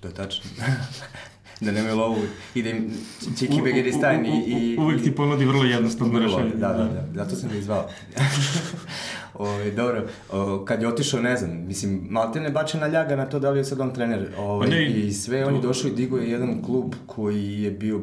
To 0.00 0.08
je 0.08 0.14
tačno. 0.14 0.50
da 1.64 1.72
nemaju 1.72 1.96
lovu 1.96 2.18
i 2.54 2.62
da 2.62 2.70
im 2.70 2.90
Čiki 3.38 3.62
Begeri 3.62 3.92
stajni 3.92 4.44
i... 4.46 4.76
Uvijek 4.78 5.02
ti 5.02 5.14
ponudi 5.14 5.44
vrlo 5.44 5.64
jednostavno 5.64 6.18
rešenje. 6.18 6.54
Da, 6.54 6.68
da, 6.68 6.84
da, 6.84 7.06
zato 7.14 7.36
sam 7.36 7.48
ga 7.48 7.56
izvao. 7.56 7.88
o, 9.34 9.44
ovaj, 9.48 9.70
dobro, 9.70 10.06
o, 10.32 10.64
kad 10.64 10.82
je 10.82 10.88
otišao, 10.88 11.20
ne 11.20 11.36
znam, 11.36 11.66
mislim, 11.66 12.06
malte 12.10 12.40
ne 12.40 12.50
bačena 12.50 12.86
ljaga 12.86 13.16
na 13.16 13.26
to 13.26 13.38
da 13.38 13.50
li 13.50 13.58
je 13.58 13.64
sad 13.64 13.80
on 13.80 13.94
trener. 13.94 14.28
O, 14.38 14.42
ovaj, 14.42 14.68
pa 14.68 14.74
ne, 14.74 14.86
I 14.90 15.12
sve, 15.12 15.42
to... 15.42 15.48
on 15.48 15.54
je 15.54 15.60
došao 15.60 15.88
i 15.88 15.94
digo 15.94 16.18
je 16.18 16.30
jedan 16.30 16.62
klub 16.62 16.94
koji 17.06 17.62
je 17.62 17.70
bio 17.70 18.00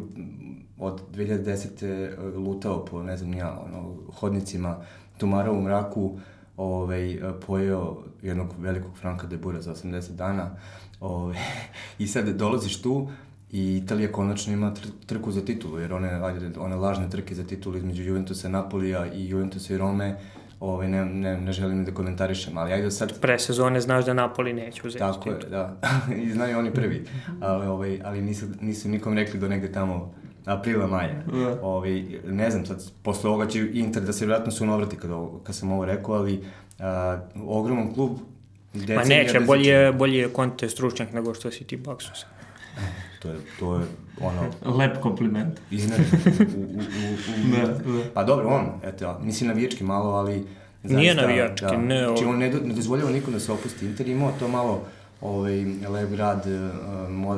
od 0.77 1.01
2010. 1.15 2.35
lutao 2.35 2.85
po, 2.85 3.03
ne 3.03 3.17
znam 3.17 3.33
ja, 3.33 3.59
ono, 3.65 3.95
hodnicima, 4.13 4.77
tumarao 5.17 5.53
u 5.53 5.61
mraku, 5.61 6.19
ovaj, 6.57 7.19
pojeo 7.47 7.97
jednog 8.21 8.47
velikog 8.57 8.97
Franka 8.97 9.27
de 9.27 9.37
Bura 9.37 9.61
za 9.61 9.75
80 9.75 10.11
dana. 10.11 10.51
Ovaj, 10.99 11.37
I 11.99 12.07
sad 12.07 12.29
dolaziš 12.29 12.81
tu 12.81 13.09
i 13.51 13.77
Italija 13.77 14.11
konačno 14.11 14.53
ima 14.53 14.73
tr 14.73 14.87
trku 15.05 15.31
za 15.31 15.45
titulu, 15.45 15.79
jer 15.79 15.93
one, 15.93 16.09
ajde, 16.09 16.59
one 16.59 16.75
lažne 16.75 17.09
trke 17.09 17.35
za 17.35 17.43
titulu 17.43 17.77
između 17.77 18.03
Juventusa, 18.03 18.49
Napolija 18.49 19.13
i 19.13 19.29
Juventusa 19.29 19.73
i 19.73 19.77
Rome, 19.77 20.15
ovaj, 20.59 20.87
ne, 20.87 21.05
ne, 21.05 21.37
ne 21.37 21.51
želim 21.51 21.85
da 21.85 21.93
komentarišem, 21.93 22.57
ali 22.57 22.73
ajde 22.73 22.91
sad... 22.91 23.19
Pre 23.21 23.39
sezone 23.39 23.81
znaš 23.81 24.05
da 24.05 24.13
Napoli 24.13 24.53
neće 24.53 24.81
uzeti 24.87 24.99
Tako 24.99 25.29
je, 25.29 25.37
da. 25.49 25.77
I 26.23 26.31
znaju 26.31 26.57
oni 26.57 26.73
prvi. 26.73 27.05
Ali, 27.39 27.67
ovaj, 27.67 27.99
ali 28.03 28.21
nisu, 28.21 28.45
nisu 28.61 28.89
nikom 28.89 29.13
rekli 29.13 29.39
do 29.39 29.47
negde 29.47 29.71
tamo 29.71 30.13
aprila, 30.45 30.87
maja. 30.87 31.23
Yeah. 31.27 31.55
Da. 31.55 31.61
Ovaj, 31.61 32.03
ne 32.27 32.51
znam, 32.51 32.65
sad, 32.65 32.91
posle 33.03 33.29
ovoga 33.29 33.47
će 33.47 33.69
Inter 33.73 34.03
da 34.03 34.13
se 34.13 34.25
vjerojatno 34.25 34.51
su 34.51 34.65
navrati 34.65 34.95
kad, 34.95 35.11
ovo, 35.11 35.39
kad 35.43 35.55
sam 35.55 35.71
ovo 35.71 35.85
rekao, 35.85 36.15
ali 36.15 36.43
a, 36.79 37.19
ogroman 37.45 37.93
klub, 37.93 38.11
Ma 38.95 39.03
neće, 39.03 39.39
bolje, 39.39 39.91
bolje 39.91 40.29
Conte 40.35 40.69
stručnjak 40.69 41.13
nego 41.13 41.33
što 41.33 41.51
si 41.51 41.63
ti 41.63 41.77
Baksus. 41.77 42.25
To 43.19 43.29
je, 43.29 43.37
to 43.59 43.75
je 43.75 43.85
ono... 44.21 44.75
Lep 44.77 45.01
kompliment. 45.01 45.59
Iznad. 45.71 45.99
U, 45.99 46.59
u, 46.59 46.63
u, 46.63 47.13
u, 47.13 47.51
da, 47.51 47.67
da. 47.67 48.03
Pa 48.13 48.23
dobro, 48.23 48.47
on, 48.47 48.65
eto, 48.83 49.19
mislim 49.23 49.47
navijački 49.47 49.83
malo, 49.83 50.09
ali... 50.09 50.45
Zaista, 50.83 50.97
Nije 50.97 51.15
navijački, 51.15 51.65
da, 51.65 51.77
ne. 51.77 52.05
Znači, 52.05 52.25
on 52.25 52.37
ne, 52.37 52.49
ne 52.49 52.73
dozvoljava 52.73 53.11
nikom 53.11 53.33
da 53.33 53.39
se 53.39 53.51
opusti. 53.51 53.85
Inter 53.85 54.07
imao 54.07 54.31
to 54.39 54.47
malo 54.47 54.81
ovaj, 55.21 55.65
lep 55.89 56.09
grad, 56.09 56.47
eh, 56.47 56.69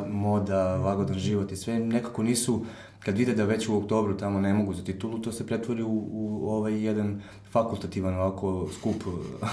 moda, 0.10 0.76
lagodan 0.76 1.20
život 1.20 1.52
i 1.52 1.56
sve, 1.56 1.80
nekako 1.80 2.24
nisu, 2.24 2.66
kad 3.00 3.18
vide 3.18 3.34
da 3.36 3.46
već 3.46 3.68
u 3.68 3.78
oktobru 3.78 4.18
tamo 4.18 4.40
ne 4.40 4.54
mogu 4.54 4.74
za 4.74 4.84
titulu, 4.84 5.20
to 5.20 5.32
se 5.32 5.48
pretvori 5.48 5.84
u, 5.84 6.08
u 6.12 6.50
ovaj 6.50 6.84
jedan 6.84 7.22
fakultativan 7.52 8.14
ovako 8.14 8.70
skup 8.74 9.04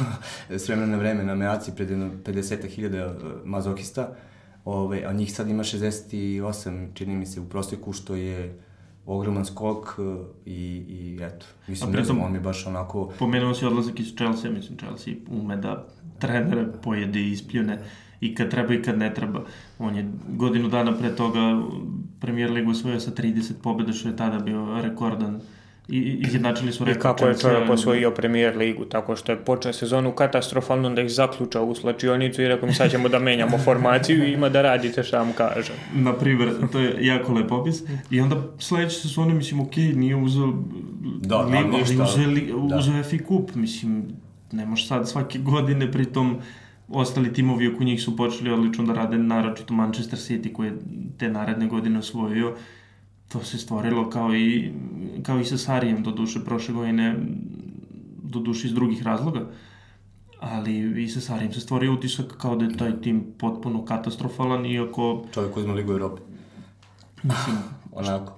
s 0.51 0.69
vremena 0.69 0.93
na 0.93 0.99
vreme 0.99 1.25
na 1.25 1.35
meaci 1.35 1.73
pred 1.77 1.89
50.000 1.89 2.95
eh, 2.95 3.11
mazokista, 3.45 4.15
Ove, 4.71 5.05
a 5.07 5.13
njih 5.13 5.33
sad 5.33 5.49
ima 5.49 5.63
68, 5.63 6.87
čini 6.95 7.17
mi 7.17 7.27
se, 7.27 7.41
u 7.41 7.45
proseku, 7.45 7.93
što 7.93 8.15
je 8.15 8.59
ogroman 9.07 9.45
skok 9.45 9.99
e, 9.99 10.03
i, 10.47 10.85
i 10.89 11.19
eto, 11.23 11.47
mislim, 11.69 11.93
da 11.93 12.25
on 12.25 12.33
mi 12.33 12.41
baš 12.41 12.67
onako... 12.67 13.13
Pomenuo 13.19 13.55
si 13.55 13.67
odlazak 13.67 14.01
iz 14.01 14.15
Chelsea, 14.17 14.51
mislim, 14.51 14.79
Chelsea 14.79 15.15
ume 15.31 15.57
da 15.57 15.87
trenere 16.19 16.67
pojede 16.83 17.21
i 17.21 17.33
ispljune 17.33 17.79
i 18.21 18.35
kad 18.35 18.51
treba 18.51 18.75
i 18.75 18.83
kad 18.83 18.99
ne 18.99 19.15
treba. 19.15 19.45
On 19.79 19.97
je 19.97 20.11
godinu 20.29 20.69
dana 20.69 20.99
pre 20.99 21.17
toga 21.17 21.63
premier 22.21 22.51
ligu 22.51 22.71
osvojio 22.71 23.01
sa 23.01 23.11
30 23.11 23.53
pobjeda, 23.63 23.93
što 23.93 24.09
je 24.09 24.17
tada 24.17 24.39
bio 24.39 24.83
rekordan 24.83 25.35
uh, 25.35 25.43
i 25.89 26.19
izjednačili 26.27 26.73
su 26.73 26.85
rekord. 26.85 26.99
I 26.99 27.03
kako 27.03 27.27
je 27.27 27.39
čovjek 27.39 27.71
osvojio 27.71 28.11
premijer 28.11 28.57
ligu, 28.57 28.85
tako 28.85 29.17
što 29.17 29.33
je 29.33 29.39
počeo 29.39 29.73
sezonu 29.73 30.13
katastrofalno 30.13 30.91
da 30.91 31.03
ih 31.03 31.11
zaključao 31.11 31.65
u 31.65 31.75
slačionicu 31.75 32.43
i 32.43 32.49
rekao 32.49 32.67
mi 32.69 32.75
sad 32.75 32.91
ćemo 32.91 33.09
da 33.09 33.19
menjamo 33.19 33.59
formaciju 33.59 34.25
i 34.25 34.33
ima 34.33 34.49
da 34.49 34.63
radite 34.63 35.03
šta 35.03 35.19
vam 35.19 35.33
kažem. 35.33 35.77
Na 35.95 36.13
primjer, 36.13 36.51
to 36.73 36.79
je 36.79 37.07
jako 37.07 37.33
lep 37.33 37.53
opis. 37.53 37.83
I 38.11 38.21
onda 38.21 38.37
sledeće 38.59 39.01
sezone, 39.01 39.35
mislim, 39.35 39.61
ok, 39.61 39.77
nije 39.77 40.17
uzeo 40.17 40.53
da, 41.23 41.41
ligu, 41.41 41.71
ali 41.73 42.03
uzeo, 42.03 42.27
li, 42.27 42.55
da. 42.69 42.77
uzeo 42.77 43.03
FI 43.03 43.19
kup, 43.19 43.55
mislim, 43.55 44.05
ne 44.53 44.67
može 44.67 44.87
sad 44.87 45.09
svake 45.09 45.39
godine, 45.39 45.93
pritom 45.93 46.39
ostali 46.89 47.33
timovi 47.33 47.69
oko 47.69 47.85
njih 47.85 48.03
su 48.03 48.17
počeli 48.17 48.51
odlično 48.51 48.85
da 48.85 48.93
rade, 48.93 49.19
naročito 49.19 49.75
Manchester 49.75 50.19
City 50.19 50.53
koji 50.53 50.67
je 50.67 50.77
te 51.19 51.29
naredne 51.29 51.67
godine 51.67 51.99
osvojio 51.99 52.55
to 53.29 53.45
se 53.45 53.59
stvorilo 53.59 54.11
kao 54.11 54.35
i, 54.35 54.73
kao 55.23 55.41
i 55.41 55.45
sa 55.45 55.59
Sarijem, 55.59 56.03
do 56.03 56.11
duše 56.11 56.45
prošle 56.45 56.75
godine, 56.75 57.17
do 58.23 58.41
duše 58.41 58.67
iz 58.67 58.75
drugih 58.75 59.03
razloga, 59.03 59.47
ali 60.41 61.03
i 61.03 61.09
sa 61.09 61.21
Sarijem 61.21 61.53
se 61.53 61.61
stvorio 61.61 61.93
utisak 61.93 62.27
kao 62.27 62.57
da 62.57 62.65
je 62.65 62.77
taj 62.77 63.01
tim 63.01 63.25
potpuno 63.39 63.85
katastrofalan, 63.85 64.67
iako... 64.67 65.25
Čovjek 65.35 65.57
uzme 65.57 65.75
Ligu 65.75 65.93
Europe. 65.93 66.23
Mislim, 67.23 67.57
onako, 67.93 68.33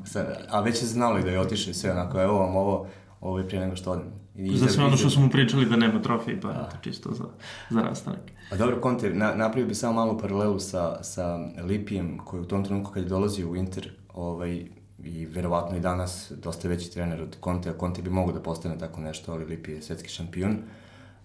a 0.50 0.60
već 0.60 0.82
je 0.82 0.86
znalo 0.88 1.18
i 1.18 1.22
da 1.22 1.30
je 1.30 1.40
otišao 1.40 1.70
i 1.70 1.74
sve 1.74 1.90
onako, 1.90 2.20
evo 2.20 2.38
vam 2.38 2.56
ovo, 2.56 2.86
ovo 3.20 3.38
je 3.38 3.48
prije 3.48 3.60
nego 3.60 3.76
što 3.76 3.90
odem. 3.90 4.20
I 4.34 4.56
za 4.56 4.68
sve 4.68 4.84
ono 4.84 4.96
što 4.96 5.10
smo 5.10 5.28
pričali 5.30 5.66
da 5.66 5.76
nema 5.76 6.02
trofej, 6.02 6.40
pa 6.40 6.48
je 6.48 6.54
to 6.54 6.76
čisto 6.80 7.14
za, 7.14 7.24
za 7.70 7.82
rastanak. 7.82 8.20
A 8.52 8.56
dobro, 8.56 8.80
Conte, 8.82 9.10
na, 9.10 9.34
napravio 9.34 9.68
bi 9.68 9.74
samo 9.74 9.92
malu 9.92 10.18
paralelu 10.18 10.58
sa, 10.58 11.02
sa 11.02 11.38
Lipijem, 11.62 12.18
koji 12.18 12.40
u 12.40 12.44
tom 12.44 12.64
trenutku 12.64 12.92
kad 12.92 13.02
je 13.02 13.08
dolazio 13.08 13.50
u 13.50 13.56
Inter, 13.56 13.90
ovaj, 14.14 14.66
i 15.04 15.26
verovatno 15.26 15.76
i 15.76 15.80
danas 15.80 16.32
dosta 16.42 16.68
veći 16.68 16.92
trener 16.92 17.22
od 17.22 17.36
Conte, 17.44 17.70
a 17.70 17.74
Conte 17.80 18.02
bi 18.02 18.10
mogao 18.10 18.32
da 18.32 18.40
postane 18.40 18.78
tako 18.78 19.00
nešto, 19.00 19.32
ali 19.32 19.44
Lipi 19.44 19.72
je 19.72 19.82
svetski 19.82 20.08
šampion. 20.08 20.56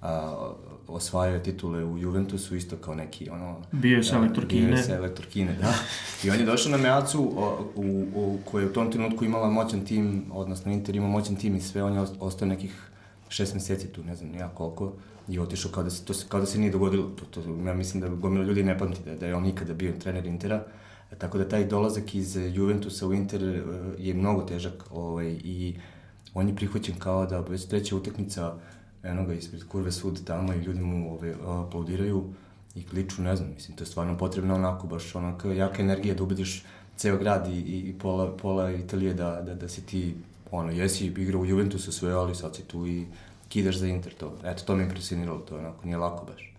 A, 0.01 0.53
osvajao 0.87 1.39
titule 1.39 1.83
u 1.83 1.97
Juventusu 1.97 2.55
isto 2.55 2.75
kao 2.75 2.95
neki 2.95 3.29
ono... 3.29 3.61
Bio 3.71 3.97
je 3.97 4.03
sa 4.03 4.17
Elektrokine. 4.17 4.67
Bio 4.67 4.75
je 4.75 4.83
sa 4.83 4.95
Elektrokine, 4.95 5.57
da. 5.61 5.73
I 6.23 6.29
on 6.29 6.39
je 6.39 6.45
došao 6.45 6.71
na 6.71 6.77
Meacu 6.77 7.21
u, 7.21 7.29
u, 7.75 8.05
u, 8.15 8.39
koja 8.45 8.63
je 8.63 8.69
u 8.69 8.73
tom 8.73 8.91
trenutku 8.91 9.25
imala 9.25 9.49
moćan 9.49 9.85
tim, 9.85 10.25
odnosno 10.31 10.71
Inter 10.71 10.95
ima 10.95 11.07
moćan 11.07 11.35
tim 11.35 11.55
i 11.55 11.61
sve, 11.61 11.83
on 11.83 11.93
je 11.93 12.05
ostao 12.19 12.47
nekih 12.47 12.89
šest 13.29 13.53
meseci 13.53 13.87
tu, 13.87 14.03
ne 14.03 14.15
znam 14.15 14.29
nija 14.29 14.49
koliko, 14.49 14.93
i 15.27 15.39
otišao 15.39 15.71
kao 15.71 15.83
da 15.83 15.89
se, 15.89 16.05
to, 16.05 16.13
kao 16.29 16.39
da 16.39 16.45
se 16.45 16.59
nije 16.59 16.71
dogodilo. 16.71 17.03
To, 17.03 17.25
to, 17.25 17.41
ja 17.65 17.73
mislim 17.73 18.01
da 18.01 18.07
gomila 18.07 18.45
ljudi 18.45 18.63
ne 18.63 18.77
pamti 18.77 18.99
da, 19.05 19.15
da 19.15 19.25
je 19.25 19.35
on 19.35 19.43
nikada 19.43 19.73
bio 19.73 19.93
trener 19.99 20.25
Intera. 20.25 20.55
Uh, 20.55 20.71
Tako 21.17 21.37
da 21.37 21.49
taj 21.49 21.65
dolazak 21.65 22.15
iz 22.15 22.35
Juventusa 22.35 23.07
u 23.07 23.13
Inter 23.13 23.43
e, 23.43 23.63
je 23.97 24.13
mnogo 24.13 24.41
težak 24.41 24.83
ovaj, 24.91 25.27
i 25.43 25.75
on 26.33 26.47
je 26.47 26.55
prihvaćen 26.55 26.95
kao 26.99 27.25
da 27.25 27.39
već 27.39 27.65
treća 27.65 27.95
utakmica 27.95 28.53
eno 29.03 29.25
ga 29.25 29.33
ispred 29.33 29.63
kurve 29.67 29.91
sud 29.91 30.25
tamo 30.25 30.53
i 30.53 30.57
ljudi 30.57 30.79
mu 30.79 31.13
ovaj, 31.13 31.33
aplaudiraju 31.67 32.33
i 32.75 32.83
kliču, 32.83 33.21
ne 33.21 33.35
znam, 33.35 33.49
mislim, 33.53 33.77
to 33.77 33.83
je 33.83 33.87
stvarno 33.87 34.17
potrebno 34.17 34.55
onako, 34.55 34.87
baš 34.87 35.15
onako 35.15 35.51
jaka 35.51 35.81
energija 35.81 36.15
da 36.15 36.23
ubediš 36.23 36.63
ceo 36.97 37.17
grad 37.17 37.47
i, 37.47 37.59
i 37.59 37.95
pola, 37.99 38.37
pola 38.37 38.71
Italije 38.71 39.13
da, 39.13 39.41
da, 39.41 39.55
da 39.55 39.67
si 39.67 39.85
ti, 39.85 40.15
ono, 40.51 40.71
jesi 40.71 41.05
igrao 41.05 41.41
u 41.41 41.45
Juventusu 41.45 41.91
sve, 41.91 42.11
ali 42.11 42.35
sad 42.35 42.55
si 42.55 42.63
tu 42.63 42.87
i 42.87 43.05
kidaš 43.49 43.77
za 43.77 43.87
Inter 43.87 44.13
to. 44.13 44.37
Eto, 44.43 44.63
to 44.63 44.75
me 44.75 44.83
impresioniralo, 44.83 45.39
to 45.39 45.57
onako, 45.57 45.85
nije 45.85 45.97
lako 45.97 46.25
baš. 46.25 46.53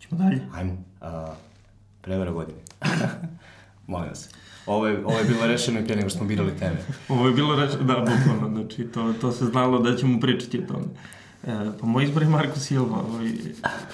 Ćemo 0.00 0.22
dalje. 0.22 0.40
Ajmo. 0.54 0.76
A, 1.00 1.34
prevara 2.08 2.30
godine. 2.30 2.58
Molim 3.86 4.08
vas. 4.08 4.28
Ovo 4.66 4.86
je, 4.86 5.04
ovo 5.04 5.18
je 5.18 5.24
bilo 5.24 5.46
rešeno 5.46 5.80
i 5.80 5.84
prije 5.84 5.96
nego 5.96 6.08
što 6.08 6.18
smo 6.18 6.28
birali 6.28 6.52
teme. 6.58 6.76
ovo 7.08 7.26
je 7.26 7.34
bilo 7.34 7.56
rešeno, 7.56 7.84
da, 7.84 7.94
bukvalno, 7.94 8.48
znači 8.56 8.84
to, 8.84 9.12
to 9.20 9.32
se 9.32 9.44
znalo 9.44 9.78
da 9.78 9.96
ćemo 9.96 10.20
pričati 10.20 10.58
o 10.58 10.62
tome. 10.62 10.86
E, 11.44 11.70
pa 11.80 11.86
moj 11.86 12.04
izbor 12.04 12.22
je 12.22 12.28
Marko 12.28 12.58
Silva, 12.58 12.98
ovaj, 13.08 13.32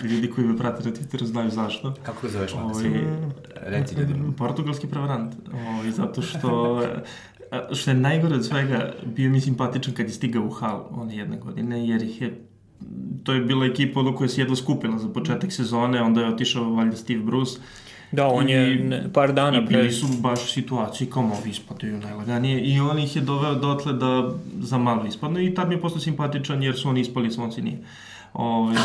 ljudi 0.03 0.31
koji 0.31 0.47
me 0.47 0.59
prate 0.59 0.89
na 0.89 0.97
Twitteru 0.97 1.25
znaju 1.25 1.51
zašto. 1.51 1.95
Kako 2.03 2.27
ga 2.27 2.33
zoveš 2.33 2.55
Marko 2.55 2.69
ovaj, 2.69 2.83
Silva? 2.83 3.31
Reci 3.63 3.95
ljudima. 3.95 4.33
Portugalski 4.39 4.87
prevarant, 4.87 5.35
ovaj, 5.53 5.91
zato 5.91 6.23
što 6.23 6.83
što 7.73 7.91
je 7.91 7.95
najgore 7.95 8.35
od 8.35 8.47
svega, 8.47 8.93
bio 9.07 9.31
mi 9.31 9.41
simpatičan 9.41 9.95
kad 9.95 10.07
je 10.07 10.13
stigao 10.13 10.45
u 10.45 10.51
Hal 10.51 10.87
one 10.91 11.17
jedne 11.17 11.37
godine, 11.37 11.89
jer 11.89 12.03
ih 12.03 12.23
je 12.23 12.45
to 13.25 13.33
je 13.33 13.41
bila 13.41 13.67
ekipa 13.67 14.01
ono 14.01 14.15
koja 14.17 14.29
se 14.29 14.41
jedva 14.41 14.57
skupila 14.57 14.99
za 14.99 15.09
početak 15.09 15.53
sezone, 15.53 16.03
onda 16.03 16.21
je 16.21 16.29
otišao 16.29 16.75
valjda 16.75 16.97
Steve 16.97 17.23
Bruce 17.23 17.61
Da, 18.15 18.27
on 18.27 18.49
I, 18.49 18.53
je 18.53 18.77
ne, 18.77 19.13
par 19.13 19.33
dana 19.33 19.67
pre... 19.67 19.79
I 19.79 19.83
bili 19.83 19.93
su 19.93 20.07
baš 20.21 20.45
u 20.45 20.49
situaciji 20.49 21.11
kao 21.11 21.23
movi 21.23 21.51
ispadaju 21.51 21.99
najlaganije 21.99 22.61
i 22.61 22.81
on 22.81 22.99
ih 22.99 23.17
je 23.17 23.23
doveo 23.23 23.55
dotle 23.55 23.93
da 23.93 24.31
za 24.61 24.79
malo 24.79 25.07
ispadnu 25.07 25.41
i 25.41 25.55
tad 25.55 25.69
mi 25.69 25.75
je 25.75 25.81
postao 25.81 26.01
simpatičan 26.01 26.63
jer 26.63 26.77
su 26.77 26.89
oni 26.89 27.01
ispali 27.01 27.31
svonci 27.31 27.63
nije. 27.63 27.79
Ove... 28.33 28.77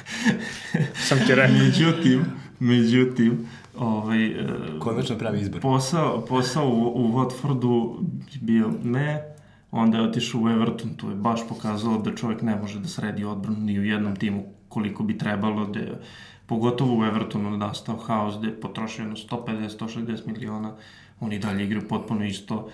Sam 1.06 1.18
ti 1.26 1.34
rekao. 1.34 1.56
međutim, 1.56 2.24
međutim, 2.60 3.46
Ovaj, 3.78 4.26
e, 4.26 4.46
Konačno 4.78 5.18
pravi 5.18 5.40
izbor. 5.40 5.60
Posao, 5.60 6.24
posao 6.28 6.68
u, 6.68 7.04
u 7.04 7.12
Watfordu 7.12 7.94
bio 8.40 8.70
me, 8.82 9.22
onda 9.70 9.98
je 9.98 10.04
otišao 10.04 10.40
u 10.40 10.48
Everton, 10.48 10.94
tu 10.96 11.10
je 11.10 11.16
baš 11.16 11.48
pokazalo 11.48 11.98
da 11.98 12.14
čovjek 12.14 12.42
ne 12.42 12.56
može 12.56 12.80
da 12.80 12.88
sredi 12.88 13.24
odbranu 13.24 13.60
ni 13.60 13.78
u 13.78 13.84
jednom 13.84 14.16
timu 14.16 14.44
koliko 14.68 15.02
bi 15.02 15.18
trebalo, 15.18 15.66
da 15.66 15.78
je, 15.78 16.00
pogotovo 16.46 16.98
u 16.98 17.04
Evertonu 17.04 17.56
nastao 17.56 17.96
haos, 17.96 18.34
da 18.40 18.46
je 18.46 18.60
potrošio 18.60 19.04
150-160 19.04 20.26
miliona, 20.26 20.74
on 21.20 21.32
i 21.32 21.38
dalje 21.38 21.64
igra 21.64 21.80
potpuno 21.88 22.24
isto, 22.24 22.68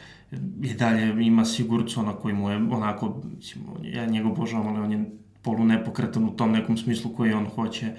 i 0.62 0.74
dalje 0.74 1.26
ima 1.26 1.44
Sigurcona 1.44 2.12
koji 2.12 2.34
mu 2.34 2.50
je 2.50 2.56
onako, 2.56 3.22
mislim, 3.36 3.64
ja 3.82 4.06
njega 4.06 4.28
obožavam, 4.28 4.66
ali 4.66 4.80
on 4.80 4.92
je 4.92 5.10
polu 5.42 5.64
nepokretan 5.64 6.24
u 6.24 6.36
tom 6.36 6.52
nekom 6.52 6.76
smislu 6.76 7.12
koji 7.16 7.32
on 7.32 7.46
hoće, 7.46 7.92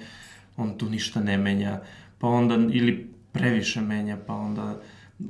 on 0.56 0.78
tu 0.78 0.90
ništa 0.90 1.20
ne 1.20 1.38
menja, 1.38 1.80
pa 2.18 2.28
onda 2.28 2.54
ili 2.54 3.10
previše 3.32 3.80
menja, 3.80 4.18
pa 4.26 4.34
onda 4.34 4.80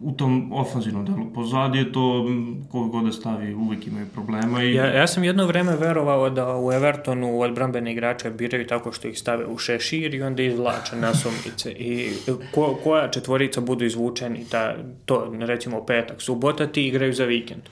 u 0.03 0.13
tom 0.13 0.53
ofanzivnom 0.53 1.05
delu. 1.05 1.33
Pozadi 1.35 1.79
je 1.79 1.93
to, 1.93 2.27
koga 2.71 2.91
god 2.91 3.05
da 3.05 3.13
stavi, 3.13 3.55
uvek 3.55 3.87
imaju 3.87 4.07
problema. 4.15 4.63
I... 4.63 4.75
Ja, 4.75 4.87
ja 4.87 5.07
sam 5.07 5.25
jedno 5.25 5.47
vreme 5.47 5.77
verovao 5.77 6.31
da 6.31 6.57
u 6.57 6.73
Evertonu 6.73 7.41
odbrambene 7.41 7.93
igrače 7.93 8.31
biraju 8.31 8.67
tako 8.67 8.93
što 8.93 9.09
ih 9.09 9.19
stave 9.19 9.47
u 9.47 9.59
šešir 9.59 10.15
i 10.15 10.23
onda 10.23 10.43
izvlače 10.43 10.97
nasumnice. 10.97 11.73
I 11.73 12.13
ko, 12.55 12.79
koja 12.85 13.11
četvorica 13.11 13.61
budu 13.61 13.85
izvučeni, 13.85 14.45
ta, 14.51 14.75
to 15.05 15.33
recimo 15.41 15.87
petak, 15.87 16.23
subota, 16.23 16.67
ti 16.67 16.87
igraju 16.87 17.13
za 17.13 17.25
vikend. 17.25 17.63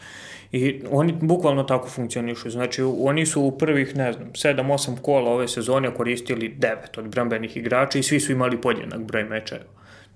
I 0.52 0.80
oni 0.90 1.14
bukvalno 1.20 1.62
tako 1.62 1.88
funkcionišu. 1.88 2.50
Znači, 2.50 2.82
oni 2.82 3.26
su 3.26 3.42
u 3.42 3.58
prvih, 3.58 3.96
ne 3.96 4.12
znam, 4.12 4.28
7-8 4.32 5.00
kola 5.00 5.30
ove 5.30 5.48
sezone 5.48 5.94
koristili 5.94 6.56
9 6.58 6.98
odbrambenih 6.98 7.56
igrača 7.56 7.98
i 7.98 8.02
svi 8.02 8.20
su 8.20 8.32
imali 8.32 8.60
podjednak 8.60 9.00
broj 9.00 9.24
mečeva. 9.24 9.64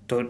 To, 0.06 0.24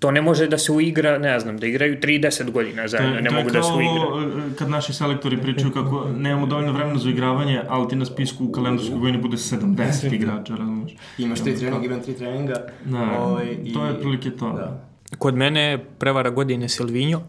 to 0.00 0.10
ne 0.10 0.22
može 0.22 0.46
da 0.48 0.58
se 0.58 0.72
uigra, 0.72 1.18
ne 1.18 1.40
znam, 1.40 1.58
da 1.58 1.66
igraju 1.66 2.00
30 2.00 2.50
godina 2.50 2.88
zajedno, 2.88 3.16
to, 3.16 3.20
ne 3.20 3.30
to 3.30 3.36
mogu 3.36 3.50
da 3.50 3.62
se 3.62 3.72
uigra. 3.72 4.54
Kad 4.58 4.70
naši 4.70 4.92
selektori 4.92 5.36
pričaju 5.36 5.72
kako 5.72 6.06
nemamo 6.16 6.46
dovoljno 6.46 6.72
vremena 6.72 6.98
za 6.98 7.10
igravanje, 7.10 7.60
ali 7.68 7.88
ti 7.88 7.96
na 7.96 8.04
spisku 8.04 8.44
u 8.44 8.52
kalendarskoj 8.52 8.98
godini 8.98 9.18
bude 9.18 9.36
70 9.36 10.14
igrača, 10.18 10.56
razumiješ? 10.56 10.92
Imaš 11.18 11.40
tri 11.40 11.56
treninga, 11.56 11.86
imam 11.86 12.02
tri 12.02 12.14
treninga. 12.14 12.54
Da, 12.84 13.18
ovaj, 13.18 13.56
to 13.74 13.86
je 13.86 14.00
prilike 14.00 14.30
to. 14.30 14.52
Da. 14.52 14.86
Kod 15.18 15.34
mene 15.34 15.78
prevara 15.98 16.30
godine 16.30 16.68
Silvinjo, 16.68 17.20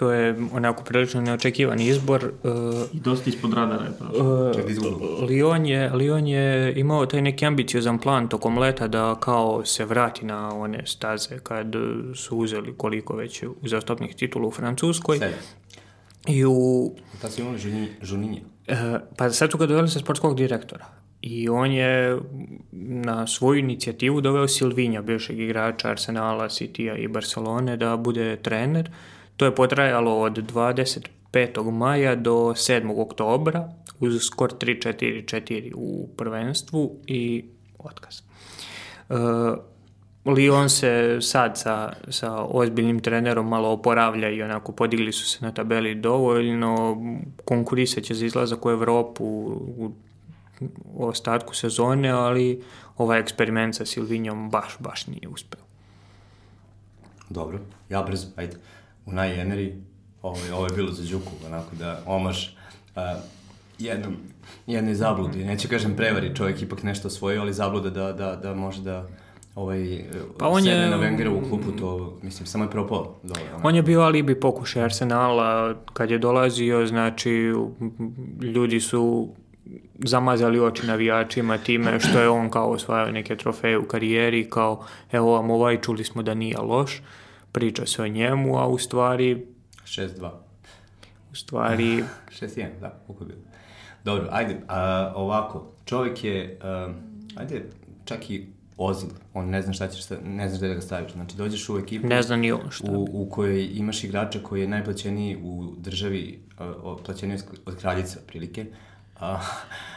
to 0.00 0.12
je 0.12 0.36
onako 0.52 0.84
prilično 0.84 1.20
neočekivani 1.20 1.86
izbor. 1.86 2.32
Uh, 2.42 2.52
I 2.92 3.00
dosta 3.00 3.30
ispod 3.30 3.54
radara 3.54 3.84
je 3.84 3.90
prošlo. 3.98 4.48
Uh, 4.48 5.28
Lyon, 5.28 5.66
je, 5.66 5.90
Lyon 5.92 6.26
je 6.26 6.74
imao 6.80 7.06
taj 7.06 7.22
neki 7.22 7.46
ambiciozan 7.46 7.98
plan 7.98 8.28
tokom 8.28 8.58
leta 8.58 8.88
da 8.88 9.14
kao 9.20 9.64
se 9.64 9.84
vrati 9.84 10.24
na 10.24 10.54
one 10.54 10.86
staze 10.86 11.38
kad 11.42 11.74
su 12.14 12.36
uzeli 12.36 12.74
koliko 12.76 13.16
već 13.16 13.44
uzastopnih 13.62 14.14
titula 14.14 14.46
u 14.46 14.50
Francuskoj. 14.50 15.18
Sve. 15.18 15.32
I 16.28 16.44
u... 16.44 16.90
Ta 17.22 17.30
su 17.30 17.40
imali 17.40 17.58
Žuninje. 18.02 18.40
Uh, 18.68 18.76
pa 19.16 19.30
sad 19.30 19.50
su 19.50 19.58
ga 19.58 19.66
doveli 19.66 19.88
sa 19.88 19.98
sportskog 19.98 20.36
direktora. 20.36 20.86
I 21.22 21.48
on 21.48 21.72
je 21.72 22.18
na 22.72 23.26
svoju 23.26 23.58
inicijativu 23.58 24.20
doveo 24.20 24.48
Silvinja, 24.48 25.02
bivšeg 25.02 25.40
igrača 25.40 25.88
Arsenala, 25.88 26.48
Citya 26.48 26.96
i 26.96 27.08
Barcelone, 27.08 27.76
da 27.76 27.96
bude 27.96 28.36
trener. 28.36 28.90
To 29.40 29.44
je 29.44 29.54
potrajalo 29.54 30.20
od 30.20 30.38
25. 30.52 31.70
maja 31.70 32.14
do 32.14 32.32
7. 32.32 33.00
oktobra 33.00 33.68
uz 34.00 34.22
skor 34.22 34.52
3-4-4 34.52 35.72
u 35.74 36.08
prvenstvu 36.16 36.96
i 37.06 37.44
otkaz. 37.78 38.20
Uh, 39.08 39.16
Lyon 40.24 40.68
se 40.68 41.18
sad 41.20 41.58
sa, 41.58 41.92
sa 42.08 42.44
ozbiljnim 42.44 43.00
trenerom 43.00 43.48
malo 43.48 43.68
oporavlja 43.68 44.30
i 44.30 44.42
onako 44.42 44.72
podigli 44.72 45.12
su 45.12 45.26
se 45.26 45.44
na 45.44 45.52
tabeli 45.52 45.94
dovoljno, 45.94 46.96
konkurisat 47.44 48.04
će 48.04 48.14
za 48.14 48.26
izlazak 48.26 48.66
u 48.66 48.70
Evropu 48.70 49.24
u 49.24 49.92
ostatku 50.98 51.54
sezone, 51.54 52.10
ali 52.10 52.62
ovaj 52.96 53.20
eksperiment 53.20 53.76
sa 53.76 53.86
Silvinjom 53.86 54.50
baš, 54.50 54.76
baš 54.78 55.06
nije 55.06 55.28
uspeo. 55.28 55.60
Dobro, 57.30 57.58
ja 57.88 58.02
brzo, 58.02 58.26
ajde 58.36 58.56
u 59.10 59.14
Najemeri, 59.14 59.74
ovo, 60.22 60.36
ovo 60.52 60.66
je 60.66 60.72
bilo 60.76 60.92
za 60.92 61.10
Đuku, 61.10 61.32
onako 61.46 61.76
da 61.76 62.02
omaš 62.06 62.56
uh, 62.96 63.02
jednom, 63.78 64.16
jednoj 64.66 64.94
zabludi, 64.94 65.44
neću 65.44 65.68
kažem 65.68 65.96
prevari, 65.96 66.36
čovjek 66.36 66.62
ipak 66.62 66.82
nešto 66.82 67.08
osvojio, 67.08 67.40
ali 67.40 67.52
zabluda 67.52 67.90
da, 67.90 68.12
da, 68.12 68.36
da 68.36 68.54
može 68.54 68.82
da 68.82 69.06
ovaj, 69.54 70.04
pa 70.38 70.48
on 70.48 70.66
je, 70.66 70.90
na 70.90 70.98
Wengera 70.98 71.28
u 71.28 71.48
klupu, 71.48 71.72
to, 71.72 72.18
mislim, 72.22 72.46
samo 72.46 72.64
je 72.64 72.70
propao. 72.70 73.14
Dole. 73.22 73.40
On 73.62 73.74
je 73.74 73.82
bio 73.82 74.00
alibi 74.00 74.40
pokušaj 74.40 74.82
Arsenala, 74.82 75.74
kad 75.92 76.10
je 76.10 76.18
dolazio, 76.18 76.86
znači, 76.86 77.52
ljudi 78.54 78.80
su 78.80 79.28
zamazali 80.04 80.60
oči 80.60 80.86
navijačima 80.86 81.58
time 81.58 82.00
što 82.00 82.20
je 82.20 82.28
on 82.28 82.50
kao 82.50 82.70
osvajao 82.70 83.10
neke 83.10 83.36
trofeje 83.36 83.78
u 83.78 83.84
karijeri, 83.84 84.50
kao 84.50 84.84
evo 85.12 85.32
vam 85.32 85.50
ovaj, 85.50 85.80
čuli 85.80 86.04
smo 86.04 86.22
da 86.22 86.34
nije 86.34 86.58
loš 86.58 87.02
priča 87.52 87.86
se 87.86 88.02
o 88.02 88.08
njemu, 88.08 88.58
a 88.58 88.66
u 88.66 88.78
stvari... 88.78 89.46
6-2. 89.84 90.30
U 91.32 91.34
stvari... 91.34 92.04
6-1, 92.40 92.68
da, 92.80 93.00
bilo. 93.08 93.40
Dobro, 94.04 94.28
ajde, 94.30 94.60
a, 94.68 95.12
ovako, 95.16 95.72
čovjek 95.84 96.24
je, 96.24 96.58
a, 96.62 96.92
ajde, 97.36 97.64
čak 98.04 98.30
i 98.30 98.46
ozil, 98.76 99.08
on 99.34 99.48
ne 99.48 99.62
zna 99.62 99.72
šta 99.72 99.88
ćeš, 99.88 100.10
ne 100.24 100.48
znaš 100.48 100.60
da 100.60 100.68
ga 100.68 100.80
staviš, 100.80 101.12
znači 101.12 101.36
dođeš 101.36 101.68
u 101.68 101.78
ekipu 101.78 102.06
ne 102.06 102.22
zna 102.22 102.36
ni 102.36 102.52
on 102.52 102.70
šta. 102.70 102.92
U, 102.92 103.08
u 103.12 103.30
kojoj 103.30 103.68
imaš 103.74 104.04
igrača 104.04 104.38
koji 104.42 104.60
je 104.60 104.68
najplaćeniji 104.68 105.38
u 105.42 105.74
državi, 105.78 106.40
a, 106.58 106.96
plaćeniji 107.04 107.38
od 107.66 107.76
kraljica, 107.76 108.18
prilike, 108.26 108.66
a, 109.20 109.40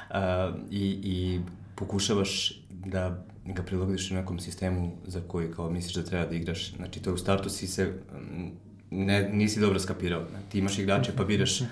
a, 0.10 0.54
i, 0.72 1.00
i 1.04 1.40
pokušavaš 1.76 2.62
da 2.70 3.26
ga 3.46 3.64
prilagodiš 3.64 4.12
u 4.12 4.16
nekom 4.16 4.40
sistemu 4.40 4.92
za 5.08 5.22
koji 5.28 5.52
kao 5.52 5.70
misliš 5.70 5.96
da 5.96 6.04
treba 6.04 6.26
da 6.26 6.36
igraš. 6.36 6.76
Znači, 6.76 7.02
to 7.02 7.14
u 7.14 7.18
startu 7.18 7.50
si 7.50 7.68
se 7.68 7.86
mm, 7.86 8.50
ne, 8.92 9.30
nisi 9.30 9.60
dobro 9.60 9.80
skapirao. 9.80 10.26
Ti 10.50 10.60
imaš 10.60 10.80
igrače 10.80 11.12
pa 11.18 11.24
biraš 11.24 11.62
e, 11.62 11.66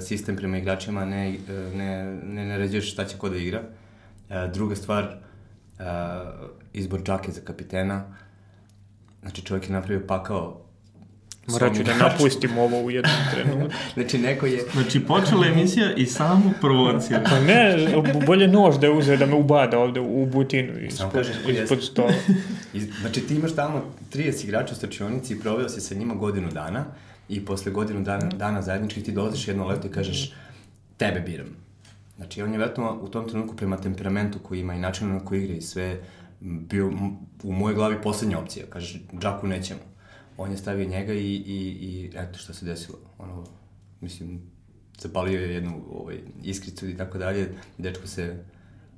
sistem 0.00 0.36
prema 0.36 0.58
igračima, 0.58 1.04
ne, 1.04 1.34
e, 1.34 1.36
ne, 1.74 2.14
ne 2.24 2.46
naređuješ 2.46 2.92
šta 2.92 3.04
će 3.04 3.18
ko 3.18 3.28
da 3.28 3.36
igra. 3.36 3.62
E, 4.30 4.50
druga 4.54 4.76
stvar, 4.76 5.04
e, 5.04 5.84
izbor 6.72 7.02
džake 7.02 7.32
za 7.32 7.40
kapitena. 7.40 8.16
Znači, 9.22 9.42
čovjek 9.42 9.68
je 9.68 9.72
napravio 9.72 10.06
pakao 10.06 10.63
Morat 11.48 11.76
ću 11.76 11.82
da 11.82 11.94
napustim 11.96 12.58
ovo 12.58 12.82
u 12.82 12.90
jednom 12.90 13.12
trenutku. 13.34 13.76
znači, 13.94 14.18
neko 14.18 14.46
je... 14.46 14.64
Znači, 14.72 15.00
počela 15.00 15.46
emisija 15.46 15.94
i 15.94 16.06
samo 16.06 16.52
provocija. 16.60 17.22
Pa 17.24 17.40
ne, 17.40 17.76
bolje 18.26 18.48
nož 18.48 18.78
da 18.78 18.86
je 18.86 18.92
uzeo 18.92 19.16
da 19.16 19.26
me 19.26 19.34
ubada 19.34 19.78
ovde 19.78 20.00
u 20.00 20.26
butinu 20.26 20.78
ispod, 20.78 21.26
ispod 21.48 21.82
stola. 21.82 22.12
znači, 23.00 23.20
ti 23.20 23.34
imaš 23.34 23.54
tamo 23.54 23.84
30 24.12 24.44
igrača 24.44 24.72
u 24.72 24.76
stračionici 24.76 25.32
i 25.34 25.40
proveo 25.40 25.68
si 25.68 25.80
sa 25.80 25.94
njima 25.94 26.14
godinu 26.14 26.50
dana 26.50 26.84
i 27.28 27.44
posle 27.44 27.72
godinu 27.72 28.02
dana, 28.02 28.28
dana 28.28 28.62
zajednički 28.62 29.02
ti 29.02 29.12
dolaziš 29.12 29.48
jedno 29.48 29.66
leto 29.66 29.88
i 29.88 29.90
kažeš 29.90 30.32
tebe 30.96 31.20
biram. 31.20 31.48
Znači, 32.16 32.42
on 32.42 32.48
je 32.48 32.58
vjerojatno 32.58 32.98
u 33.02 33.08
tom 33.08 33.28
trenutku 33.28 33.56
prema 33.56 33.76
temperamentu 33.76 34.38
koji 34.38 34.60
ima 34.60 34.74
i 34.74 34.78
načinu 34.78 35.12
na 35.12 35.24
koji 35.24 35.44
igra 35.44 35.56
i 35.56 35.60
sve 35.60 36.00
bio 36.40 36.92
u 37.42 37.52
mojoj 37.52 37.74
glavi 37.74 37.96
poslednja 38.02 38.38
opcija. 38.38 38.66
Kažeš, 38.70 39.00
džaku 39.20 39.46
nećemo 39.46 39.93
on 40.36 40.50
je 40.50 40.56
stavio 40.56 40.88
njega 40.88 41.12
i, 41.12 41.34
i, 41.34 41.76
i 41.80 42.10
eto 42.14 42.38
šta 42.38 42.52
se 42.52 42.66
desilo. 42.66 42.98
Ono, 43.18 43.44
mislim, 44.00 44.40
zapalio 44.98 45.40
je 45.40 45.54
jednu 45.54 45.82
ovaj, 45.92 46.18
iskricu 46.42 46.88
i 46.88 46.96
tako 46.96 47.18
dalje. 47.18 47.48
Dečko 47.78 48.06
se 48.06 48.44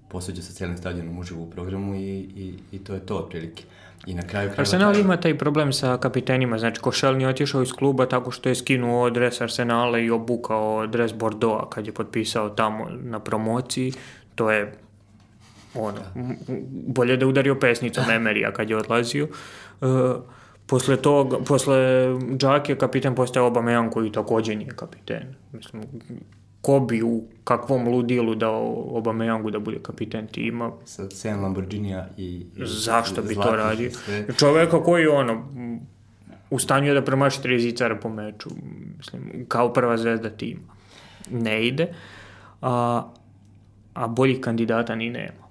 posuđa 0.08 0.42
sa 0.42 0.52
cijelim 0.52 0.76
stadionom 0.76 1.18
uživo 1.18 1.42
u 1.42 1.50
programu 1.50 1.94
i, 1.94 2.18
i, 2.18 2.54
i 2.72 2.78
to 2.78 2.94
je 2.94 3.06
to 3.06 3.16
otprilike. 3.16 3.64
I 4.06 4.14
na 4.14 4.22
kraju 4.22 4.48
krajeva... 4.48 4.60
Arsenal 4.60 4.92
taj... 4.92 5.00
ima 5.00 5.16
taj 5.16 5.38
problem 5.38 5.72
sa 5.72 5.96
kapitenima, 5.96 6.58
znači 6.58 6.80
Košelni 6.80 7.24
je 7.24 7.28
otišao 7.28 7.62
iz 7.62 7.72
kluba 7.72 8.06
tako 8.06 8.30
što 8.30 8.48
je 8.48 8.54
skinuo 8.54 9.10
dres 9.10 9.40
Arsenala 9.40 9.98
i 9.98 10.10
obukao 10.10 10.86
dres 10.86 11.14
Bordeaux 11.14 11.66
kad 11.70 11.86
je 11.86 11.92
potpisao 11.92 12.48
tamo 12.48 12.88
na 12.90 13.20
promociji, 13.20 13.92
to 14.34 14.50
je 14.50 14.72
ono, 15.74 16.00
bolje 16.86 17.16
da 17.16 17.26
udario 17.26 17.54
pesnicom 17.54 18.10
Emerija 18.10 18.52
kad 18.52 18.70
je 18.70 18.76
odlazio. 18.76 19.28
Uh, 19.80 19.88
Posle 20.66 20.96
tog, 20.96 21.36
posle 21.46 21.76
Džake 22.36 22.76
kapitan 22.76 23.14
postaje 23.14 23.46
Aubameyang 23.46 23.90
koji 23.90 24.12
takođe 24.12 24.54
nije 24.54 24.70
kapiten. 24.70 25.34
Mislim, 25.52 25.82
ko 26.66 26.80
bi 26.80 27.02
u 27.02 27.22
kakvom 27.44 27.88
ludilu 27.88 28.34
dao 28.34 28.86
Aubameyangu 28.94 29.50
da 29.50 29.58
bude 29.58 29.78
kapiten 29.82 30.26
tima? 30.26 30.72
Sa 30.84 31.02
7 31.02 31.42
Lamborghinija 31.42 32.08
i, 32.16 32.46
i 32.56 32.66
Zašto 32.66 33.22
bi 33.22 33.34
to 33.34 33.56
radio? 33.56 33.90
Čoveka 34.38 34.82
koji 34.82 35.06
ono, 35.06 35.48
u 36.50 36.58
stanju 36.58 36.88
je 36.88 36.94
da 36.94 37.04
premaši 37.04 37.42
tri 37.42 37.60
zicara 37.60 37.96
po 37.96 38.08
meču, 38.08 38.50
mislim, 38.98 39.46
kao 39.48 39.72
prva 39.72 39.96
zvezda 39.96 40.30
tima. 40.30 40.74
Ne 41.30 41.66
ide, 41.66 41.94
a, 42.62 43.02
a 43.94 44.06
boljih 44.06 44.40
kandidata 44.40 44.94
ni 44.94 45.10
nema. 45.10 45.45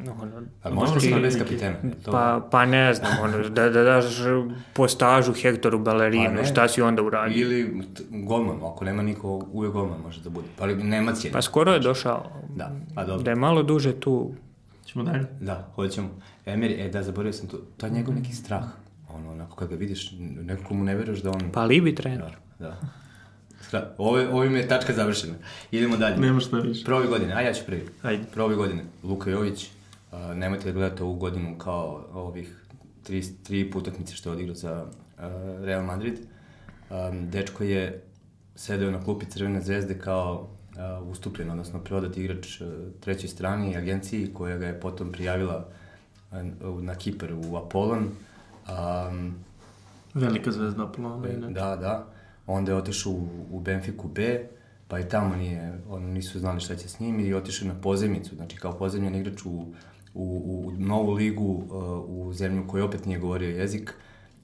Ono, 0.00 0.42
A 0.62 0.70
može 0.70 1.14
li 1.14 1.22
bez 1.22 1.38
kapitena? 1.38 1.76
Pa, 2.04 2.48
pa 2.50 2.66
ne 2.66 2.94
znam, 2.94 3.12
ono, 3.22 3.48
da, 3.48 3.68
da 3.68 3.82
daš 3.82 4.04
po 4.72 4.88
stažu 4.88 5.32
Hektoru 5.32 5.78
Ballerinu, 5.78 6.36
pa 6.36 6.44
šta 6.44 6.68
si 6.68 6.82
onda 6.82 7.02
uradio? 7.02 7.40
Ili 7.40 7.82
golman, 8.10 8.56
ako 8.64 8.84
nema 8.84 9.02
niko, 9.02 9.46
uvijek 9.52 9.72
golman 9.72 10.00
može 10.00 10.20
da 10.20 10.30
bude. 10.30 10.46
Pa 10.58 10.66
Nemac 10.66 11.24
je. 11.24 11.32
Pa 11.32 11.42
skoro 11.42 11.72
je 11.72 11.80
došao. 11.80 12.30
Da, 12.56 12.72
pa 12.94 13.04
dobro. 13.04 13.22
Da 13.22 13.30
je 13.30 13.36
malo 13.36 13.62
duže 13.62 13.92
tu. 14.00 14.32
Ćemo 14.84 15.04
dalje? 15.04 15.26
Da, 15.40 15.68
hoćemo. 15.74 16.08
Emir, 16.46 16.80
e 16.80 16.88
da, 16.88 17.02
zaboravio 17.02 17.32
sam 17.32 17.48
to, 17.48 17.58
to 17.76 17.86
je 17.86 17.92
njegov 17.92 18.14
neki 18.14 18.32
strah. 18.32 18.64
Ono, 19.08 19.30
onako, 19.32 19.56
kad 19.56 19.68
ga 19.68 19.74
vidiš, 19.74 20.12
nekako 20.18 20.74
mu 20.74 20.84
ne 20.84 20.94
veruješ 20.94 21.20
da 21.22 21.30
on... 21.30 21.40
Pa 21.52 21.64
Libi 21.64 21.94
trener. 21.94 22.36
Da. 22.58 22.80
Ovo, 23.98 24.18
ovim 24.32 24.56
je 24.56 24.68
tačka 24.68 24.92
završena. 24.92 25.34
Idemo 25.70 25.96
dalje. 25.96 26.16
Nema 26.16 26.40
šta 26.40 26.56
više. 26.56 26.84
Prove 26.84 27.06
godine, 27.06 27.32
a 27.34 27.40
ja 27.40 27.52
ću 27.52 27.62
prvi. 27.66 27.86
Ajde. 28.02 28.24
Prove 28.34 28.54
godine, 28.54 28.84
Luka 29.02 29.30
Jović, 29.30 29.70
uh, 30.12 30.34
nemojte 30.34 30.64
da 30.64 30.72
gledate 30.72 31.02
ovu 31.02 31.14
godinu 31.14 31.58
kao 31.58 32.04
ovih 32.12 32.64
tri, 33.02 33.22
tri 33.42 33.72
utakmice 33.76 34.14
što 34.14 34.28
je 34.28 34.32
odigrao 34.32 34.54
za 34.54 34.84
uh, 34.84 35.24
Real 35.64 35.84
Madrid. 35.84 36.18
Um, 36.90 37.30
dečko 37.30 37.64
je 37.64 38.02
sedeo 38.54 38.90
na 38.90 39.04
klupi 39.04 39.26
Crvene 39.26 39.60
zvezde 39.60 39.98
kao 39.98 40.48
uh, 41.02 41.08
ustupljen, 41.08 41.50
odnosno 41.50 41.80
prodat 41.80 42.16
igrač 42.16 42.60
uh, 42.60 42.68
trećoj 43.00 43.28
strani 43.28 43.76
agenciji 43.76 44.34
koja 44.34 44.56
ga 44.56 44.66
je 44.66 44.80
potom 44.80 45.12
prijavila 45.12 45.68
uh, 46.30 46.82
na 46.82 46.94
Kipar 46.94 47.32
u 47.32 47.56
Apollon. 47.56 48.08
Um, 48.68 49.34
Velika 50.14 50.52
zvezda 50.52 50.84
Apollon. 50.84 51.52
Da, 51.52 51.76
da 51.76 52.06
onda 52.46 52.72
je 52.72 52.78
otišao 52.78 53.12
u, 53.12 53.28
u 53.50 53.60
Benfiku 53.60 54.08
B, 54.08 54.48
pa 54.88 54.98
i 55.00 55.08
tamo 55.08 55.36
nije, 55.36 55.80
on, 55.90 56.02
nisu 56.02 56.38
znali 56.38 56.60
šta 56.60 56.76
će 56.76 56.88
s 56.88 57.00
njim 57.00 57.20
i 57.20 57.34
otišao 57.34 57.68
na 57.68 57.74
pozemicu, 57.74 58.36
znači 58.36 58.56
kao 58.56 58.72
pozemljen 58.72 59.14
igrač 59.14 59.44
u, 59.44 59.66
u, 60.14 60.42
u 60.46 60.72
novu 60.78 61.12
ligu, 61.12 61.44
uh, 61.44 62.26
u 62.26 62.32
zemlju 62.32 62.66
koja 62.68 62.84
opet 62.84 63.06
nije 63.06 63.18
govorio 63.18 63.56
jezik 63.56 63.94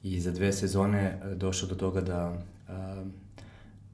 i 0.02 0.20
za 0.20 0.30
dve 0.30 0.52
sezone 0.52 1.20
uh, 1.24 1.32
došao 1.32 1.68
do 1.68 1.74
toga 1.74 2.00
da 2.00 2.30
uh, 2.30 3.06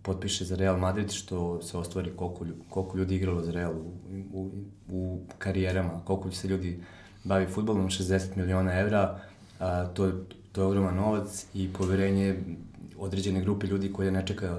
potpiše 0.02 0.44
za 0.44 0.56
Real 0.56 0.78
Madrid, 0.78 1.10
što 1.10 1.62
se 1.62 1.78
ostvari 1.78 2.10
koliko, 2.16 2.46
koliko 2.68 2.98
ljudi 2.98 3.14
igralo 3.14 3.42
za 3.42 3.52
Real 3.52 3.72
u, 3.72 3.92
u, 4.32 4.50
u 4.88 5.20
karijerama, 5.38 6.00
koliko 6.04 6.30
se 6.30 6.48
ljudi 6.48 6.80
bavi 7.24 7.46
futbolom, 7.46 7.88
60 7.88 8.36
miliona 8.36 8.80
evra, 8.80 9.20
a, 9.58 9.86
to, 9.86 10.12
to 10.52 10.60
je 10.60 10.66
ogroman 10.66 10.96
novac 10.96 11.46
i 11.54 11.72
poverenje 11.72 12.36
određene 12.98 13.40
grupe 13.40 13.66
ljudi 13.66 13.92
koje 13.92 14.10
ne 14.10 14.26
čekaju 14.26 14.56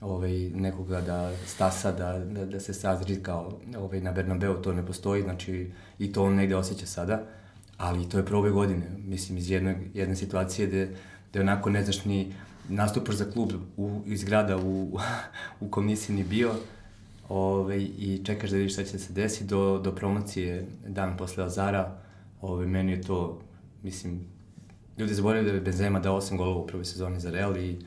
ovaj, 0.00 0.50
nekoga 0.50 1.00
da 1.00 1.32
stasa, 1.46 1.92
da, 1.92 2.18
da, 2.18 2.46
da 2.46 2.60
se 2.60 2.74
sazri 2.74 3.22
kao 3.22 3.58
ovaj, 3.78 4.00
na 4.00 4.12
Bernabeu, 4.12 4.54
to 4.54 4.72
ne 4.72 4.86
postoji, 4.86 5.22
znači 5.22 5.70
i 5.98 6.12
to 6.12 6.24
on 6.24 6.34
negde 6.34 6.56
osjeća 6.56 6.86
sada, 6.86 7.22
ali 7.76 8.08
to 8.08 8.18
je 8.18 8.26
prve 8.26 8.50
godine, 8.50 8.86
mislim, 8.98 9.38
iz 9.38 9.50
jedne, 9.50 9.80
jedne 9.94 10.16
situacije 10.16 10.66
gde, 10.66 10.90
gde 11.30 11.40
onako 11.40 11.70
ne 11.70 11.82
znaš 11.82 12.04
ni 12.04 12.34
nastupaš 12.68 13.14
za 13.14 13.24
klub 13.30 13.52
u, 13.76 14.00
iz 14.06 14.24
grada 14.24 14.56
u, 14.56 14.98
u 15.60 15.68
komisiji 15.68 16.16
ni 16.16 16.24
bio, 16.24 16.50
ovaj, 17.28 17.78
i 17.98 18.20
čekaš 18.24 18.50
da 18.50 18.56
vidiš 18.56 18.72
šta 18.72 18.84
će 18.84 18.98
se 18.98 19.12
desi 19.12 19.44
do, 19.44 19.78
do 19.78 19.94
promocije 19.94 20.66
dan 20.86 21.16
posle 21.16 21.44
Azara, 21.44 21.98
ovaj, 22.40 22.66
meni 22.66 22.92
je 22.92 23.02
to, 23.02 23.40
mislim, 23.82 24.20
ljudi 24.98 25.14
zaboravili 25.14 25.50
da 25.50 25.54
je 25.54 25.60
Benzema 25.60 26.00
dao 26.00 26.20
8 26.20 26.36
golova 26.36 26.60
u 26.60 26.66
prvoj 26.66 26.84
sezoni 26.84 27.20
za 27.20 27.30
Real 27.30 27.56
i 27.56 27.78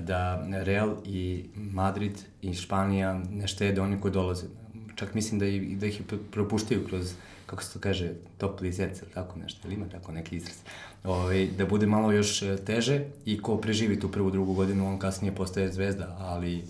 da 0.00 0.46
Real 0.62 0.96
i 1.04 1.44
Madrid 1.54 2.12
i 2.42 2.54
Španija 2.54 3.20
ne 3.30 3.48
štede 3.48 3.80
oni 3.80 4.00
koji 4.00 4.12
dolaze. 4.12 4.46
Čak 4.94 5.14
mislim 5.14 5.38
da, 5.38 5.46
i, 5.46 5.76
da 5.76 5.86
ih 5.86 6.02
propuštaju 6.30 6.86
kroz, 6.86 7.14
kako 7.46 7.62
se 7.62 7.72
to 7.72 7.78
kaže, 7.78 8.12
top 8.38 8.60
lizec 8.60 9.02
ili 9.02 9.10
tako 9.10 9.38
nešto, 9.38 9.68
ili 9.68 9.74
ima 9.74 9.88
tako 9.88 10.12
neki 10.12 10.36
izraz. 10.36 10.56
Ove, 11.04 11.18
ovaj, 11.18 11.46
da 11.58 11.66
bude 11.66 11.86
malo 11.86 12.12
još 12.12 12.42
e, 12.42 12.56
teže 12.56 13.04
i 13.24 13.38
ko 13.38 13.56
preživi 13.56 14.00
tu 14.00 14.08
prvu, 14.08 14.30
drugu 14.30 14.54
godinu, 14.54 14.88
on 14.88 14.98
kasnije 14.98 15.34
postaje 15.34 15.72
zvezda, 15.72 16.16
ali 16.20 16.64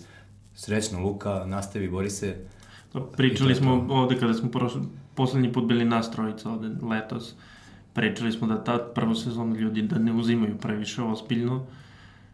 srećno 0.55 0.99
Luka, 0.99 1.43
nastavi, 1.45 1.89
bori 1.89 2.09
se. 2.09 2.35
Pričali 3.17 3.55
smo 3.55 3.87
ovde 3.89 4.19
kada 4.19 4.33
smo 4.33 4.51
prošli, 4.51 4.81
poslednji 5.15 5.53
put 5.53 5.65
bili 5.65 5.85
nastrojica 5.85 6.49
ovde 6.49 6.85
letos, 6.85 7.35
Pričali 7.93 8.31
smo 8.31 8.47
da 8.47 8.63
ta 8.63 8.77
prva 8.95 9.15
sezona 9.15 9.55
ljudi 9.55 9.81
da 9.81 9.97
ne 9.97 10.13
uzimaju 10.13 10.57
previše 10.57 11.03
ozbiljno. 11.03 11.65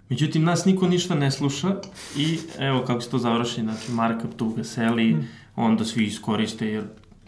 Međutim, 0.10 0.44
nas 0.44 0.65
niko 0.65 0.88
ništa 0.88 1.15
ne 1.15 1.32
sluša 1.32 1.76
i 2.18 2.39
evo 2.60 2.84
kako 2.88 3.02
se 3.02 3.10
to 3.10 3.18
završi, 3.18 3.62
znači 3.62 3.91
Marka 3.91 4.28
tu 4.38 4.54
veseli, 4.58 5.13
mm. 5.13 5.28
onda 5.56 5.86
svi 5.86 6.06
iskoriste 6.06 6.68
jer 6.68 6.84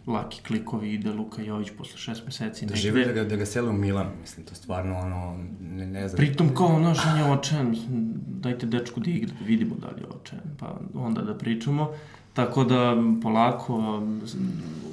laki 0.07 0.41
klikovi 0.43 0.93
ide 0.93 1.11
Luka 1.11 1.41
Jović 1.41 1.67
posle 1.77 1.97
šest 1.97 2.25
meseci. 2.25 2.65
Da 2.65 2.75
žive 2.75 3.05
da 3.05 3.11
ga, 3.11 3.23
da 3.23 3.35
ga 3.35 3.45
sele 3.45 3.69
u 3.69 3.73
Milan, 3.73 4.07
mislim, 4.21 4.45
to 4.45 4.55
stvarno 4.55 4.97
ono, 4.97 5.37
ne, 5.61 5.87
ne 5.87 6.07
znam. 6.07 6.17
Pritom 6.17 6.55
kao 6.55 6.67
ono 6.67 6.95
što 6.95 7.09
je 7.09 7.31
očajan, 7.31 7.75
dajte 8.27 8.65
dečku 8.65 8.99
da 8.99 9.11
igra, 9.11 9.33
da 9.39 9.45
vidimo 9.45 9.75
da 9.75 9.87
li 9.87 10.01
je 10.01 10.07
očajan, 10.21 10.55
pa 10.59 10.79
onda 10.93 11.21
da 11.21 11.37
pričamo. 11.37 11.91
Tako 12.37 12.63
da 12.63 12.95
polako, 13.23 14.01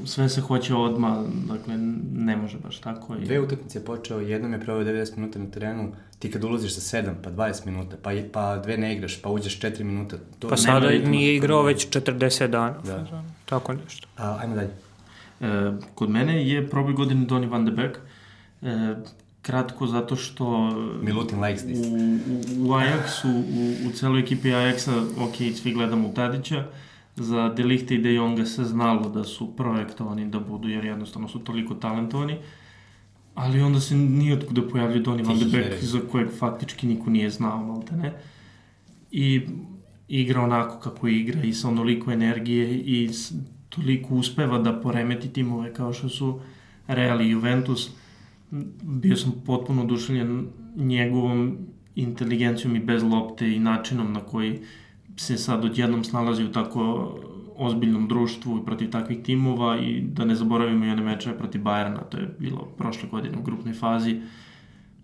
sve 0.06 0.28
se 0.28 0.40
hoće 0.40 0.74
odma, 0.74 1.24
dakle 1.48 1.76
ne 2.14 2.36
može 2.36 2.58
baš 2.58 2.78
tako. 2.78 3.16
I... 3.16 3.24
Dve 3.24 3.40
utakmice 3.40 3.78
je 3.78 3.84
počeo, 3.84 4.20
jednom 4.20 4.52
je 4.52 4.60
proveo 4.60 4.84
90 4.84 5.16
minuta 5.16 5.38
na 5.38 5.50
terenu, 5.50 5.92
ti 6.18 6.30
kad 6.30 6.44
ulaziš 6.44 6.74
sa 6.74 6.98
7, 6.98 7.12
pa 7.24 7.30
20 7.30 7.66
minuta, 7.66 7.96
pa, 8.02 8.10
pa 8.32 8.56
dve 8.58 8.76
ne 8.76 8.94
igraš, 8.96 9.22
pa 9.22 9.28
uđeš 9.28 9.60
4 9.60 9.82
minuta. 9.82 10.16
To 10.38 10.48
pa 10.48 10.56
sada 10.56 10.88
ritma, 10.88 11.10
nije 11.10 11.36
igrao 11.36 11.62
već 11.62 11.88
40 11.88 12.46
dana, 12.46 12.74
da. 12.84 13.24
tako 13.44 13.72
nešto. 13.72 14.08
A, 14.16 14.38
ajmo 14.40 14.54
dalje. 14.54 14.70
E, 15.40 15.72
kod 15.94 16.10
mene 16.10 16.48
je 16.48 16.70
proboj 16.70 16.94
godine 16.94 17.26
Donny 17.26 17.50
van 17.50 17.64
de 17.64 17.70
Beek, 17.70 17.98
e, 18.62 18.94
kratko 19.42 19.86
zato 19.86 20.16
što 20.16 20.70
Milutin 21.02 21.40
likes 21.40 21.62
this. 21.62 21.78
U, 21.78 21.90
u, 21.92 22.68
u 22.68 22.72
Ajaxu, 22.72 23.28
u, 23.28 23.88
u 23.88 23.92
celoj 23.92 24.20
ekipi 24.20 24.48
Ajaxa, 24.48 25.04
ok, 25.18 25.56
svi 25.56 25.72
gledamo 25.72 26.08
u 26.08 26.14
Tadića, 26.14 26.64
za 27.16 27.48
Delichte 27.48 27.94
i 27.94 27.98
De 27.98 28.14
Jonga 28.14 28.46
se 28.46 28.64
znalo 28.64 29.08
da 29.08 29.24
su 29.24 29.56
projektovani 29.56 30.28
da 30.28 30.40
budu, 30.40 30.68
jer 30.68 30.84
jednostavno 30.84 31.28
su 31.28 31.38
toliko 31.38 31.74
talentovani, 31.74 32.36
ali 33.34 33.62
onda 33.62 33.80
se 33.80 33.96
nije 33.96 34.34
otkuda 34.34 34.62
pojavljaju 34.68 35.02
Donny 35.02 35.26
Van 35.26 35.38
de 35.38 35.44
Beek, 35.44 35.84
za 35.84 36.00
kojeg 36.12 36.28
faktički 36.38 36.86
niko 36.86 37.10
nije 37.10 37.30
znao, 37.30 37.66
malte 37.66 37.96
ne. 37.96 38.12
I 39.10 39.40
igra 40.08 40.42
onako 40.42 40.78
kako 40.78 41.08
igra 41.08 41.42
i 41.42 41.52
sa 41.52 41.68
onoliko 41.68 42.12
energije 42.12 42.78
i 42.78 43.10
toliko 43.68 44.14
uspeva 44.14 44.58
da 44.58 44.80
poremeti 44.80 45.28
timove 45.28 45.74
kao 45.74 45.92
što 45.92 46.08
su 46.08 46.40
Real 46.86 47.20
i 47.20 47.30
Juventus. 47.30 47.90
Bio 48.82 49.16
sam 49.16 49.32
potpuno 49.46 49.82
oduševljen 49.82 50.46
njegovom 50.76 51.58
inteligencijom 51.94 52.76
i 52.76 52.80
bez 52.80 53.02
lopte 53.02 53.52
i 53.54 53.58
načinom 53.58 54.12
na 54.12 54.20
koji 54.20 54.58
se 55.16 55.38
sad 55.38 55.64
odjednom 55.64 56.04
snalazi 56.04 56.44
u 56.44 56.52
tako 56.52 57.14
ozbiljnom 57.56 58.08
društvu 58.08 58.58
i 58.58 58.64
protiv 58.64 58.90
takvih 58.90 59.22
timova 59.22 59.78
i 59.78 60.00
da 60.00 60.24
ne 60.24 60.34
zaboravimo 60.34 60.84
i 60.84 60.90
one 60.90 61.02
mečeve 61.02 61.38
protiv 61.38 61.62
Bajerna, 61.62 62.00
to 62.00 62.18
je 62.18 62.34
bilo 62.38 62.64
prošle 62.78 63.08
godine 63.08 63.38
u 63.38 63.42
grupnoj 63.42 63.74
fazi, 63.74 64.20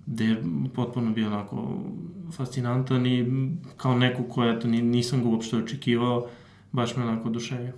gde 0.07 0.25
je 0.25 0.43
potpuno 0.75 1.11
bio 1.11 1.27
onako 1.27 1.81
fascinantan 2.33 3.07
i 3.07 3.27
kao 3.77 3.99
neko 3.99 4.23
ko, 4.23 4.45
eto, 4.45 4.69
nisam 4.69 5.23
ga 5.23 5.29
uopšte 5.29 5.57
očekivao, 5.57 6.29
baš 6.73 6.97
me 6.97 7.03
onako 7.03 7.29
oduševio. 7.29 7.73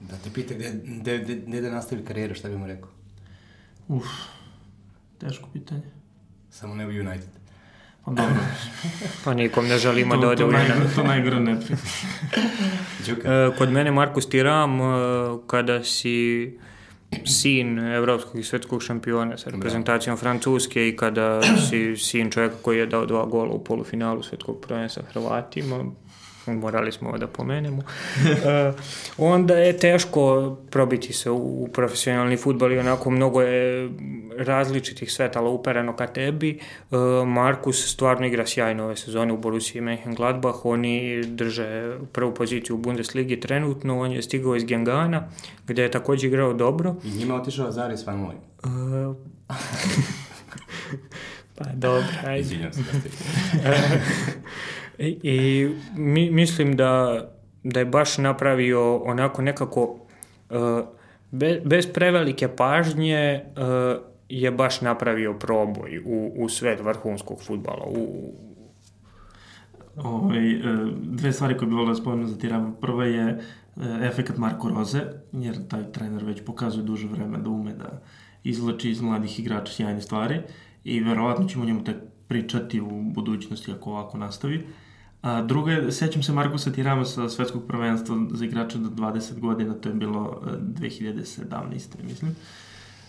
Da 0.00 0.16
te 0.16 0.30
pita 0.34 0.54
gde, 0.54 0.82
gde, 1.00 1.18
gde, 1.18 1.42
gde 1.46 1.60
da 1.60 1.70
nastavi 1.70 2.04
karijeru, 2.04 2.34
šta 2.34 2.48
bi 2.48 2.56
mu 2.56 2.66
rekao? 2.66 2.90
Uf, 3.88 4.06
teško 5.18 5.48
pitanje. 5.52 5.90
Samo 6.50 6.74
ne 6.74 6.86
u 6.86 6.90
United. 6.90 7.37
Dobro. 8.08 8.34
pa 9.24 9.34
nikom 9.34 9.66
ne 9.68 9.78
želimo 9.78 10.14
to, 10.14 10.20
da 10.20 10.28
ode 10.28 10.44
u 10.44 10.48
United. 10.48 10.94
To 10.94 11.02
najgore 11.02 11.40
ne 11.40 11.52
e, 13.24 13.50
Kod 13.58 13.72
mene 13.72 13.90
Markus 13.90 14.28
Tiram, 14.28 14.80
e, 14.80 14.84
kada 15.46 15.84
si 15.84 16.58
sin 17.24 17.78
evropskog 17.78 18.40
i 18.40 18.44
svetskog 18.44 18.82
šampiona 18.82 19.38
sa 19.38 19.50
reprezentacijom 19.50 20.16
da. 20.16 20.20
Francuske 20.20 20.88
i 20.88 20.96
kada 20.96 21.42
si 21.68 21.96
sin 21.96 22.30
čovjeka 22.30 22.54
koji 22.62 22.78
je 22.78 22.86
dao 22.86 23.06
dva 23.06 23.26
gola 23.26 23.50
u 23.50 23.64
polufinalu 23.64 24.22
svetskog 24.22 24.60
prvenstva 24.60 25.02
Hrvatima, 25.12 25.84
morali 26.54 26.92
smo 26.92 27.18
da 27.18 27.26
pomenemo, 27.26 27.78
uh, 27.78 28.74
onda 29.18 29.54
je 29.54 29.78
teško 29.78 30.56
probiti 30.70 31.12
se 31.12 31.30
u 31.30 31.68
profesionalni 31.72 32.36
futbol 32.36 32.72
i 32.72 32.78
onako 32.78 33.10
mnogo 33.10 33.40
je 33.40 33.90
različitih 34.38 35.12
svetala 35.12 35.50
upereno 35.50 35.96
ka 35.96 36.06
tebi. 36.06 36.58
Uh, 36.90 36.98
Markus 37.26 37.92
stvarno 37.92 38.26
igra 38.26 38.46
sjajno 38.46 38.84
ove 38.84 38.96
sezone 38.96 39.32
u 39.32 39.36
Borussiji 39.36 39.82
Mönchengladbach, 39.82 40.60
oni 40.64 41.24
drže 41.26 41.98
prvu 42.12 42.34
poziciju 42.34 42.76
u 42.76 42.78
Bundesligi 42.78 43.40
trenutno, 43.40 44.00
on 44.00 44.12
je 44.12 44.22
stigao 44.22 44.56
iz 44.56 44.64
Gengana, 44.64 45.28
gde 45.66 45.82
je 45.82 45.90
takođe 45.90 46.26
igrao 46.26 46.52
dobro. 46.52 46.94
I 47.04 47.10
njima 47.10 47.34
otišao 47.34 47.72
Zaris 47.72 48.06
Van 48.06 48.26
Mooy. 48.26 48.36
Uh, 48.64 49.16
pa 51.56 51.64
dobro, 51.74 52.08
ajde. 52.26 52.40
Izvinjam 52.40 52.72
se 52.72 52.80
da 52.80 53.00
ste. 53.00 53.08
I, 54.98 55.68
mi, 55.96 56.30
mislim 56.30 56.76
da, 56.76 57.24
da 57.64 57.80
je 57.80 57.86
baš 57.86 58.18
napravio 58.18 58.96
onako 58.96 59.42
nekako 59.42 59.82
uh, 60.50 60.98
Be, 61.30 61.60
bez 61.64 61.86
prevelike 61.92 62.48
pažnje 62.48 63.44
uh, 63.44 64.02
je 64.28 64.50
baš 64.50 64.80
napravio 64.80 65.34
proboj 65.34 65.98
u, 66.04 66.32
u 66.36 66.48
svet 66.48 66.80
vrhunskog 66.80 67.42
futbala. 67.42 67.84
U... 67.86 68.32
Ove, 69.96 70.08
ovaj, 70.08 70.60
dve 71.02 71.32
stvari 71.32 71.56
koje 71.56 71.66
bih 71.66 71.76
volio 71.76 71.94
da 71.94 72.00
spomenu 72.00 72.26
za 72.26 72.38
Tirama. 72.38 72.72
Prva 72.80 73.04
je 73.04 73.40
efekat 74.02 74.36
Marko 74.36 74.68
Roze, 74.68 75.00
jer 75.32 75.68
taj 75.68 75.92
trener 75.92 76.24
već 76.24 76.44
pokazuje 76.44 76.84
duže 76.84 77.06
vreme 77.06 77.38
da 77.38 77.50
ume 77.50 77.72
da 77.72 78.02
izlači 78.44 78.90
iz 78.90 79.00
mladih 79.00 79.40
igrača 79.40 79.72
sjajne 79.72 80.00
stvari 80.00 80.40
i 80.84 81.00
verovatno 81.00 81.48
ćemo 81.48 81.64
njemu 81.64 81.84
tek 81.84 81.96
pričati 82.28 82.80
u 82.80 83.02
budućnosti 83.02 83.72
ako 83.72 83.90
ovako 83.90 84.18
nastavi. 84.18 84.66
A 85.22 85.42
druga 85.42 85.72
je, 85.72 85.92
sećam 85.92 86.22
se 86.22 86.32
Markusa 86.32 86.72
Tirama 86.72 87.04
sa 87.04 87.28
svetskog 87.28 87.66
prvenstva 87.66 88.16
za 88.30 88.44
igrača 88.44 88.78
do 88.78 88.88
20 88.88 89.38
godina, 89.38 89.74
to 89.74 89.88
je 89.88 89.94
bilo 89.94 90.42
2017. 90.60 91.74
E, 92.00 92.02
mislim. 92.04 92.36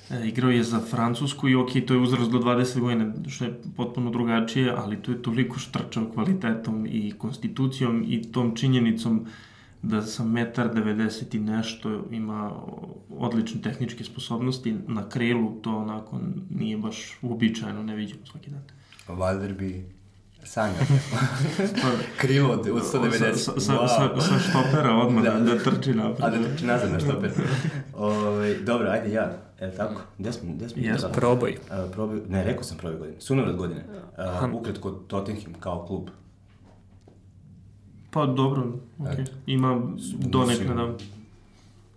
E, 0.10 0.28
igrao 0.28 0.52
je 0.52 0.64
za 0.64 0.80
Francusku 0.80 1.50
i 1.50 1.56
ok, 1.56 1.70
to 1.88 1.94
je 1.94 2.00
uzrast 2.00 2.32
do 2.32 2.40
20 2.40 2.80
godina, 2.80 3.14
što 3.28 3.46
je 3.46 3.62
potpuno 3.78 4.12
drugačije, 4.12 4.74
ali 4.78 5.02
to 5.02 5.12
je 5.12 5.22
toliko 5.22 5.60
štrčao 5.60 6.12
kvalitetom 6.14 6.86
i 6.90 7.14
konstitucijom 7.18 8.06
i 8.08 8.32
tom 8.32 8.56
činjenicom 8.56 9.26
da 9.82 10.02
sam 10.02 10.32
metar 10.32 10.74
90 10.74 11.36
i 11.36 11.40
nešto 11.40 12.06
ima 12.12 12.52
odlične 13.10 13.62
tehničke 13.62 14.04
sposobnosti, 14.04 14.76
na 14.88 15.10
krilu 15.10 15.62
to 15.62 15.78
onako 15.78 16.20
nije 16.50 16.78
baš 16.78 17.18
uobičajeno, 17.22 17.84
ne 17.84 17.96
vidimo 17.96 18.26
svaki 18.26 18.52
dan. 18.52 18.64
Valjda 19.08 19.54
bi 19.54 19.99
Sanja. 20.44 20.74
Krilo 22.22 22.54
od, 22.54 22.60
od 22.60 22.84
190. 22.84 23.36
Sa, 23.36 23.60
sa, 23.60 23.74
wow. 23.74 23.88
sa, 23.88 24.22
sa 24.22 24.40
štopera 24.40 24.96
odmah 24.96 25.24
da, 25.24 25.32
da, 25.32 25.40
da 25.40 25.60
trči 25.64 25.94
napred. 25.94 26.26
A 26.26 26.30
da 26.30 26.44
trči 26.44 26.66
nazad 26.66 26.92
na 26.92 27.00
štoper. 27.00 27.32
Ove, 27.94 28.28
ovaj, 28.28 28.56
dobro, 28.56 28.90
ajde 28.90 29.12
ja. 29.12 29.32
E, 29.60 29.72
tako? 29.72 30.02
Gde 30.18 30.32
smo? 30.32 30.54
Gde 30.54 30.70
smo? 30.70 30.82
Yes, 30.82 31.12
probaj. 31.14 31.52
Uh, 31.52 31.92
probaj. 31.92 32.20
Ne, 32.30 32.44
rekao 32.44 32.64
sam 32.64 32.78
probaj 32.78 33.00
godine. 33.00 33.22
Sunovrat 33.22 33.56
godine. 33.56 33.82
Uh, 34.44 34.54
ukratko 34.54 34.92
Tottenham 34.92 35.54
kao 35.60 35.86
klub. 35.86 36.10
Pa 38.12 38.26
dobro, 38.26 38.64
okay. 39.00 39.26
ima 39.46 39.82
donekle 40.20 40.76
da... 40.76 40.94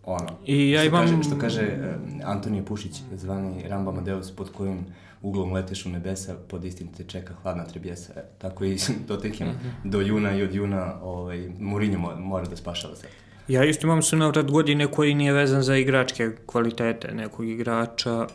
Ono, 0.05 0.29
I 0.47 0.71
ja 0.71 0.85
imam... 0.85 1.07
Što 1.07 1.17
kaže, 1.17 1.23
što 1.23 1.39
kaže 1.39 1.63
uh, 1.63 2.31
Antonije 2.31 2.65
Pušić, 2.65 3.01
zvani 3.17 3.69
Ramba 3.69 3.91
Amadeus, 3.91 4.31
pod 4.31 4.53
kojim 4.53 4.87
uglom 5.23 5.53
leteš 5.53 5.87
u 5.87 5.89
nebesa, 5.89 6.35
pod 6.49 6.65
istim 6.65 6.89
te 6.93 7.05
čeka 7.05 7.35
hladna 7.43 7.65
trebjesa. 7.65 8.13
E, 8.17 8.23
tako 8.39 8.65
i 8.65 8.77
Tottenham 9.09 9.49
mm 9.49 9.53
-hmm. 9.53 9.91
do 9.91 10.01
juna 10.01 10.37
i 10.37 10.43
od 10.43 10.55
juna 10.55 10.95
ovaj, 11.03 11.51
Mourinho 11.59 12.17
mora 12.17 12.47
da 12.47 12.57
spašava 12.57 12.97
se. 12.97 13.07
Ja 13.49 13.65
isto 13.65 13.87
imam 13.87 14.03
sunovrat 14.03 14.51
godine 14.51 14.87
koji 14.87 15.15
nije 15.15 15.33
vezan 15.33 15.63
za 15.63 15.77
igračke 15.77 16.31
kvalitete 16.47 17.15
nekog 17.15 17.49
igrača. 17.49 18.21
Uh, 18.21 18.27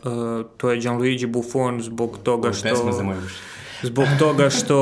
to 0.56 0.70
je 0.70 0.80
Gianluigi 0.80 1.26
Buffon 1.26 1.82
zbog 1.82 2.18
toga 2.22 2.52
što... 2.52 2.68
Pesma 2.68 2.92
za 2.92 3.02
moj 3.02 3.18
uši. 3.18 3.36
Zbog 3.82 4.06
toga 4.18 4.50
što... 4.50 4.76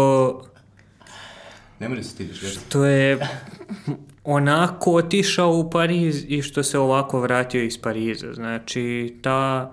ne 1.81 1.89
mora 1.89 2.01
da 2.01 2.05
se 2.05 2.11
stidiš, 2.11 2.43
već. 2.43 2.59
Što 2.59 2.85
je 2.85 3.19
onako 4.25 4.93
otišao 4.93 5.51
u 5.51 5.71
Pariz 5.71 6.25
i 6.29 6.43
što 6.43 6.63
se 6.63 6.79
ovako 6.79 7.21
vratio 7.21 7.63
iz 7.63 7.79
Pariza. 7.79 8.33
Znači, 8.33 9.17
ta 9.23 9.73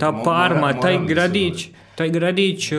ta 0.00 0.22
Parma, 0.24 0.80
taj 0.80 0.98
gradić, 1.06 1.68
taj 1.94 2.10
gradić 2.10 2.72
uh, 2.72 2.78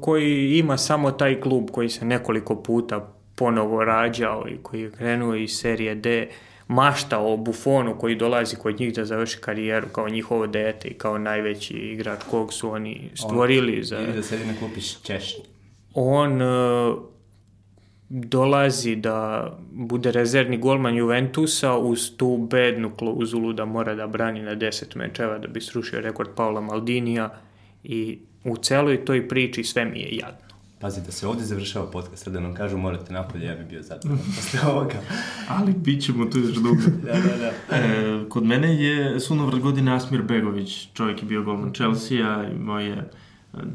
koji 0.00 0.58
ima 0.58 0.76
samo 0.78 1.10
taj 1.10 1.40
klub 1.40 1.70
koji 1.72 1.88
se 1.88 2.04
nekoliko 2.04 2.62
puta 2.62 3.12
ponovo 3.34 3.84
rađao 3.84 4.44
i 4.48 4.56
koji 4.62 4.82
je 4.82 4.90
krenuo 4.90 5.34
iz 5.34 5.50
serije 5.50 5.94
D, 5.94 6.28
mašta 6.68 7.18
o 7.18 7.36
Buffonu 7.36 7.98
koji 7.98 8.14
dolazi 8.14 8.56
kod 8.56 8.80
njih 8.80 8.94
da 8.94 9.04
završi 9.04 9.38
karijeru 9.38 9.86
kao 9.92 10.08
njihovo 10.08 10.46
dete 10.46 10.88
i 10.88 10.94
kao 10.94 11.18
najveći 11.18 11.74
igrač 11.74 12.20
kog 12.30 12.52
su 12.52 12.70
oni 12.70 13.10
stvorili. 13.14 13.76
On, 13.76 13.84
za... 13.84 14.00
Ili 14.00 14.12
da 14.12 14.22
sedi 14.22 14.44
na 14.44 14.54
klupi 14.58 14.80
češnji. 15.02 15.44
On 15.94 16.42
uh, 16.42 16.98
dolazi 18.08 18.96
da 18.96 19.50
bude 19.72 20.12
rezervni 20.12 20.58
golman 20.58 20.96
Juventusa 20.96 21.76
uz 21.78 22.16
tu 22.16 22.48
bednu 22.50 22.90
klauzulu 22.96 23.52
da 23.52 23.64
mora 23.64 23.94
da 23.94 24.06
brani 24.06 24.42
na 24.42 24.56
10 24.56 24.96
mečeva 24.96 25.38
da 25.38 25.48
bi 25.48 25.60
srušio 25.60 26.00
rekord 26.00 26.30
Paula 26.36 26.60
Maldinija 26.60 27.30
i 27.84 28.18
u 28.44 28.56
celoj 28.56 29.04
toj 29.04 29.28
priči 29.28 29.64
sve 29.64 29.84
mi 29.84 30.00
je 30.00 30.16
jadno. 30.16 30.46
Pazi, 30.80 31.00
da 31.06 31.12
se 31.12 31.26
ovde 31.26 31.44
završava 31.44 31.90
podcast, 31.90 32.28
da 32.28 32.40
nam 32.40 32.54
kažu 32.54 32.78
morate 32.78 33.12
napolje, 33.12 33.46
ja 33.46 33.54
bih 33.54 33.66
bio 33.66 33.82
zadovoljan 33.82 34.24
posle 34.36 34.60
ovoga. 34.70 35.00
Ali 35.48 35.72
bit 35.72 36.02
ćemo 36.02 36.24
tu 36.24 36.38
još 36.38 36.54
dugo. 36.54 36.82
da, 37.06 37.12
da, 37.12 37.36
da. 37.36 37.76
E, 37.76 38.28
kod 38.28 38.44
mene 38.44 38.82
je 38.82 39.20
sunovrat 39.20 39.60
godine 39.60 39.94
Asmir 39.94 40.22
Begović, 40.22 40.88
čovjek 40.94 41.22
je 41.22 41.28
bio 41.28 41.42
golman 41.42 41.72
Chelsea-a, 41.74 42.44
imao 42.52 42.80
je 42.80 43.10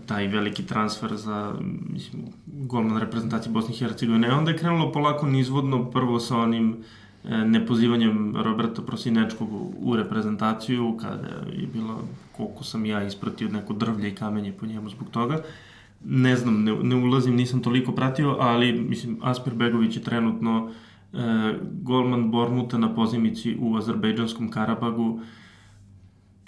taj 0.06 0.28
veliki 0.28 0.66
transfer 0.66 1.16
za 1.16 1.54
mislim, 1.90 2.22
golman 2.46 3.00
reprezentacije 3.00 3.52
Bosne 3.52 3.76
i 3.76 3.78
Hercegovine. 3.78 4.32
Onda 4.32 4.52
je 4.52 4.58
krenulo 4.58 4.92
polako 4.92 5.28
nizvodno, 5.28 5.92
prvo 5.92 6.20
sa 6.20 6.38
onim 6.38 6.78
e, 7.24 7.38
nepozivanjem 7.38 8.36
Roberta 8.38 8.82
Prosinečkog 8.82 9.50
u 9.78 9.96
reprezentaciju, 9.96 10.98
kada 11.02 11.28
je 11.54 11.68
bilo, 11.74 12.04
koliko 12.38 12.64
sam 12.64 12.86
ja 12.86 13.04
ispratio 13.04 13.50
neko 13.50 13.74
drvlje 13.74 14.10
i 14.10 14.16
kamenje 14.16 14.52
po 14.52 14.66
njemu 14.66 14.90
zbog 14.90 15.10
toga. 15.10 15.42
Ne 16.06 16.36
znam, 16.36 16.64
ne, 16.64 16.76
ne 16.84 16.96
ulazim, 16.96 17.36
nisam 17.36 17.62
toliko 17.62 17.92
pratio, 17.92 18.38
ali 18.40 18.72
mislim, 18.74 19.18
Asper 19.22 19.54
Begović 19.54 19.96
je 19.96 20.04
trenutno 20.04 20.72
e, 21.14 21.18
golman 21.82 22.32
Bormuta 22.32 22.78
na 22.78 22.96
pozimici 22.96 23.58
u 23.60 23.78
azerbejdžanskom 23.78 24.52
Karabagu, 24.52 25.20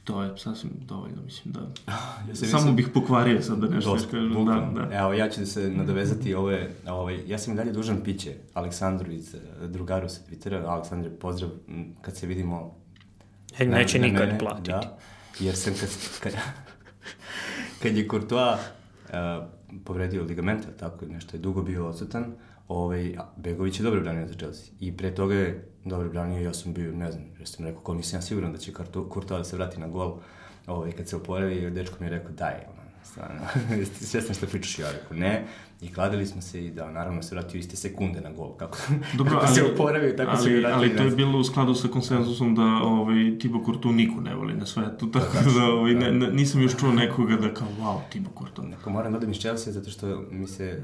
To 0.03 0.23
je 0.23 0.37
sasvim 0.37 0.71
dovoljno, 0.87 1.21
mislim 1.25 1.53
da... 1.53 1.59
ja 2.29 2.35
Samo 2.35 2.53
mislim... 2.53 2.75
bih 2.75 2.87
pokvario 2.93 3.41
sad 3.41 3.57
da 3.57 3.67
nešto 3.67 3.93
Dosta, 3.93 4.11
kažem. 4.11 4.45
Da, 4.45 4.81
da. 4.81 4.97
Evo, 4.97 5.13
ja 5.13 5.29
ću 5.29 5.39
da 5.39 5.45
se 5.45 5.69
nadovezati 5.69 6.33
ove, 6.33 6.69
ove, 6.87 7.27
ja 7.27 7.37
sam 7.37 7.53
i 7.53 7.57
dalje 7.57 7.71
dužan 7.71 8.03
piće 8.03 8.33
Aleksandru 8.53 9.11
iz 9.11 9.33
uh, 9.33 9.69
drugaru 9.69 10.09
sa 10.09 10.21
Twittera. 10.29 10.65
Aleksandre, 10.65 11.09
pozdrav, 11.09 11.49
kad 12.01 12.17
se 12.17 12.27
vidimo... 12.27 12.75
E, 13.59 13.65
neće 13.65 13.99
na, 13.99 14.07
nikad 14.07 14.27
mene, 14.27 14.39
platiti. 14.39 14.71
Da, 14.71 14.97
jer 15.39 15.55
sam 15.55 15.73
kad, 15.73 15.89
kad, 16.19 16.33
kad 17.81 17.97
je 17.97 18.07
Courtois 18.07 18.59
uh, 18.59 19.45
povredio 19.85 20.23
ligamente, 20.23 20.67
tako 20.79 21.05
nešto 21.05 21.37
je 21.37 21.41
dugo 21.41 21.61
bio 21.61 21.87
odsutan, 21.87 22.25
ovaj, 22.67 23.15
Begović 23.37 23.79
je 23.79 23.83
dobro 23.83 24.01
branio 24.01 24.27
za 24.27 24.33
Chelsea. 24.33 24.73
I 24.79 24.97
pre 24.97 25.15
toga 25.15 25.35
je 25.35 25.72
dobro 25.86 26.09
branio, 26.09 26.41
ja 26.41 26.53
sam 26.53 26.73
bio, 26.73 26.91
ne 26.91 27.11
znam, 27.11 27.25
jer 27.39 27.47
sam 27.47 27.65
rekao, 27.65 27.81
ko 27.81 27.93
nisam 27.93 28.17
ja 28.17 28.21
siguran 28.21 28.51
da 28.51 28.57
će 28.57 28.73
Kurtova 29.09 29.38
da 29.38 29.43
se 29.43 29.55
vrati 29.55 29.79
na 29.79 29.88
gol. 29.88 30.17
Ovaj, 30.67 30.91
kad 30.91 31.07
se 31.07 31.15
oporavi, 31.15 31.71
dečko 31.71 31.95
mi 31.99 32.05
je 32.05 32.09
rekao, 32.09 32.31
daj, 32.31 32.53
ono, 32.53 32.84
stvarno, 33.03 33.41
svjesno 34.09 34.36
što 34.36 34.47
pričaš, 34.47 34.79
ja 34.79 34.91
rekao, 34.91 35.17
ne, 35.17 35.45
i 35.81 35.93
kladili 35.93 36.25
smo 36.25 36.41
se 36.41 36.65
i 36.65 36.71
da, 36.71 36.91
naravno 36.91 37.23
se 37.23 37.36
vratio 37.36 37.59
iste 37.59 37.75
sekunde 37.75 38.21
na 38.21 38.31
gol, 38.31 38.53
kako, 38.57 38.77
Dobro, 39.17 39.34
kako 39.34 39.45
ali, 39.45 39.55
se 39.55 39.63
oporavio, 39.63 40.13
tako 40.17 40.31
ali, 40.31 40.43
se 40.43 40.59
vratio. 40.59 40.77
Ali 40.77 40.95
to 40.95 41.03
je 41.03 41.11
bilo 41.11 41.39
u 41.39 41.43
skladu 41.43 41.75
sa 41.75 41.88
konsenzusom 41.88 42.55
da 42.55 42.63
ovaj, 42.63 43.38
Tibo 43.39 43.63
Kurtu 43.63 43.91
niko 43.91 44.21
ne 44.21 44.36
voli 44.36 44.53
na 44.53 44.65
svetu, 44.65 45.11
tako 45.13 45.38
da, 45.45 45.59
da 45.59 45.65
ovaj, 45.65 45.93
ne, 45.93 46.11
ne, 46.11 46.31
nisam 46.31 46.61
još 46.61 46.77
čuo 46.77 46.91
nekoga 46.91 47.36
da 47.36 47.53
kao, 47.53 47.67
wow, 47.79 47.99
Tibo 48.09 48.29
Kurtu. 48.29 48.63
Neko 48.63 48.89
moram 48.89 49.11
da 49.11 49.17
odem 49.17 49.31
iz 49.31 49.38
Chelsea 49.38 49.73
zato 49.73 49.89
što 49.89 50.23
mi 50.31 50.47
se 50.47 50.81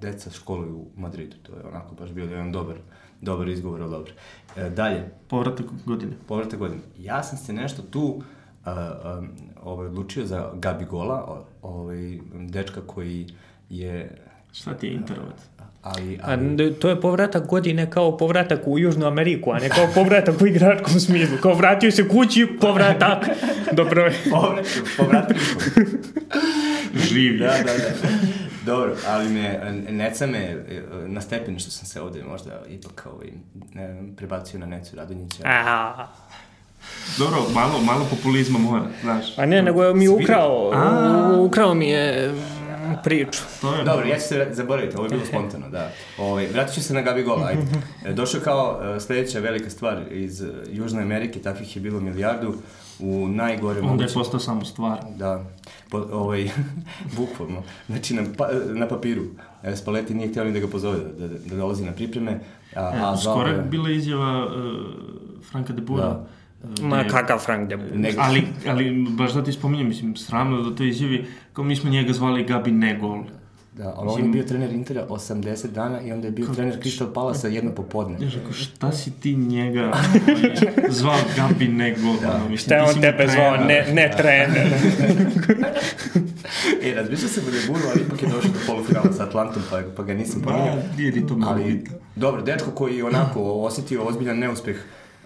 deca 0.00 0.30
školuju 0.30 0.76
u 0.76 0.90
Madridu, 0.96 1.36
to 1.42 1.52
je 1.52 1.64
onako 1.64 1.94
baš 1.94 2.10
bio 2.10 2.24
jedan 2.24 2.52
dobar, 2.52 2.76
dobar 3.20 3.48
izgovor, 3.48 3.82
ali 3.82 3.90
dobro. 3.90 4.12
E, 4.56 4.70
dalje. 4.70 5.04
Povratak 5.28 5.66
godine. 5.86 6.12
Povratak 6.28 6.58
godine. 6.58 6.80
Ja 6.98 7.22
sam 7.22 7.38
se 7.38 7.52
nešto 7.52 7.82
tu 7.82 8.04
uh, 8.04 8.72
um, 9.18 9.28
ovaj, 9.62 9.86
odlučio 9.86 10.26
za 10.26 10.50
Gabi 10.54 10.84
Gola, 10.84 11.44
ovaj, 11.62 12.18
dečka 12.32 12.80
koji 12.86 13.26
je... 13.70 14.18
Šta 14.52 14.74
ti 14.74 14.86
je 14.86 14.92
interovat? 14.92 15.40
Ali, 15.82 16.18
ali... 16.22 16.66
A, 16.66 16.72
to 16.80 16.88
je 16.88 17.00
povratak 17.00 17.46
godine 17.46 17.90
kao 17.90 18.16
povratak 18.16 18.60
u 18.66 18.78
Južnu 18.78 19.06
Ameriku, 19.06 19.50
a 19.50 19.58
ne 19.58 19.68
kao 19.68 19.86
povratak 19.94 20.40
u 20.40 20.46
igračkom 20.46 21.00
smislu. 21.00 21.36
Kao 21.42 21.54
vratio 21.54 21.90
se 21.90 22.08
kući, 22.08 22.46
povratak. 22.60 23.26
Dobro 23.78 24.02
je. 24.02 24.12
povratak, 24.30 24.66
povratak. 24.96 25.36
Živi. 26.94 27.38
Da, 27.38 27.46
da, 27.46 27.62
da. 27.62 28.08
Dobro, 28.66 28.96
ali 29.06 29.28
me, 29.28 29.72
Neca 29.90 30.26
me 30.26 30.64
na 31.06 31.20
stepenu 31.20 31.58
što 31.58 31.70
sam 31.70 31.86
se 31.86 32.00
ovde 32.00 32.22
možda 32.22 32.62
ipak 32.68 33.06
ovaj, 33.14 33.28
ne, 33.74 34.16
prebacio 34.16 34.60
na 34.60 34.66
Necu 34.66 34.96
Radonjića. 34.96 35.42
Aha. 35.44 36.08
Dobro, 37.18 37.38
malo, 37.54 37.80
malo 37.80 38.06
populizma 38.10 38.58
mora, 38.58 38.84
znaš. 39.02 39.38
A 39.38 39.46
ne, 39.46 39.62
nego 39.62 39.94
mi 39.94 40.04
je 40.04 40.10
ukrao, 40.10 40.72
ukrao 41.46 41.74
mi 41.74 41.88
je 41.88 42.34
priču. 43.04 43.42
To 43.60 43.74
je 43.74 43.84
Dobro, 43.84 44.06
ja 44.06 44.16
ću 44.16 44.22
se 44.22 44.48
zaboraviti, 44.50 44.96
ovo 44.96 45.04
je 45.04 45.10
bilo 45.10 45.24
spontano, 45.26 45.68
da. 45.68 45.90
Ovaj, 46.18 46.46
vratit 46.46 46.74
ću 46.74 46.82
se 46.82 46.94
na 46.94 47.02
Gabi 47.02 47.22
Gola, 47.22 47.46
ajde. 47.46 47.62
Došao 48.20 48.40
kao 48.40 48.80
uh, 48.80 49.02
sledeća 49.02 49.38
velika 49.38 49.70
stvar 49.70 50.02
iz 50.10 50.42
Južne 50.70 51.02
Amerike, 51.02 51.40
takvih 51.40 51.76
je 51.76 51.82
bilo 51.82 52.00
milijardu 52.00 52.54
u 53.00 53.28
najgore 53.28 53.78
Onda 53.80 53.90
moguće. 53.90 54.10
je 54.10 54.14
postao 54.14 54.40
samo 54.40 54.64
stvar. 54.64 54.98
Da, 55.16 55.44
po, 55.90 55.98
ovaj, 56.12 56.50
bukvalno. 57.16 57.62
Znači, 57.86 58.14
na, 58.14 58.22
pa, 58.38 58.48
na 58.74 58.88
papiru. 58.88 59.22
E, 59.62 59.76
Spaleti 59.76 60.14
nije 60.14 60.28
htio 60.28 60.44
ni 60.44 60.52
da 60.52 60.60
ga 60.60 60.68
pozove 60.68 60.98
da, 61.18 61.28
da, 61.28 61.38
da 61.38 61.56
dolazi 61.56 61.84
na 61.84 61.92
pripreme. 61.92 62.40
A, 62.76 62.80
e, 62.80 63.00
a 63.00 63.16
skoro 63.16 63.48
je 63.48 63.62
bila 63.62 63.90
izjava 63.90 64.46
uh, 64.46 64.52
Franka 65.50 65.72
de 65.72 65.82
Bura. 65.82 66.04
Da 66.04 66.26
Ma 66.82 66.96
ne, 66.96 67.08
kakav 67.08 67.38
Frank 67.38 67.68
de 67.68 67.76
Boer. 67.76 68.14
Ali, 68.18 68.46
ali 68.68 69.06
baš 69.10 69.32
da 69.32 69.44
ti 69.44 69.52
spominjem, 69.52 69.88
mislim, 69.88 70.16
sramno 70.16 70.62
da 70.62 70.76
to 70.76 70.84
izjavi, 70.84 71.26
kao 71.52 71.64
mi 71.64 71.76
smo 71.76 71.90
njega 71.90 72.12
zvali 72.12 72.44
Gabi 72.44 72.72
Negol. 72.72 73.22
Da, 73.74 73.94
ali 73.96 74.08
on 74.10 74.22
je 74.22 74.28
bio 74.28 74.42
trener 74.42 74.72
Intera 74.72 75.06
80 75.08 75.66
dana 75.66 76.00
i 76.00 76.12
onda 76.12 76.26
je 76.26 76.30
bio 76.30 76.46
trener 76.46 76.78
Crystal 76.82 77.12
Palasa 77.12 77.48
jedno 77.48 77.74
popodne. 77.74 78.16
Ja 78.20 78.30
rekao, 78.34 78.52
šta 78.52 78.92
si 78.92 79.10
ti 79.10 79.36
njega 79.36 79.92
zvao 81.00 81.18
Gabi 81.36 81.68
nego? 81.68 82.00
Da. 82.22 82.40
Ono, 82.46 82.56
šta 82.56 82.74
je 82.74 82.82
on 82.82 83.00
tebe 83.00 83.28
zvao, 83.28 83.56
ne, 83.56 83.86
ne 83.92 84.10
trener? 84.16 84.66
e, 86.82 86.94
razmišljao 86.94 87.28
sam 87.28 87.44
da 87.44 87.56
je 87.56 87.66
Buru, 87.66 87.80
ali 87.90 88.02
ipak 88.06 88.22
je 88.22 88.28
došao 88.28 88.50
do 88.50 88.58
polufinala 88.66 89.12
sa 89.12 89.24
Atlantom, 89.24 89.62
pa, 89.70 89.82
pa 89.96 90.02
ga 90.02 90.14
nisam 90.14 90.42
pominjao. 90.42 90.76
Nije 90.96 91.12
li 91.12 91.26
to 91.26 91.38
ali, 91.46 91.84
dobro, 92.16 92.42
dečko 92.42 92.70
koji 92.70 92.96
je 92.96 93.04
onako 93.04 93.42
osetio 93.42 94.04
ozbiljan 94.04 94.38
neuspeh 94.38 94.76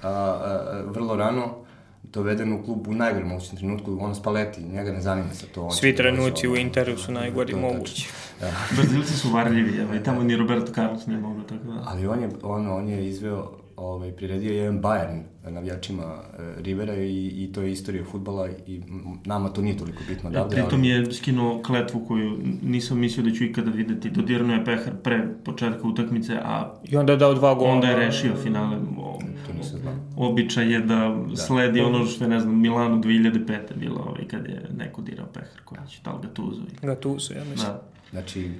a, 0.02 0.08
a, 0.08 0.10
a, 0.10 0.82
vrlo 0.86 1.16
rano, 1.16 1.54
doveden 2.02 2.52
u 2.52 2.64
klub 2.64 2.88
u 2.88 2.94
najgorem 2.94 3.28
mogućem 3.28 3.56
trenutku, 3.56 3.98
ono 4.00 4.14
spaleti, 4.14 4.62
njega 4.62 4.92
ne 4.92 5.00
zanima 5.00 5.34
se 5.34 5.46
to. 5.46 5.70
Svi 5.70 5.96
trenuci 5.96 6.48
u 6.48 6.56
Interu 6.56 6.98
su 6.98 7.12
najgori 7.12 7.54
mogući. 7.54 8.08
Da. 8.40 8.52
Brazilci 8.76 9.12
su 9.16 9.30
varljivi, 9.30 9.78
evo, 9.78 9.94
i 9.94 10.02
tamo 10.02 10.22
ni 10.22 10.36
Roberto 10.36 10.72
Carlos 10.72 11.06
nije 11.06 11.20
mogao, 11.20 11.42
tako 11.42 11.64
da. 11.64 11.82
Ali 11.86 12.06
on 12.06 12.20
je, 12.20 12.28
ono, 12.42 12.76
on 12.76 12.88
je 12.88 13.08
izveo, 13.08 13.50
ovaj, 13.76 14.12
priredio 14.12 14.52
jedan 14.52 14.82
Bayern 14.82 15.22
navijačima 15.50 16.02
e, 16.02 16.62
Rivera 16.62 16.94
i, 16.94 17.26
i 17.26 17.52
to 17.52 17.62
je 17.62 17.72
istorija 17.72 18.04
futbala 18.04 18.48
i 18.66 18.82
nama 19.24 19.48
to 19.48 19.62
nije 19.62 19.76
toliko 19.76 19.98
bitno. 20.08 20.30
Da, 20.30 20.48
pritom 20.48 20.80
ali... 20.80 20.88
je 20.88 21.12
skinuo 21.12 21.62
kletvu 21.62 22.04
koju 22.08 22.38
nisam 22.62 22.98
mislio 22.98 23.26
da 23.26 23.30
ću 23.30 23.44
ikada 23.44 23.70
videti. 23.70 24.10
Dodirno 24.10 24.54
je 24.54 24.64
pehar 24.64 24.92
pre 25.02 25.28
početka 25.44 25.88
utakmice, 25.88 26.34
a... 26.42 26.74
I 26.84 26.96
onda 26.96 27.12
je 27.12 27.16
dao 27.16 27.34
dva 27.34 27.54
gola. 27.54 27.70
Onda 27.70 27.86
je 27.86 27.96
rešio 27.96 28.36
finale. 28.42 28.76
O, 28.76 29.18
to 29.46 29.52
nisam 29.52 29.78
znao. 29.78 29.94
Običaj 30.16 30.72
je 30.72 30.80
da, 30.80 31.16
da. 31.28 31.36
sledi 31.36 31.80
ono 31.80 32.06
što 32.06 32.24
je, 32.24 32.28
ne 32.28 32.40
znam, 32.40 32.60
Milanu 32.60 33.02
2005. 33.02 33.58
bilo 33.76 34.00
ovaj, 34.08 34.28
kad 34.28 34.46
je 34.46 34.62
neko 34.76 35.02
dirao 35.02 35.26
pehar 35.26 35.60
koji 35.64 35.80
će, 35.88 36.00
da 36.04 36.10
li 36.10 36.18
Gatuzo? 36.22 36.62
Gatuzo, 36.82 37.34
ja 37.34 37.44
mislim. 37.44 37.68
Da. 37.68 37.97
Znači, 38.10 38.50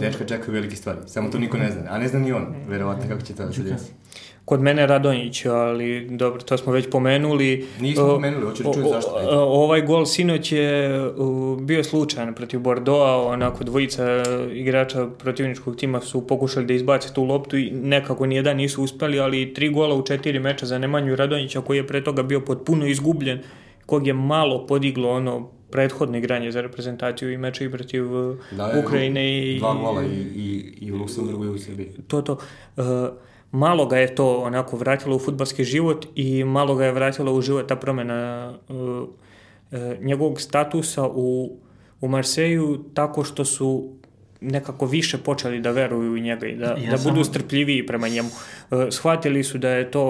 dečka 0.00 0.24
čekaju 0.24 0.54
velike 0.54 0.76
stvari, 0.76 0.98
samo 1.06 1.30
to 1.30 1.38
niko 1.38 1.58
ne 1.58 1.70
zna, 1.70 1.82
a 1.88 1.98
ne 1.98 2.08
zna 2.08 2.20
ni 2.20 2.32
on, 2.32 2.46
verovatno 2.68 3.08
kako 3.08 3.22
će 3.22 3.34
to 3.34 3.44
da 3.44 3.52
se 3.52 3.62
desi. 3.62 3.92
Kod 4.44 4.60
mene 4.60 4.86
Radonjić, 4.86 5.46
ali 5.46 6.08
dobro, 6.10 6.42
to 6.42 6.58
smo 6.58 6.72
već 6.72 6.90
pomenuli. 6.90 7.66
Nismo 7.80 8.06
pomenuli, 8.06 8.44
hoću 8.46 8.62
da 8.62 8.72
čujem 8.72 8.88
zašto. 8.88 9.10
Uh, 9.10 9.28
ovaj 9.32 9.82
gol 9.82 10.06
sinoć 10.06 10.52
je 10.52 10.90
bio 11.60 11.84
slučajan 11.84 12.34
protiv 12.34 12.60
Bordeaux, 12.60 13.26
onako 13.32 13.64
dvojica 13.64 14.04
igrača 14.52 15.06
protivničkog 15.06 15.76
tima 15.76 16.00
su 16.00 16.26
pokušali 16.26 16.66
da 16.66 16.74
izbace 16.74 17.14
tu 17.14 17.24
loptu 17.24 17.56
i 17.56 17.70
nekako 17.70 18.26
nijedan 18.26 18.56
nisu 18.56 18.82
uspeli, 18.82 19.20
ali 19.20 19.54
tri 19.54 19.68
gola 19.68 19.94
u 19.94 20.02
četiri 20.02 20.38
meča 20.38 20.66
za 20.66 20.78
Nemanju 20.78 21.16
Radonjića 21.16 21.60
koji 21.60 21.76
je 21.76 21.86
pre 21.86 22.04
toga 22.04 22.22
bio 22.22 22.40
potpuno 22.40 22.86
izgubljen, 22.86 23.38
kog 23.86 24.06
je 24.06 24.12
malo 24.12 24.66
podiglo 24.66 25.10
ono 25.10 25.50
prethodno 25.70 26.18
igranje 26.18 26.52
za 26.52 26.60
reprezentaciju 26.60 27.32
i 27.32 27.38
meče 27.38 27.64
i 27.64 27.70
protiv 27.70 28.04
da, 28.50 28.82
Ukrajine 28.84 29.38
i... 29.38 29.58
Dva 29.58 29.74
gola 29.74 30.02
i, 30.02 30.06
i, 30.36 30.74
i 30.80 30.92
u 30.92 30.96
Luksemburgu 30.96 31.44
i 31.44 31.48
u 31.48 31.58
Srbiji. 31.58 31.88
To, 32.08 32.22
to. 32.22 32.38
Uh, 32.76 32.84
malo 33.52 33.86
ga 33.86 33.98
je 33.98 34.14
to 34.14 34.36
onako 34.40 34.76
vratilo 34.76 35.16
u 35.16 35.18
futbalski 35.18 35.64
život 35.64 36.06
i 36.14 36.44
malo 36.44 36.74
ga 36.74 36.84
je 36.84 36.92
vratilo 36.92 37.32
u 37.32 37.40
život 37.40 37.68
ta 37.68 37.76
promena 37.76 38.52
uh, 38.68 38.76
uh, 38.76 39.08
njegovog 40.00 40.40
statusa 40.40 41.06
u, 41.06 41.56
u 42.00 42.08
Marseju 42.08 42.84
tako 42.94 43.24
što 43.24 43.44
su 43.44 44.00
nekako 44.40 44.86
više 44.86 45.18
počeli 45.18 45.60
da 45.60 45.70
veruju 45.70 46.12
u 46.12 46.18
njega 46.18 46.46
i 46.46 46.56
da, 46.56 46.64
ja 46.64 46.90
da 46.90 46.98
samo... 46.98 47.14
budu 47.14 47.24
strpljiviji 47.24 47.86
prema 47.86 48.08
njemu. 48.08 48.28
Uh, 48.70 48.78
shvatili 48.90 49.44
su 49.44 49.58
da 49.58 49.68
je 49.68 49.90
to 49.90 50.04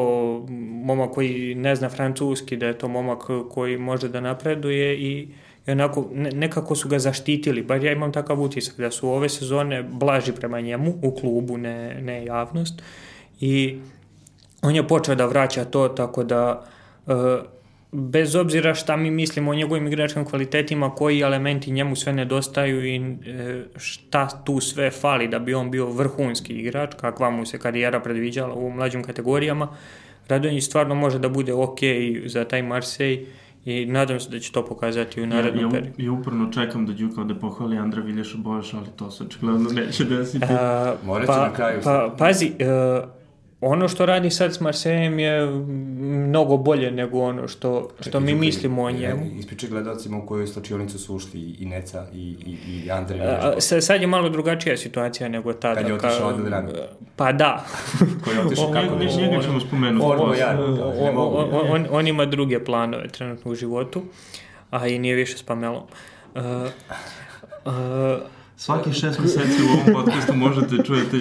momak 0.85 1.11
koji 1.11 1.55
ne 1.55 1.77
zna 1.77 1.89
francuski, 1.89 2.57
da 2.57 2.67
je 2.67 2.79
to 2.79 2.89
momak 2.89 3.23
koji 3.51 3.79
može 3.79 4.09
da 4.09 4.21
napreduje 4.21 4.99
i 5.01 5.29
i 5.67 5.71
onako 5.71 6.09
ne, 6.15 6.31
nekako 6.31 6.75
su 6.75 6.89
ga 6.89 6.99
zaštitili, 6.99 7.63
bar 7.63 7.85
ja 7.85 7.93
imam 7.93 8.13
takav 8.13 8.43
utisak 8.43 8.77
da 8.77 8.91
su 8.91 9.09
ove 9.09 9.29
sezone 9.29 9.83
blaži 9.83 10.33
prema 10.33 10.61
njemu 10.61 10.95
u 11.03 11.15
klubu, 11.15 11.59
ne, 11.59 12.01
ne 12.03 12.25
javnost. 12.25 12.83
I 13.41 13.79
on 14.63 14.75
je 14.75 14.89
počeo 14.89 15.15
da 15.15 15.27
vraća 15.27 15.65
to 15.65 15.89
tako 15.89 16.25
da 16.25 16.67
uh, 17.07 17.15
bez 17.93 18.37
obzira 18.37 18.75
šta 18.75 18.97
mi 18.97 19.11
mislimo 19.11 19.51
o 19.51 19.55
njegovim 19.55 19.87
igračkim 19.87 20.25
kvalitetima, 20.25 20.95
koji 20.95 21.21
elementi 21.21 21.71
njemu 21.71 21.97
sve 21.97 22.13
nedostaju 22.13 22.87
i 22.87 22.97
e, 22.97 23.63
šta 23.77 24.29
tu 24.45 24.61
sve 24.61 24.91
fali 24.91 25.29
da 25.29 25.39
bi 25.39 25.55
on 25.55 25.71
bio 25.71 25.87
vrhunski 25.87 26.53
igrač, 26.53 26.95
kakva 27.01 27.31
mu 27.31 27.47
se 27.47 27.59
karijera 27.59 28.01
predviđala 28.01 28.55
u 28.55 28.71
mlađim 28.71 29.03
kategorijama, 29.03 29.69
Radonjić 30.29 30.65
stvarno 30.65 30.95
može 30.95 31.19
da 31.19 31.29
bude 31.29 31.53
ok 31.55 31.79
za 32.27 32.45
taj 32.45 32.63
Marsej 32.63 33.27
i 33.65 33.87
nadam 33.87 34.21
se 34.21 34.31
da 34.31 34.39
će 34.39 34.53
to 34.53 34.65
pokazati 34.65 35.23
u 35.23 35.27
narednom 35.27 35.65
ja, 35.65 35.67
ja, 35.67 35.71
periodu. 35.71 36.03
Ja 36.03 36.13
uprno 36.13 36.53
čekam 36.53 36.87
da 36.87 36.93
Đuka 36.93 37.25
da 37.25 37.35
pohvali 37.35 37.79
Andra 37.79 38.03
Vilješa 38.03 38.39
Bojaša, 38.39 38.77
ali 38.79 38.89
to 38.97 39.11
se 39.11 39.25
očigledno 39.25 39.71
neće 39.71 40.05
desiti. 40.05 40.47
Morat 41.05 41.27
pa, 41.27 41.37
na 41.37 41.53
kraju. 41.53 41.81
Pa, 41.85 42.15
pazi, 42.19 42.47
uh, 42.47 43.20
ono 43.61 43.89
što 43.89 44.07
radi 44.07 44.31
sad 44.31 44.55
s 44.55 44.61
Marsejem 44.61 45.19
je 45.19 45.47
mnogo 46.01 46.57
bolje 46.57 46.91
nego 46.91 47.21
ono 47.21 47.49
što, 47.49 47.89
što 48.01 48.05
Čekaj, 48.05 48.21
mi 48.21 48.35
mislimo 48.35 48.83
o 48.83 48.91
njemu. 48.91 49.27
Ispričaj 49.39 49.69
gledalcima 49.69 50.19
u 50.19 50.27
kojoj 50.27 50.47
slačionicu 50.47 50.99
su 50.99 51.15
ušli 51.15 51.41
i 51.41 51.67
Neca 51.67 52.07
i, 52.13 52.37
i, 52.47 52.83
i 52.85 52.91
Andre. 52.91 53.21
A, 53.21 53.61
sad 53.61 54.01
je 54.01 54.07
malo 54.07 54.29
drugačija 54.29 54.77
situacija 54.77 55.29
nego 55.29 55.53
tada. 55.53 55.75
Kad 55.75 55.89
je 55.89 55.95
otišao 55.95 56.29
od 56.29 56.41
Vrana. 56.41 56.69
Pa 57.17 57.33
da. 57.33 57.65
Koji 58.25 58.37
je 58.37 58.41
otišao 58.41 58.73
kako? 58.73 58.97
Ne, 58.97 59.05
njega 59.05 59.43
ćemo 59.43 59.61
spomenuti. 59.61 60.07
On, 60.07 60.21
on, 60.21 61.17
on, 61.17 61.67
on, 61.71 61.87
on 61.91 62.07
ima 62.07 62.25
druge 62.25 62.65
planove 62.65 63.09
trenutno 63.09 63.51
u 63.51 63.55
životu, 63.55 64.03
a 64.71 64.87
i 64.87 64.99
nije 64.99 65.15
više 65.15 65.39
s 65.39 65.43
Pamelom. 65.43 65.83
Uh, 66.35 66.43
uh, 67.65 67.73
Svaki 68.57 68.93
šest 68.93 69.19
meseci 69.19 69.63
u 69.63 69.73
ovom 69.73 70.05
podcastu 70.05 70.35
možete 70.35 70.77
čujete 70.87 71.17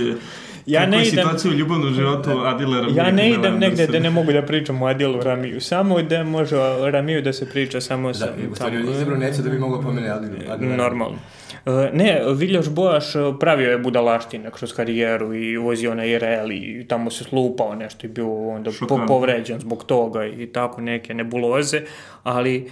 ja 0.70 0.86
ne 0.86 0.98
idem... 0.98 1.10
situaciju 1.10 1.52
u 1.52 1.54
ljubavnom 1.54 1.94
životu 1.94 2.30
Adila 2.30 2.78
Ramiju? 2.78 2.96
Ja 2.96 3.12
ne 3.12 3.32
idem 3.32 3.60
negde 3.60 3.88
da 3.88 4.00
ne 4.00 4.10
mogu 4.10 4.32
da 4.32 4.42
pričam 4.42 4.82
o 4.82 4.86
Adilu 4.86 5.22
Ramiju. 5.22 5.62
Samo 5.62 6.02
da 6.02 6.24
može 6.24 6.58
o 6.58 6.92
Ramiju 6.92 7.22
da 7.22 7.34
se 7.34 7.50
priča 7.50 7.82
samo 7.82 8.08
da, 8.08 8.14
sa... 8.14 8.26
Da, 8.26 8.32
u 8.52 8.56
stvari 8.56 8.78
on 8.78 8.90
izabro 8.90 9.18
neće 9.18 9.42
da 9.42 9.50
bi 9.50 9.60
mogao 9.60 9.82
pomene 9.82 10.10
Adilu. 10.10 10.36
Adilu 10.50 10.76
Normalno. 10.76 11.18
Uh, 11.66 11.74
ne, 11.94 12.22
Viljoš 12.36 12.70
Bojaš 12.70 13.06
pravio 13.40 13.72
je 13.72 13.78
budalaštine 13.78 14.52
kroz 14.52 14.74
karijeru 14.74 15.34
i 15.34 15.58
vozio 15.58 15.96
na 15.96 16.06
IRL 16.06 16.52
i 16.52 16.86
tamo 16.88 17.10
se 17.10 17.24
slupao 17.24 17.76
nešto 17.76 18.08
i 18.08 18.10
bio 18.10 18.48
onda 18.48 18.72
po, 18.90 19.00
povređen 19.08 19.60
zbog 19.60 19.84
toga 19.84 20.26
i 20.26 20.48
tako 20.48 20.82
neke 20.82 21.14
nebuloze, 21.14 21.82
ali 22.24 22.66
uh, 22.66 22.72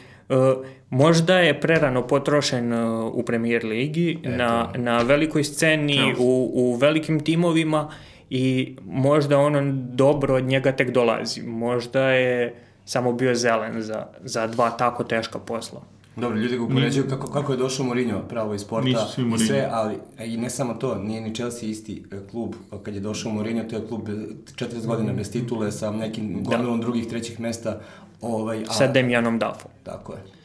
možda 0.90 1.40
je 1.40 1.62
prerano 1.62 2.08
potrošen 2.08 2.74
uh, 2.74 3.14
u 3.14 3.24
premier 3.24 3.66
ligi 3.66 4.18
Eto. 4.24 4.30
na, 4.38 4.70
na 4.76 4.98
velikoj 4.98 5.44
sceni 5.44 6.16
u, 6.20 6.52
u 6.54 6.76
velikim 6.76 7.20
timovima 7.20 7.92
i 8.30 8.76
možda 8.86 9.40
ono 9.40 9.62
dobro 9.74 10.36
od 10.36 10.44
njega 10.44 10.72
tek 10.72 10.92
dolazi. 10.92 11.42
Možda 11.42 12.10
je 12.10 12.56
samo 12.86 13.14
bio 13.14 13.36
zelen 13.36 13.82
za, 13.82 14.06
za 14.24 14.48
dva 14.48 14.70
tako 14.70 15.04
teška 15.04 15.40
posla. 15.40 15.82
Dobro, 16.16 16.38
ljudi 16.38 16.58
ga 16.58 16.64
upoređuju 16.64 17.06
kako, 17.10 17.28
kako 17.28 17.52
je 17.52 17.58
došao 17.58 17.86
Mourinho 17.86 18.20
pravo 18.20 18.54
iz 18.54 18.62
sporta 18.62 19.08
i 19.36 19.40
sve, 19.48 19.70
ali 19.72 19.96
i 20.26 20.38
ne 20.38 20.50
samo 20.50 20.74
to, 20.74 20.96
nije 20.96 21.22
ni 21.22 21.36
Chelsea 21.36 21.70
isti 21.70 22.04
e, 22.12 22.28
klub. 22.32 22.56
Kad 22.84 22.94
je 22.96 23.00
došao 23.00 23.32
Mourinho, 23.32 23.64
to 23.64 23.76
je 23.76 23.88
klub 23.88 24.10
40 24.10 24.86
godina 24.86 25.14
bez 25.14 25.32
titule 25.32 25.72
sa 25.72 25.92
nekim 25.92 26.44
da. 26.44 26.50
gomilom 26.50 26.82
drugih, 26.82 27.08
trećih 27.08 27.40
mesta. 27.40 27.82
Ovaj, 28.22 28.64
a, 28.70 28.74
sa 28.74 28.88
Demianom 28.88 29.40
Duffom. 29.40 29.72
Tako 29.84 30.14
je 30.14 30.38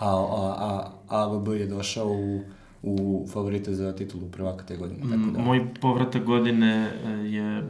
a, 0.00 0.08
a, 0.08 0.92
a 1.08 1.24
AVB 1.24 1.48
je 1.48 1.66
došao 1.66 2.08
u, 2.08 2.40
u 2.82 3.26
favorite 3.32 3.74
za 3.74 3.92
titulu 3.92 4.28
prvaka 4.30 4.64
te 4.64 4.76
godine. 4.76 5.00
Tako 5.00 5.30
da. 5.32 5.38
Moj 5.42 5.66
povratak 5.80 6.24
godine 6.24 6.92
e, 7.04 7.10
je 7.10 7.58
e, 7.58 7.62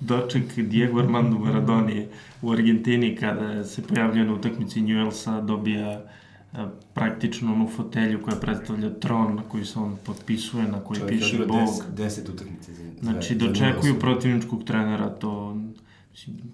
doček 0.00 0.58
Diego 0.58 1.00
Armando 1.00 1.38
Maradoni 1.38 2.06
u 2.42 2.52
Argentini 2.52 3.16
kada 3.16 3.64
se 3.64 3.82
pojavljaju 3.82 4.26
na 4.26 4.34
utakmici 4.34 4.80
Newellsa, 4.80 5.46
dobija 5.46 5.90
e, 5.90 6.02
praktično 6.94 7.52
onu 7.52 7.68
fotelju 7.68 8.22
koja 8.22 8.36
predstavlja 8.36 8.90
tron 8.90 9.34
na 9.34 9.42
koji 9.42 9.64
se 9.64 9.78
on 9.78 9.96
potpisuje, 10.04 10.68
na 10.68 10.80
koji 10.80 11.00
Čovjek 11.00 11.20
piše 11.20 11.38
Bog. 11.38 11.60
Deset, 11.60 11.94
deset 11.96 12.28
utakmice. 12.28 12.74
Za, 12.74 12.82
znači, 13.02 13.34
dočekuju 13.34 13.98
protivničkog 13.98 14.64
trenera, 14.64 15.10
to 15.10 15.56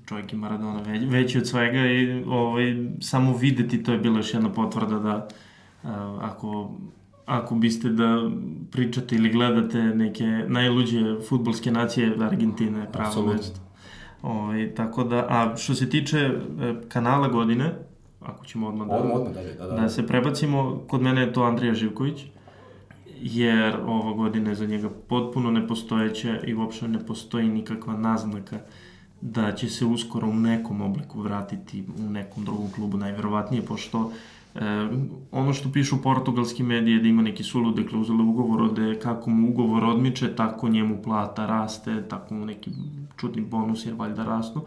čovjek 0.09 0.33
i 0.33 0.37
Maradona 0.37 0.81
već, 0.81 1.03
veći 1.07 1.39
od 1.39 1.47
svega 1.47 1.87
i 1.87 2.25
ovaj, 2.27 2.77
samo 3.01 3.37
videti 3.37 3.83
to 3.83 3.93
je 3.93 3.99
bilo 3.99 4.17
još 4.17 4.35
jedna 4.35 4.53
potvrda 4.53 4.99
da 4.99 5.29
a, 5.83 6.19
ako, 6.23 6.71
ako 7.27 7.55
biste 7.55 7.89
da 7.89 8.31
pričate 8.71 9.17
ili 9.17 9.31
gledate 9.31 9.79
neke 9.79 10.25
najluđe 10.49 11.21
futbolske 11.29 11.71
nacije 11.71 12.17
Argentine 12.21 12.81
je 12.81 12.93
pravo 12.93 13.27
mesto. 13.27 13.61
Ovaj, 14.23 14.75
tako 14.75 15.05
da, 15.05 15.27
a 15.29 15.57
što 15.57 15.75
se 15.75 15.91
tiče 15.91 16.19
e, 16.19 16.31
kanala 16.89 17.29
godine, 17.29 17.75
ako 18.21 18.45
ćemo 18.45 18.69
odmah 18.69 18.89
da, 18.89 18.95
odmah, 18.95 19.17
odmah, 19.17 19.35
da, 19.35 19.43
da, 19.43 19.67
da. 19.67 19.81
da 19.81 19.89
se 19.89 20.07
prebacimo, 20.07 20.83
kod 20.89 21.03
mene 21.03 21.21
je 21.21 21.33
to 21.33 21.43
Andrija 21.43 21.75
Živković, 21.75 22.25
jer 23.21 23.77
ova 23.87 24.13
godina 24.13 24.51
je 24.51 24.57
za 24.57 24.67
njega 24.67 24.91
potpuno 25.09 25.51
nepostojeća 25.51 26.41
i 26.47 26.55
uopšte 26.55 26.89
ne 26.89 27.07
postoji 27.07 27.49
nikakva 27.49 27.97
naznaka 27.97 28.57
uh, 28.57 28.63
da 29.21 29.53
će 29.53 29.69
se 29.69 29.85
uskoro 29.85 30.29
u 30.29 30.35
nekom 30.35 30.81
obliku 30.81 31.21
vratiti 31.21 31.85
u 31.99 32.11
nekom 32.11 32.45
drugom 32.45 32.71
klubu, 32.71 32.97
najverovatnije, 32.97 33.63
pošto 33.63 34.13
e, 34.55 34.61
ono 35.33 35.53
što 35.53 35.73
pišu 35.73 36.03
portugalski 36.03 36.63
medije 36.63 37.01
da 37.01 37.09
ima 37.09 37.23
neki 37.23 37.43
sulude 37.43 37.87
klauzule 37.87 38.23
ugovor, 38.23 38.73
da 38.73 38.83
je 38.83 39.01
kako 39.01 39.31
mu 39.31 39.49
ugovor 39.49 39.85
odmiče, 39.85 40.37
tako 40.37 40.69
njemu 40.69 41.03
plata 41.03 41.47
raste, 41.47 42.03
tako 42.09 42.35
mu 42.35 42.47
neki 42.47 42.71
čudni 43.17 43.43
bonus 43.43 43.87
jer 43.87 43.95
valjda 43.95 44.25
rastu. 44.25 44.63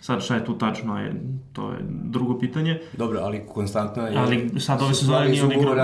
Sad 0.00 0.22
šta 0.22 0.34
je 0.34 0.44
tu 0.44 0.58
tačno, 0.58 1.00
je, 1.00 1.22
to 1.52 1.70
je 1.70 1.78
drugo 1.88 2.38
pitanje. 2.38 2.80
Dobro, 2.98 3.20
ali 3.22 3.42
konstantno 3.54 4.06
je... 4.06 4.18
Ali 4.18 4.60
sad 4.60 4.82
ove 4.82 4.94
sezone 4.94 5.28
nije 5.28 5.44
on 5.44 5.52
igrao... 5.52 5.76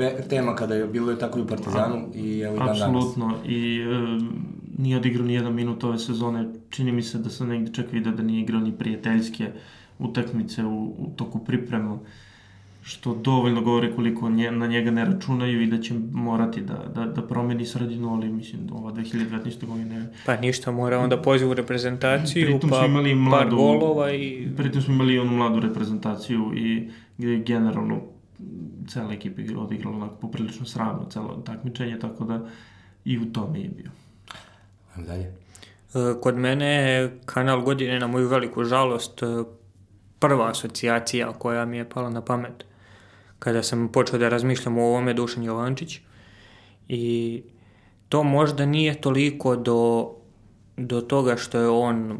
E, 0.00 0.28
tema 0.28 0.54
kada 0.54 0.74
je 0.74 0.86
bilo 0.86 1.10
je 1.10 1.18
tako 1.18 1.38
i 1.38 1.42
u 1.42 1.46
Partizanu 1.46 1.96
A, 1.96 2.08
i 2.14 2.40
evo 2.40 2.54
i 2.54 2.58
dan 2.58 2.68
Apsolutno, 2.68 3.34
i 3.46 3.80
e, 3.80 4.18
nije 4.78 4.96
odigrao 4.96 5.26
ni 5.26 5.34
jedan 5.34 5.54
minut 5.54 5.84
ove 5.84 5.98
sezone. 5.98 6.48
Čini 6.70 6.92
mi 6.92 7.02
se 7.02 7.18
da 7.18 7.30
sam 7.30 7.48
negde 7.48 7.72
čak 7.72 7.92
vidio 7.92 8.12
da 8.12 8.22
nije 8.22 8.42
igrao 8.42 8.60
ni 8.60 8.72
prijateljske 8.72 9.52
utakmice 9.98 10.64
u, 10.64 10.84
u 10.84 11.12
toku 11.16 11.44
priprema 11.44 11.98
što 12.84 13.14
dovoljno 13.14 13.60
govori 13.62 13.92
koliko 13.94 14.30
nje, 14.30 14.50
na 14.50 14.66
njega 14.66 14.90
ne 14.90 15.04
računaju 15.04 15.62
i 15.62 15.66
da 15.66 15.80
će 15.80 15.94
morati 16.12 16.60
da, 16.60 16.84
da, 16.94 17.04
da 17.04 17.22
promeni 17.22 17.66
sredinu, 17.66 18.14
ali 18.14 18.28
mislim 18.28 18.66
da 18.66 18.74
ova 18.74 18.92
2019. 18.92 19.66
godine... 19.66 20.06
Pa 20.26 20.36
ništa, 20.36 20.70
mora 20.70 20.98
onda 20.98 21.22
pozivu 21.22 21.50
u 21.50 21.54
reprezentaciju, 21.54 22.46
pritom 22.46 22.70
pa 22.70 22.86
imali 22.86 23.14
mladu, 23.14 23.38
par 23.38 23.54
golova 23.56 24.12
i... 24.12 24.48
Pritom 24.56 24.82
smo 24.82 24.94
imali 24.94 25.18
onu 25.18 25.36
mladu 25.36 25.60
reprezentaciju 25.60 26.52
i 26.56 26.90
gde 27.18 27.28
je 27.28 27.42
generalno 27.42 28.00
cela 28.88 29.12
ekipa 29.12 29.42
odigrala 29.56 29.96
onako 29.96 30.14
poprilično 30.14 30.66
sravno 30.66 31.06
celo 31.10 31.42
takmičenje, 31.46 31.98
tako 31.98 32.24
da 32.24 32.48
i 33.04 33.18
u 33.18 33.32
tome 33.32 33.60
je 33.60 33.68
bio. 33.68 33.90
Dalje. 34.96 35.24
E, 35.24 36.20
kod 36.20 36.36
mene 36.36 37.10
kanal 37.26 37.60
godine 37.60 38.00
na 38.00 38.06
moju 38.06 38.28
veliku 38.28 38.64
žalost 38.64 39.22
e, 39.22 39.26
prva 40.18 40.50
asocijacija 40.50 41.32
koja 41.32 41.64
mi 41.64 41.76
je 41.76 41.88
pala 41.88 42.10
na 42.10 42.20
pamet 42.20 42.64
kada 43.38 43.62
sam 43.62 43.88
počeo 43.92 44.18
da 44.18 44.28
razmišljam 44.28 44.78
o 44.78 44.86
ovome 44.86 45.14
Dušan 45.14 45.44
Jovančić 45.44 46.00
i 46.88 47.42
to 48.08 48.22
možda 48.22 48.66
nije 48.66 49.00
toliko 49.00 49.56
do, 49.56 50.10
do 50.76 51.00
toga 51.00 51.36
što 51.36 51.58
je 51.58 51.68
on 51.68 52.18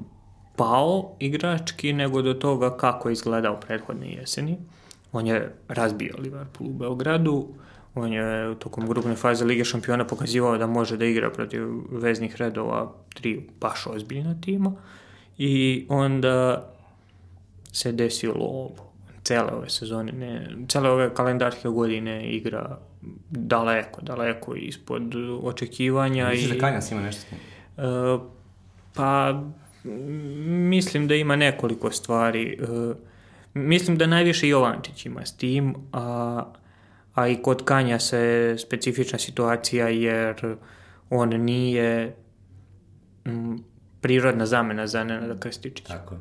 pao 0.57 1.17
igrački, 1.19 1.93
nego 1.93 2.23
do 2.23 2.35
toga 2.35 2.77
kako 2.77 3.09
je 3.09 3.13
izgledao 3.13 3.61
prethodne 3.61 4.13
jeseni. 4.13 4.59
On 5.13 5.27
je 5.27 5.55
razbio 5.69 6.15
Liverpool 6.19 6.71
u 6.71 6.73
Beogradu, 6.73 7.49
on 7.95 8.13
je 8.13 8.55
tokom 8.59 8.87
grupne 8.87 9.17
faze 9.17 9.45
Lige 9.45 9.65
šampiona 9.65 10.07
pokazivao 10.07 10.59
da 10.59 10.67
može 10.67 10.97
da 10.97 11.05
igra 11.05 11.31
protiv 11.31 11.63
veznih 11.91 12.37
redova 12.37 12.93
tri 13.15 13.47
baš 13.61 13.87
ozbiljna 13.87 14.41
tima 14.41 14.73
i 15.39 15.87
onda 15.89 16.69
se 17.73 17.93
desilo 17.93 18.45
ovo 18.45 18.71
cele 19.25 19.53
ove 19.53 19.71
sezone, 19.71 20.13
ne, 20.13 20.49
cele 20.69 20.91
ove 20.91 21.15
kalendarske 21.15 21.69
godine 21.69 22.31
igra 22.31 22.79
daleko, 23.31 24.01
daleko 24.01 24.55
ispod 24.55 25.15
očekivanja. 25.43 26.29
Misliš 26.29 26.51
da 26.51 26.59
Kanjas 26.59 26.91
ima 26.91 27.01
nešto 27.01 27.23
s 27.23 27.25
tim? 27.25 27.39
Uh, 27.77 28.21
pa, 28.95 29.43
mislim 30.69 31.09
da 31.09 31.15
ima 31.15 31.37
nekoliko 31.37 31.91
stvari. 31.91 32.59
Uh, 32.63 32.97
mislim 33.55 33.99
da 33.99 34.07
najviše 34.07 34.49
Jovančić 34.49 35.07
ima 35.07 35.27
s 35.27 35.37
tim, 35.37 35.75
a, 35.93 36.45
a 37.15 37.29
i 37.29 37.37
kod 37.37 37.65
Kanja 37.65 37.99
se 37.99 38.55
specifična 38.59 39.19
situacija 39.19 39.89
jer 39.89 40.57
on 41.11 41.29
nije 41.29 42.17
m, 43.25 43.65
prirodna 44.01 44.47
zamena 44.47 44.87
za 44.87 45.05
Nenada 45.05 45.41
Krstičića. 45.41 45.89
Tako 45.89 46.15
je. 46.15 46.21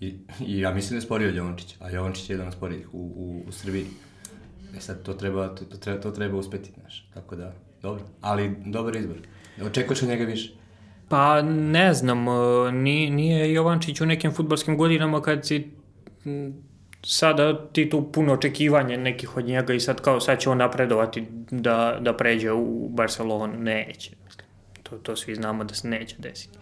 I, 0.00 0.14
I 0.46 0.60
ja 0.60 0.74
mislim 0.74 0.90
da 0.90 0.96
je 0.96 1.00
sporio 1.06 1.28
Jovančić, 1.28 1.76
a 1.80 1.90
Jovančić 1.90 2.30
je 2.30 2.34
jedan 2.34 2.46
od 2.46 2.54
sporijih 2.54 2.94
u, 2.94 2.98
u, 2.98 3.42
u 3.48 3.52
Srbiji. 3.52 3.86
E 4.76 4.80
sad, 4.80 5.02
to 5.02 5.14
treba, 5.14 5.48
to, 5.54 5.64
to, 5.64 5.76
treba, 5.76 6.00
to 6.00 6.10
treba 6.10 6.38
uspeti, 6.38 6.70
znaš. 6.80 7.10
Tako 7.14 7.36
da, 7.36 7.54
dobro. 7.82 8.04
Ali, 8.20 8.56
dobar 8.66 8.96
izbor. 8.96 9.16
Očekuješ 9.66 10.02
od 10.02 10.08
njega 10.08 10.24
više? 10.24 10.52
Pa, 11.08 11.42
ne 11.42 11.94
znam, 11.94 12.28
e, 12.28 12.72
nije, 12.72 13.10
nije 13.10 13.52
Jovančić 13.52 14.00
u 14.00 14.06
nekim 14.06 14.32
futbolskim 14.32 14.76
godinama 14.76 15.22
kad 15.22 15.46
si 15.46 15.70
sada 17.02 17.66
ti 17.66 17.90
tu 17.90 18.12
puno 18.12 18.32
očekivanja 18.32 18.96
nekih 18.96 19.36
od 19.36 19.44
njega 19.44 19.74
i 19.74 19.80
sad 19.80 20.00
kao 20.00 20.20
sad 20.20 20.38
će 20.38 20.50
on 20.50 20.58
napredovati 20.58 21.26
da, 21.50 21.98
da 22.00 22.16
pređe 22.16 22.52
u 22.52 22.88
Barcelonu. 22.88 23.58
Neće. 23.58 24.10
To, 24.82 24.96
to 24.96 25.16
svi 25.16 25.34
znamo 25.34 25.64
da 25.64 25.74
se 25.74 25.88
neće 25.88 26.16
desiti. 26.18 26.58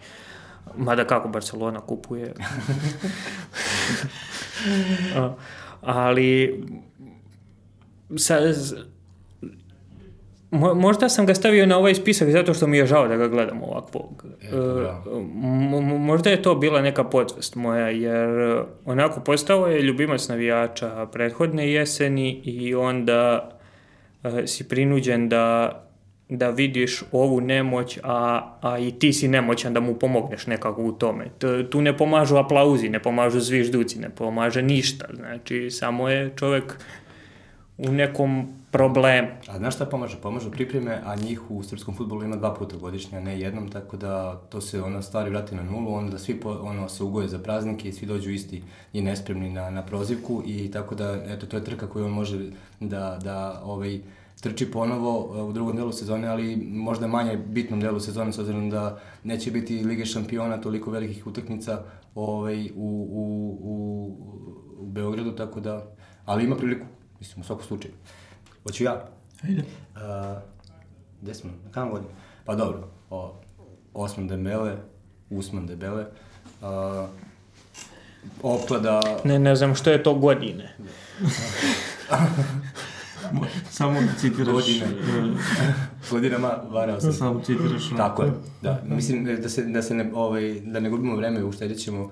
Mada 0.77 1.07
kako 1.07 1.27
Barcelona 1.27 1.81
kupuje. 1.81 2.33
Ali 5.81 6.63
sa, 8.17 8.39
možda 10.51 11.09
sam 11.09 11.25
ga 11.25 11.35
stavio 11.35 11.65
na 11.65 11.77
ovaj 11.77 11.95
spisak 11.95 12.29
zato 12.29 12.53
što 12.53 12.67
mi 12.67 12.77
je 12.77 12.85
žao 12.85 13.07
da 13.07 13.15
ga 13.15 13.27
gledam 13.27 13.63
ovakvog. 13.63 14.25
E, 14.41 14.55
možda 15.83 16.29
je 16.29 16.41
to 16.41 16.55
bila 16.55 16.81
neka 16.81 17.03
podsvest 17.03 17.55
moja, 17.55 17.89
jer 17.89 18.61
onako 18.85 19.19
postao 19.19 19.67
je 19.67 19.81
ljubimac 19.81 20.27
navijača 20.27 21.07
prethodne 21.11 21.71
jeseni 21.71 22.41
i 22.43 22.75
onda 22.75 23.49
uh, 24.23 24.31
si 24.45 24.67
prinuđen 24.69 25.29
da 25.29 25.85
da 26.29 26.49
vidiš 26.49 27.03
ovu 27.11 27.41
nemoć, 27.41 27.99
a, 28.03 28.57
a 28.61 28.79
i 28.79 28.91
ti 28.91 29.13
si 29.13 29.27
nemoćan 29.27 29.73
da 29.73 29.79
mu 29.79 29.95
pomogneš 29.95 30.47
nekako 30.47 30.83
u 30.83 30.91
tome. 30.91 31.25
T, 31.39 31.69
tu 31.69 31.81
ne 31.81 31.97
pomažu 31.97 32.35
aplauzi, 32.35 32.89
ne 32.89 32.99
pomažu 32.99 33.39
zvižduci, 33.39 33.99
ne 33.99 34.09
pomaže 34.09 34.61
ništa. 34.61 35.05
Znači, 35.13 35.69
samo 35.71 36.09
je 36.09 36.31
čovek 36.35 36.77
u 37.77 37.91
nekom 37.91 38.58
problemu. 38.71 39.27
A 39.47 39.57
znaš 39.57 39.75
šta 39.75 39.85
pomaže? 39.85 40.17
Pomažu 40.21 40.51
pripreme, 40.51 41.01
a 41.05 41.15
njih 41.15 41.51
u 41.51 41.63
srpskom 41.63 41.95
futbolu 41.95 42.23
ima 42.23 42.35
dva 42.35 42.53
puta 42.53 42.77
godišnje, 42.77 43.17
a 43.17 43.21
ne 43.21 43.39
jednom, 43.39 43.69
tako 43.69 43.97
da 43.97 44.35
to 44.49 44.61
se 44.61 44.81
ono 44.81 45.01
stvari 45.01 45.29
vrati 45.29 45.55
na 45.55 45.63
nulu, 45.63 45.93
onda 45.93 46.17
svi 46.17 46.39
po, 46.39 46.49
ono, 46.61 46.89
se 46.89 47.03
ugoje 47.03 47.27
za 47.27 47.39
praznike 47.39 47.89
i 47.89 47.93
svi 47.93 48.07
dođu 48.07 48.31
isti 48.31 48.63
i 48.93 49.01
nespremni 49.01 49.49
na, 49.49 49.69
na 49.69 49.85
prozivku 49.85 50.43
i 50.45 50.71
tako 50.71 50.95
da, 50.95 51.23
eto, 51.27 51.45
to 51.45 51.57
je 51.57 51.63
trka 51.63 51.87
koju 51.87 52.05
on 52.05 52.11
može 52.11 52.49
da, 52.79 53.19
da 53.23 53.61
ovaj, 53.63 53.99
trči 54.41 54.71
ponovo 54.71 55.35
e, 55.37 55.41
u 55.41 55.53
drugom 55.53 55.75
delu 55.75 55.91
sezone, 55.91 56.27
ali 56.27 56.55
možda 56.55 57.07
manje 57.07 57.37
bitnom 57.37 57.79
delu 57.79 57.99
sezone, 57.99 58.33
s 58.33 58.39
obzirom 58.39 58.69
da 58.69 58.99
neće 59.23 59.51
biti 59.51 59.83
Lige 59.83 60.05
šampiona, 60.05 60.61
toliko 60.61 60.91
velikih 60.91 61.27
utakmica 61.27 61.83
ovaj, 62.15 62.65
u, 62.65 63.07
u, 63.11 63.23
u, 63.61 63.75
u 64.79 64.85
Beogradu, 64.85 65.31
tako 65.31 65.59
da, 65.59 65.85
ali 66.25 66.43
ima 66.43 66.55
priliku, 66.55 66.85
mislim, 67.19 67.41
u 67.41 67.43
svakom 67.43 67.65
slučaju. 67.65 67.93
Hoću 68.63 68.83
ja? 68.83 69.05
Ajde. 69.43 69.63
Uh, 69.95 70.01
gde 71.21 71.33
smo? 71.33 71.51
Na 71.65 71.71
kam 71.71 71.89
vodim? 71.89 72.09
Pa 72.45 72.55
dobro, 72.55 72.87
o, 73.09 73.35
Osman 73.93 74.27
Dembele, 74.27 74.75
Usman 75.29 75.67
Debele, 75.67 76.05
uh, 76.61 76.67
oplada... 78.43 79.01
Ne, 79.23 79.39
ne 79.39 79.55
znam 79.55 79.75
što 79.75 79.91
je 79.91 80.03
to 80.03 80.13
godine. 80.13 80.75
Samo 83.69 84.01
da 84.01 84.07
citiraš... 84.19 84.53
Godine. 84.53 84.85
Godinama 86.11 86.51
varao 86.69 86.99
sam. 86.99 87.13
Samo 87.13 87.39
citiraš. 87.39 87.89
Tako 87.97 88.23
je. 88.23 88.31
Da. 88.61 88.81
Mislim 88.85 89.41
da 89.41 89.49
se, 89.49 89.63
da 89.63 89.81
se 89.81 89.93
ne, 89.93 90.11
ovaj, 90.13 90.59
da 90.59 90.79
ne 90.79 90.89
gubimo 90.89 91.15
vreme, 91.15 91.43
uštedit 91.43 91.83
ćemo. 91.83 92.03
Uh, 92.03 92.11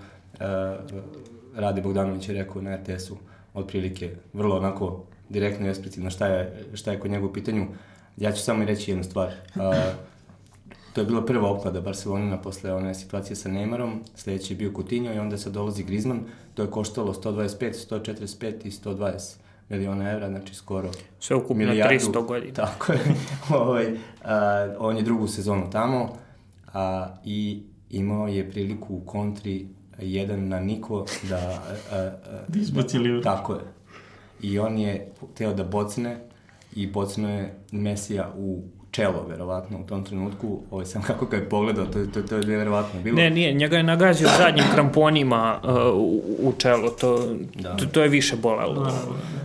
Rade 1.55 1.81
Bogdanović 1.81 2.29
je 2.29 2.35
rekao 2.35 2.61
na 2.61 2.75
RTS-u 2.75 3.17
otprilike 3.53 4.15
vrlo 4.33 4.57
onako 4.57 5.03
direktno 5.29 5.67
i 5.67 5.69
eksplicitno 5.69 6.09
šta 6.09 6.27
je, 6.27 6.65
šta 6.73 6.91
je 6.91 6.99
kod 6.99 7.11
njega 7.11 7.25
u 7.25 7.33
pitanju. 7.33 7.67
Ja 8.17 8.31
ću 8.31 8.41
samo 8.41 8.65
reći 8.65 8.91
jednu 8.91 9.03
stvar. 9.03 9.27
Uh, 9.55 9.61
to 10.93 11.01
je 11.01 11.05
bila 11.05 11.25
prva 11.25 11.49
opklada 11.49 11.81
Barcelonina 11.81 12.41
posle 12.41 12.73
one 12.73 12.95
situacije 12.95 13.35
sa 13.35 13.49
Neymarom, 13.49 13.97
sledeći 14.15 14.53
je 14.53 14.57
bio 14.57 14.71
Coutinho 14.75 15.13
i 15.13 15.19
onda 15.19 15.37
se 15.37 15.49
dolazi 15.49 15.83
Griezmann, 15.83 16.19
to 16.53 16.61
je 16.61 16.71
koštalo 16.71 17.13
125, 17.13 17.87
145 17.89 18.53
i 18.65 18.71
120 18.71 19.35
miliona 19.69 20.11
evra, 20.11 20.29
znači 20.29 20.55
skoro 20.55 20.89
Sve 21.19 21.35
ukupno 21.35 21.55
milijardu, 21.55 21.95
300 21.95 22.25
godina. 22.27 22.53
Tako 22.65 22.93
je. 22.93 22.99
ovaj, 23.49 23.85
a, 24.23 24.75
on 24.79 24.97
je 24.97 25.03
drugu 25.03 25.27
sezonu 25.27 25.69
tamo 25.69 26.15
a, 26.73 27.07
i 27.25 27.63
imao 27.89 28.27
je 28.27 28.51
priliku 28.51 28.95
u 28.95 29.01
kontri 29.05 29.67
jedan 29.99 30.47
na 30.47 30.59
niko 30.59 31.05
da... 31.29 31.37
A, 31.91 31.95
a, 31.95 32.11
da 32.47 32.59
izbaci 32.59 32.97
Liverpool. 32.97 33.35
Tako 33.35 33.53
je. 33.53 33.61
I 34.41 34.59
on 34.59 34.77
je 34.77 35.11
teo 35.33 35.53
da 35.53 35.63
bocne 35.63 36.19
i 36.75 36.87
bocno 36.87 37.29
je 37.29 37.53
Mesija 37.71 38.33
u 38.37 38.63
čelo, 38.91 39.25
verovatno, 39.29 39.79
u 39.79 39.83
tom 39.83 40.03
trenutku. 40.03 40.59
Ovaj, 40.71 40.85
sam 40.85 41.01
kako 41.01 41.25
ga 41.25 41.37
je 41.37 41.49
pogledao, 41.49 41.85
to, 41.85 42.05
to, 42.05 42.21
to 42.21 42.35
je 42.35 42.57
verovatno 42.57 43.01
bilo. 43.01 43.15
Ne, 43.15 43.29
nije, 43.29 43.53
njega 43.53 43.77
je 43.77 43.83
nagazio 43.83 44.27
zadnjim 44.37 44.65
kramponima 44.73 45.59
uh, 45.63 45.69
u, 45.95 46.21
u 46.39 46.53
čelo, 46.57 46.89
to, 46.89 47.35
da. 47.55 47.75
to, 47.75 47.85
to 47.85 48.01
je 48.01 48.09
više 48.09 48.35
bolelo. 48.35 48.83
Da, 48.83 48.91
da. 48.91 49.01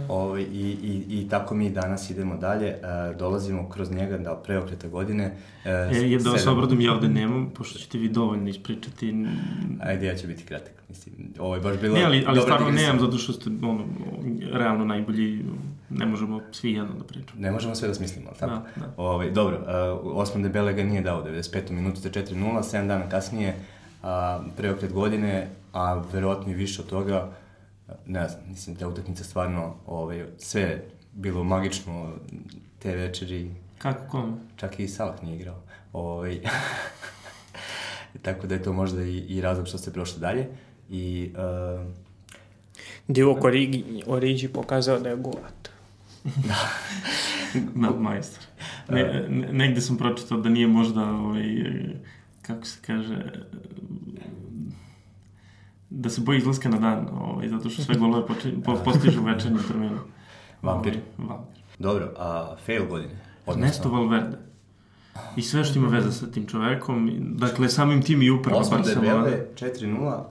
Ovaj, 0.09 0.43
i, 0.43 0.77
i, 0.83 1.05
I 1.09 1.29
tako 1.29 1.55
mi 1.55 1.71
danas 1.71 2.11
idemo 2.11 2.37
dalje, 2.37 2.67
e, 2.67 2.79
dolazimo 3.19 3.69
kroz 3.69 3.91
njega 3.91 4.19
da 4.19 4.35
preokreta 4.35 4.89
godine. 4.89 5.37
E, 5.65 5.71
e 5.71 6.19
da 6.25 6.31
vas 6.31 6.47
obradujem, 6.47 6.81
ja 6.81 6.93
ovde 6.93 7.09
nemam, 7.09 7.51
pošto 7.55 7.79
ćete 7.79 7.99
vi 7.99 8.09
dovoljno 8.09 8.49
ispričati. 8.49 9.15
Ajde, 9.81 10.07
ja 10.07 10.17
ću 10.17 10.27
biti 10.27 10.45
kratak. 10.45 10.73
Mislim, 10.89 11.15
ovo 11.39 11.55
je 11.55 11.61
baš 11.61 11.77
bilo... 11.81 11.95
Ne, 11.95 12.05
ali, 12.05 12.25
ali 12.27 12.41
stvarno 12.41 12.71
nemam, 12.71 13.01
zato 13.01 13.19
što 13.19 13.33
ste 13.33 13.51
ono, 13.63 13.85
realno 14.53 14.85
najbolji, 14.85 15.45
ne 15.99 16.07
možemo 16.07 16.41
svi 16.53 16.73
jedno 16.73 16.95
da 16.95 17.05
pričamo. 17.05 17.41
Ne 17.41 17.51
možemo 17.51 17.75
sve 17.75 17.89
da 17.89 17.95
smislimo, 17.95 18.29
ali 18.29 18.39
tako? 18.39 18.69
Da, 18.77 18.87
da. 18.87 18.93
Ovaj, 18.97 19.31
dobro, 19.31 19.57
uh, 19.57 20.17
Osman 20.17 20.43
Debele 20.43 20.73
ga 20.73 20.83
nije 20.83 21.03
dao 21.03 21.25
95. 21.25 21.71
minutu 21.71 22.01
za 22.01 22.11
4-0, 22.11 22.63
7 22.63 22.87
dana 22.87 23.09
kasnije, 23.09 23.55
uh, 24.03 24.09
preokret 24.57 24.93
godine, 24.93 25.51
a 25.73 26.03
verovatno 26.13 26.53
i 26.53 26.55
više 26.55 26.83
od 26.83 26.89
toga, 26.89 27.33
ne 28.07 28.29
znam, 28.29 28.43
mislim, 28.49 28.77
ta 28.77 28.89
utakmica 28.89 29.25
stvarno, 29.25 29.75
ovaj, 29.87 30.25
sve 30.39 30.85
bilo 31.13 31.45
magično 31.45 32.13
te 32.79 32.97
večeri. 32.97 33.51
Kako, 33.79 34.11
kome? 34.11 34.33
Čak 34.57 34.81
i 34.81 34.89
Salah 34.89 35.23
nije 35.23 35.37
igrao. 35.37 35.63
Ovaj, 35.93 36.41
tako 38.23 38.47
da 38.47 38.55
je 38.55 38.63
to 38.63 38.73
možda 38.73 39.03
i, 39.03 39.19
i 39.19 39.41
razlog 39.41 39.69
što 39.69 39.79
ste 39.79 39.93
prošli 39.93 40.21
dalje. 40.21 40.49
I, 40.91 41.33
uh, 41.35 41.87
Divo 43.09 43.39
Origi, 43.43 44.03
Origi 44.07 44.49
pokazao 44.49 44.99
da 44.99 45.09
je 45.09 45.17
golat. 45.17 45.72
Da. 46.25 47.91
Majstor. 48.01 48.45
Ne, 48.89 49.27
ne, 49.29 49.53
negde 49.53 49.81
sam 49.81 49.97
pročitao 49.97 50.41
da 50.41 50.49
nije 50.49 50.67
možda, 50.67 51.05
ovaj, 51.05 51.45
kako 52.43 52.65
se 52.65 52.79
kaže, 52.87 53.45
da 55.91 56.11
se 56.11 56.21
boji 56.21 56.39
izlaska 56.39 56.69
na 56.69 56.79
dan, 56.79 57.09
ovaj, 57.13 57.49
zato 57.49 57.71
što 57.71 57.83
sve 57.83 57.95
golove 57.95 58.27
po, 58.65 58.77
postižu 58.85 59.21
u 59.21 59.25
večernjem 59.25 59.63
terminu. 59.69 59.99
Vampir. 60.63 60.99
Ovaj, 61.19 61.29
vampir. 61.29 61.63
Dobro, 61.79 62.13
a 62.19 62.57
fail 62.67 62.87
godine? 62.87 63.15
Odnosno... 63.47 63.67
Nesto 63.67 63.89
Valverde. 63.89 64.39
I 65.37 65.43
sve 65.43 65.65
što 65.65 65.79
ima 65.79 65.89
veze 65.89 66.13
sa 66.13 66.27
tim 66.31 66.47
čovekom, 66.47 67.11
dakle, 67.21 67.69
samim 67.69 68.03
tim 68.03 68.23
i 68.23 68.31
upravo 68.31 68.59
Barcelona. 68.71 68.85
8 68.85 68.95
debele, 68.95 69.47
4-0, 69.55 70.23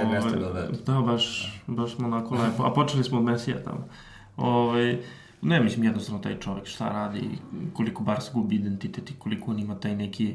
Ernesto 0.00 0.40
Valverde. 0.40 0.78
Da, 0.86 1.00
baš, 1.00 1.52
baš 1.66 1.98
onako 1.98 2.34
lepo. 2.34 2.62
A 2.64 2.72
počeli 2.72 3.04
smo 3.04 3.18
od 3.18 3.24
Mesija 3.24 3.62
tamo. 3.64 3.88
Ove, 4.36 4.98
ne, 5.44 5.60
mislim, 5.60 5.84
jednostavno 5.84 6.20
taj 6.20 6.40
čovek 6.40 6.66
šta 6.66 6.88
radi, 6.88 7.30
koliko 7.72 8.02
Barca 8.02 8.30
gubi 8.34 8.56
identitet 8.56 9.10
i 9.10 9.14
koliko 9.18 9.50
on 9.50 9.58
ima 9.58 9.74
taj 9.74 9.96
neki 9.96 10.34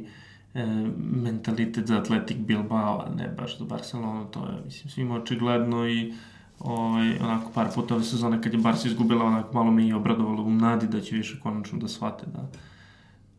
e, 0.54 0.66
mentalitet 0.98 1.88
za 1.88 1.98
Atletik 1.98 2.38
Bilbao, 2.38 3.08
ne 3.16 3.28
baš 3.28 3.60
za 3.60 3.66
Barcelonu, 3.66 4.26
to 4.26 4.46
je, 4.46 4.62
mislim, 4.66 4.90
svima 4.90 5.16
očigledno 5.16 5.88
i 5.88 6.14
ovaj, 6.60 7.18
onako 7.20 7.52
par 7.52 7.68
puta 7.76 7.96
ove 7.96 8.04
sezone 8.04 8.42
kad 8.42 8.54
je 8.54 8.60
Barca 8.60 8.88
izgubila, 8.88 9.26
onako 9.26 9.54
malo 9.54 9.72
me 9.72 9.88
i 9.88 9.94
obradovalo 9.94 10.44
u 10.44 10.52
nadi 10.52 10.88
da 10.88 11.02
će 11.02 11.16
više 11.16 11.40
konačno 11.40 11.80
da 11.80 11.88
shvate 11.88 12.26
da 12.26 12.50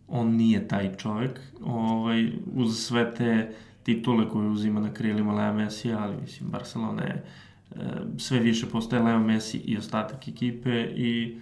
on 0.08 0.28
nije 0.36 0.68
taj 0.68 0.96
čovek, 0.96 1.40
ovaj, 1.64 2.32
uz 2.54 2.78
sve 2.78 3.14
te 3.14 3.54
titule 3.82 4.28
koje 4.28 4.48
uzima 4.48 4.80
na 4.80 4.94
krilima 4.94 5.34
Leo 5.34 5.54
Messi, 5.54 5.92
ali 5.92 6.16
mislim, 6.20 6.50
Barcelona 6.50 7.02
je 7.02 7.24
e, 7.70 7.76
sve 8.18 8.38
više 8.38 8.66
postaje 8.66 9.02
Leo 9.02 9.18
Messi 9.18 9.58
i 9.58 9.76
ostatak 9.76 10.28
ekipe 10.28 10.84
i 10.96 11.38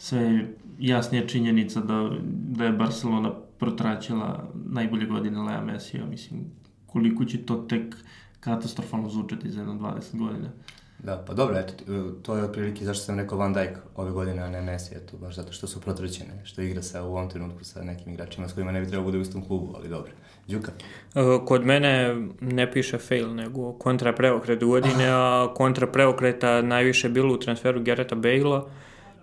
sve 0.00 0.46
jasnija 0.78 1.26
činjenica 1.26 1.80
da, 1.80 2.10
da 2.30 2.64
je 2.64 2.72
Barcelona 2.72 3.32
protraćila 3.58 4.48
najbolje 4.54 5.06
godine 5.06 5.42
Lea 5.42 5.60
Messi, 5.60 5.98
mislim, 6.10 6.40
koliko 6.86 7.24
će 7.24 7.46
to 7.46 7.56
tek 7.68 7.96
katastrofalno 8.40 9.08
zvučati 9.08 9.50
za 9.50 9.60
jedno 9.60 9.74
20 9.74 10.18
godina. 10.18 10.48
Da, 10.98 11.24
pa 11.26 11.34
dobro, 11.34 11.58
eto, 11.58 11.74
to 12.22 12.36
je 12.36 12.44
otprilike 12.44 12.84
zašto 12.84 13.04
sam 13.04 13.18
rekao 13.18 13.38
Van 13.38 13.52
Dijk 13.52 13.78
ove 13.96 14.10
godine, 14.10 14.42
a 14.42 14.50
ne 14.50 14.60
Messi, 14.60 14.94
eto, 14.94 15.16
baš 15.16 15.36
zato 15.36 15.52
što 15.52 15.66
su 15.66 15.80
protraćene, 15.80 16.44
što 16.44 16.62
igra 16.62 16.82
sa 16.82 17.02
u 17.02 17.06
ovom 17.06 17.30
trenutku 17.30 17.64
sa 17.64 17.82
nekim 17.82 18.12
igračima 18.12 18.48
s 18.48 18.52
kojima 18.52 18.72
ne 18.72 18.80
bi 18.80 18.86
trebao 18.86 19.04
bude 19.04 19.18
u 19.18 19.20
istom 19.20 19.44
klubu, 19.44 19.74
ali 19.76 19.88
dobro. 19.88 20.12
Đuka? 20.48 20.72
E, 21.14 21.20
kod 21.46 21.66
mene 21.66 22.16
ne 22.40 22.72
piše 22.72 22.98
fail, 22.98 23.34
nego 23.34 23.72
kontra 23.72 24.12
preokret 24.12 24.64
godine, 24.64 25.06
a 25.10 25.48
kontra 25.54 25.86
preokreta 25.86 26.62
najviše 26.62 27.08
bilo 27.08 27.34
u 27.34 27.38
transferu 27.38 27.82
Gereta 27.82 28.14
Bale-a. 28.14 28.64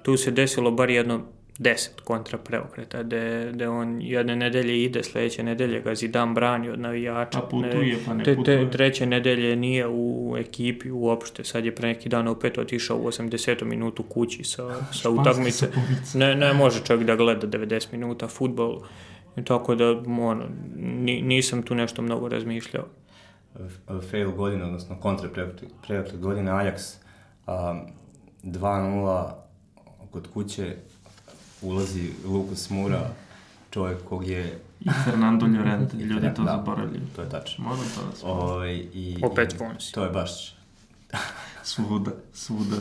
Tu 0.01 0.17
se 0.17 0.31
desilo 0.31 0.71
bar 0.71 0.89
jedno 0.89 1.21
deset 1.59 2.01
kontra 2.01 2.37
preokreta, 2.37 3.03
gde, 3.03 3.49
gde 3.53 3.69
on 3.69 4.01
jedne 4.01 4.35
nedelje 4.35 4.83
ide, 4.83 5.03
sledeće 5.03 5.43
nedelje 5.43 5.81
ga 5.81 5.95
Zidane 5.95 6.33
brani 6.33 6.69
od 6.69 6.79
navijača. 6.79 7.39
Pa 7.39 7.47
putuje, 7.47 7.97
pa 8.05 8.13
ne 8.13 8.23
te, 8.23 8.37
te, 8.45 8.69
treće 8.71 9.05
nedelje 9.05 9.55
nije 9.55 9.87
u 9.87 10.35
ekipi 10.39 10.91
uopšte, 10.91 11.43
sad 11.43 11.65
je 11.65 11.75
pre 11.75 11.87
neki 11.87 12.09
dan 12.09 12.27
opet 12.27 12.57
otišao 12.57 12.97
u 12.97 13.07
80. 13.07 13.63
minutu 13.63 14.03
kući 14.03 14.43
sa, 14.43 14.83
sa 14.91 15.09
utakmice. 15.09 15.67
Ne, 16.13 16.35
ne 16.35 16.53
može 16.53 16.83
čovjek 16.83 17.07
da 17.07 17.15
gleda 17.15 17.47
90 17.47 17.87
minuta 17.91 18.27
futbol, 18.27 18.79
tako 19.43 19.75
da 19.75 19.91
ono, 20.21 20.45
nisam 21.21 21.63
tu 21.63 21.75
nešto 21.75 22.01
mnogo 22.01 22.29
razmišljao. 22.29 22.85
Fail 24.11 24.31
godine, 24.31 24.63
odnosno 24.63 24.99
kontra 24.99 25.29
preokret 25.87 26.19
godine, 26.19 26.51
Ajax 26.51 26.95
um, 27.47 27.81
2-0 28.43 29.46
kod 30.17 30.27
kuće, 30.33 30.75
ulazi 31.61 32.09
Lukas 32.25 32.69
Mura, 32.69 33.09
čovjek 33.71 34.03
kog 34.03 34.27
je... 34.27 34.59
I 34.79 34.89
Fernando 35.05 35.45
Llorente, 35.45 35.97
ljudi 35.97 36.27
to 36.35 36.43
da, 36.43 36.51
zaboravljaju. 36.51 37.05
To 37.15 37.21
je 37.21 37.29
tačno. 37.29 37.63
Moram 37.63 37.85
to 37.95 38.01
da. 38.01 38.31
Ovaj, 38.31 38.73
i, 38.93 39.17
Opet 39.23 39.55
Fonsi. 39.57 39.93
To 39.93 40.03
je 40.03 40.09
baš... 40.09 40.55
svuda, 41.63 42.11
svuda. 42.33 42.75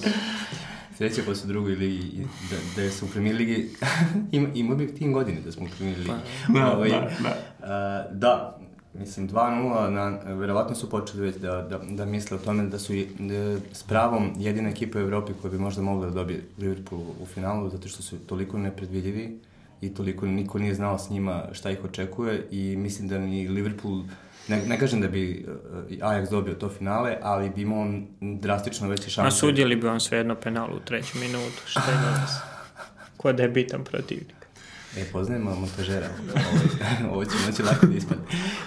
Sreća 0.97 1.23
pa 1.27 1.35
su 1.35 1.45
u 1.45 1.49
drugoj 1.49 1.75
ligi, 1.75 2.27
da, 2.51 2.83
da 2.83 2.91
su 2.91 3.05
u 3.05 3.09
premier 3.09 3.37
ligi, 3.37 3.71
ima, 4.33 4.49
ima 4.55 4.75
bi 4.75 4.95
tim 4.95 5.13
godine 5.13 5.41
da 5.41 5.53
smo 5.53 5.67
u 5.67 5.69
premier 5.77 5.99
ligi. 5.99 6.11
Pa, 6.47 6.53
da, 6.53 6.73
ovaj, 6.77 6.89
da, 6.89 7.11
da. 7.23 7.37
Uh, 7.59 8.19
da, 8.19 8.56
Mislim, 8.99 9.29
2-0, 9.29 9.91
na, 9.91 10.19
verovatno 10.35 10.75
su 10.75 10.91
počeli 10.91 11.23
već 11.23 11.37
da, 11.37 11.63
da, 11.63 11.79
da 11.79 12.05
misle 12.05 12.37
o 12.37 12.41
tome 12.41 12.63
da 12.63 12.79
su 12.79 12.93
da, 13.19 13.59
s 13.73 13.83
pravom 13.83 14.33
jedina 14.39 14.69
ekipa 14.69 14.99
u 14.99 15.03
Evropi 15.03 15.33
koja 15.43 15.51
bi 15.51 15.59
možda 15.59 15.83
mogla 15.83 16.07
da 16.07 16.13
dobije 16.13 16.43
Liverpool 16.59 17.03
u 17.23 17.27
finalu, 17.27 17.71
zato 17.71 17.89
što 17.89 18.03
su 18.03 18.19
toliko 18.19 18.59
nepredvidljivi 18.59 19.39
i 19.81 19.95
toliko 19.95 20.27
niko 20.27 20.59
nije 20.59 20.75
znao 20.75 20.99
s 20.99 21.11
njima 21.11 21.45
šta 21.53 21.71
ih 21.71 21.85
očekuje 21.85 22.47
i 22.51 22.77
mislim 22.77 23.09
da 23.09 23.19
ni 23.19 23.49
Liverpool, 23.49 24.03
ne, 24.49 24.63
ne 24.67 24.79
kažem 24.79 25.01
da 25.01 25.09
bi 25.09 25.47
uh, 25.49 26.09
Ajax 26.09 26.31
dobio 26.31 26.55
to 26.55 26.69
finale, 26.69 27.17
ali 27.23 27.51
bi 27.51 27.63
imao 27.63 27.87
drastično 28.21 28.89
veće 28.89 29.11
šanse. 29.11 29.29
A 29.29 29.31
sudjeli 29.31 29.77
bi 29.77 29.87
on 29.87 30.01
svejedno 30.01 30.35
penalu 30.35 30.77
u 30.77 30.81
trećem 30.81 31.21
minutu, 31.21 31.63
šta 31.67 31.91
je 31.91 31.97
danas? 31.97 32.31
Ko 33.17 33.33
da 33.33 33.43
je 33.43 33.49
bitan 33.49 33.85
protivnik. 33.85 34.46
E, 34.97 35.05
poznajemo 35.13 35.55
montažera. 35.55 36.09
Ovo, 37.05 37.13
ovo 37.15 37.25
će 37.25 37.31
moći 37.47 37.63
lako 37.63 37.87
da 37.87 37.95
ispade. 37.95 38.21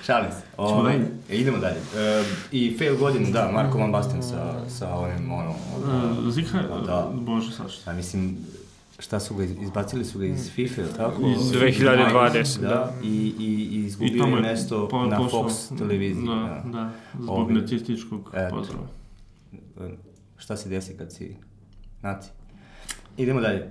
Šalim 0.06 0.32
se. 0.32 0.42
Ovaj, 0.58 0.96
e, 1.30 1.38
idemo 1.38 1.58
dalje. 1.58 1.78
E, 1.78 2.24
I 2.52 2.78
fail 2.78 2.98
godinu, 2.98 3.32
da, 3.32 3.52
Marko 3.52 3.78
Van 3.78 3.92
Basten 3.92 4.24
sa, 4.24 4.70
sa 4.70 4.96
onim, 4.96 5.32
ono... 5.32 5.50
Uh, 5.50 6.34
Zika, 6.34 6.62
da. 6.86 7.12
bože, 7.14 7.52
sad 7.52 7.72
što. 7.72 7.94
Mislim, 7.94 8.38
šta 9.00 9.20
su 9.20 9.36
ga, 9.36 9.44
izbacili 9.44 10.06
su 10.06 10.20
ga 10.20 10.26
iz 10.26 10.52
FIFA, 10.52 10.82
tako? 10.98 11.22
Iz 11.22 11.52
2020, 11.52 12.60
da. 12.62 12.68
da. 12.68 12.94
I, 13.04 13.34
i, 13.40 13.46
i 13.72 13.86
izgubili 13.86 14.40
I 14.40 14.42
mesto 14.42 14.88
po, 14.88 15.06
na 15.06 15.20
Fox 15.20 15.78
televiziji. 15.78 16.26
Da, 16.26 16.64
da, 16.66 16.72
da 16.72 16.92
zbog 17.20 17.40
Ovi, 17.40 17.54
nacističkog 17.54 18.36
pozdrava. 18.50 18.88
Šta 20.38 20.58
se 20.58 20.70
desi 20.70 20.98
kad 20.98 21.14
si 21.14 21.36
naci? 22.02 22.30
Idemo 23.18 23.42
dalje. 23.42 23.70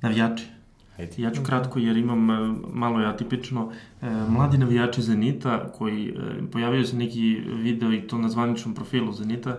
Navijači. 0.00 0.59
Ajde. 1.00 1.22
Ja 1.22 1.30
ću 1.30 1.42
kratko 1.42 1.78
jer 1.78 1.96
imam 1.96 2.30
e, 2.30 2.54
malo 2.72 3.00
je 3.00 3.06
atipično. 3.06 3.72
E, 4.02 4.10
mladi 4.28 4.58
navijači 4.58 5.02
Zenita 5.02 5.72
koji 5.72 6.08
e, 6.08 6.12
pojavio 6.52 6.84
se 6.84 6.96
neki 6.96 7.40
video 7.46 7.92
i 7.92 8.00
to 8.00 8.18
na 8.18 8.28
zvaničnom 8.28 8.74
profilu 8.74 9.12
Zenita 9.12 9.58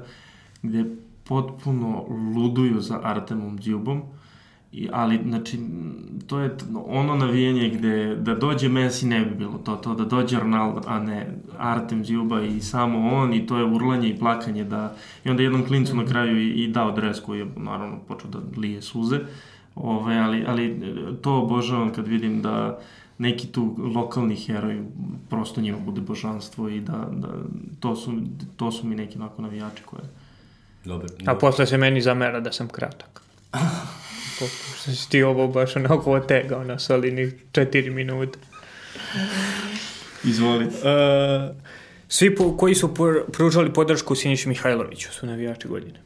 gde 0.61 0.85
potpuno 1.23 2.05
luduju 2.35 2.81
za 2.81 2.99
Artemom 3.03 3.57
Djubom. 3.57 4.01
I, 4.71 4.89
ali, 4.91 5.19
znači, 5.27 5.59
to 6.27 6.39
je 6.39 6.55
ono 6.85 7.15
navijenje 7.15 7.69
gde 7.69 8.15
da 8.15 8.35
dođe 8.35 8.69
Messi 8.69 9.07
ne 9.07 9.25
bi 9.25 9.35
bilo 9.35 9.57
to, 9.57 9.75
to 9.75 9.95
da 9.95 10.05
dođe 10.05 10.39
Ronaldo, 10.39 10.81
a 10.87 10.99
ne 10.99 11.37
Artem 11.57 12.03
Djuba 12.03 12.41
i 12.41 12.61
samo 12.61 13.09
on 13.09 13.33
i 13.33 13.47
to 13.47 13.57
je 13.57 13.65
urlanje 13.65 14.09
i 14.09 14.19
plakanje 14.19 14.63
da, 14.63 14.95
i 15.25 15.29
onda 15.29 15.43
jednom 15.43 15.65
klincu 15.65 15.95
na 15.95 16.05
kraju 16.05 16.41
i, 16.41 16.63
i 16.63 16.67
dao 16.67 16.91
dres 16.91 17.19
koji 17.19 17.39
je 17.39 17.47
naravno 17.55 17.99
počeo 18.07 18.29
da 18.29 18.39
lije 18.57 18.81
suze. 18.81 19.15
Uh, 19.15 19.27
Ove, 19.75 20.17
ali, 20.17 20.43
ali 20.47 20.81
to 21.21 21.35
obožavam 21.35 21.93
kad 21.93 22.07
vidim 22.07 22.41
da 22.41 22.79
neki 23.17 23.47
tu 23.47 23.75
lokalni 23.95 24.35
heroj 24.35 24.83
prosto 25.29 25.61
njima 25.61 25.77
bude 25.77 26.01
božanstvo 26.01 26.69
i 26.69 26.79
da, 26.79 27.07
da 27.11 27.27
to, 27.79 27.95
su, 27.95 28.13
to 28.57 28.71
su 28.71 28.87
mi 28.87 28.95
neki 28.95 29.17
onako 29.17 29.41
navijači 29.41 29.83
koje... 29.83 30.03
Dobre, 30.85 31.07
A 31.25 31.35
posle 31.35 31.65
se 31.65 31.77
meni 31.77 32.01
zamera 32.01 32.39
da 32.39 32.51
sam 32.51 32.67
kratak. 32.67 33.21
Pošto 34.39 34.91
si 34.91 35.09
ti 35.09 35.23
ovo 35.23 35.47
baš 35.47 35.75
onako 35.75 36.11
otegao 36.11 36.63
na 36.63 36.79
solini 36.79 37.31
četiri 37.51 37.89
minuta. 37.89 38.39
Izvolite. 40.23 40.75
Uh, 40.75 41.55
svi 42.07 42.35
po, 42.35 42.57
koji 42.57 42.75
su 42.75 42.93
pružali 43.33 43.73
podršku 43.73 44.15
Siniši 44.15 44.49
Mihajloviću 44.49 45.13
su 45.13 45.25
navijači 45.25 45.67
godine. 45.67 45.99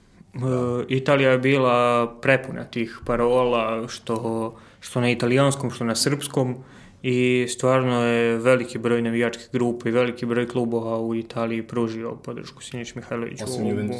Italija 0.87 1.31
je 1.31 1.37
bila 1.37 2.07
prepuna 2.21 2.63
tih 2.63 2.99
parola, 3.05 3.87
što, 3.87 4.55
što 4.79 5.01
na 5.01 5.09
italijanskom, 5.09 5.71
što 5.71 5.83
na 5.83 5.95
srpskom 5.95 6.55
i 7.03 7.45
stvarno 7.49 8.01
je 8.01 8.37
veliki 8.37 8.77
broj 8.77 9.01
navijačkih 9.01 9.49
grupa 9.53 9.89
i 9.89 9.91
veliki 9.91 10.25
broj 10.25 10.47
klubova 10.47 10.99
u 10.99 11.15
Italiji 11.15 11.67
pružio 11.67 12.15
podršku 12.15 12.63
Sinić 12.63 12.95
Mihajloviću. 12.95 13.43
Osim 13.43 13.67
Juventus. 13.67 13.97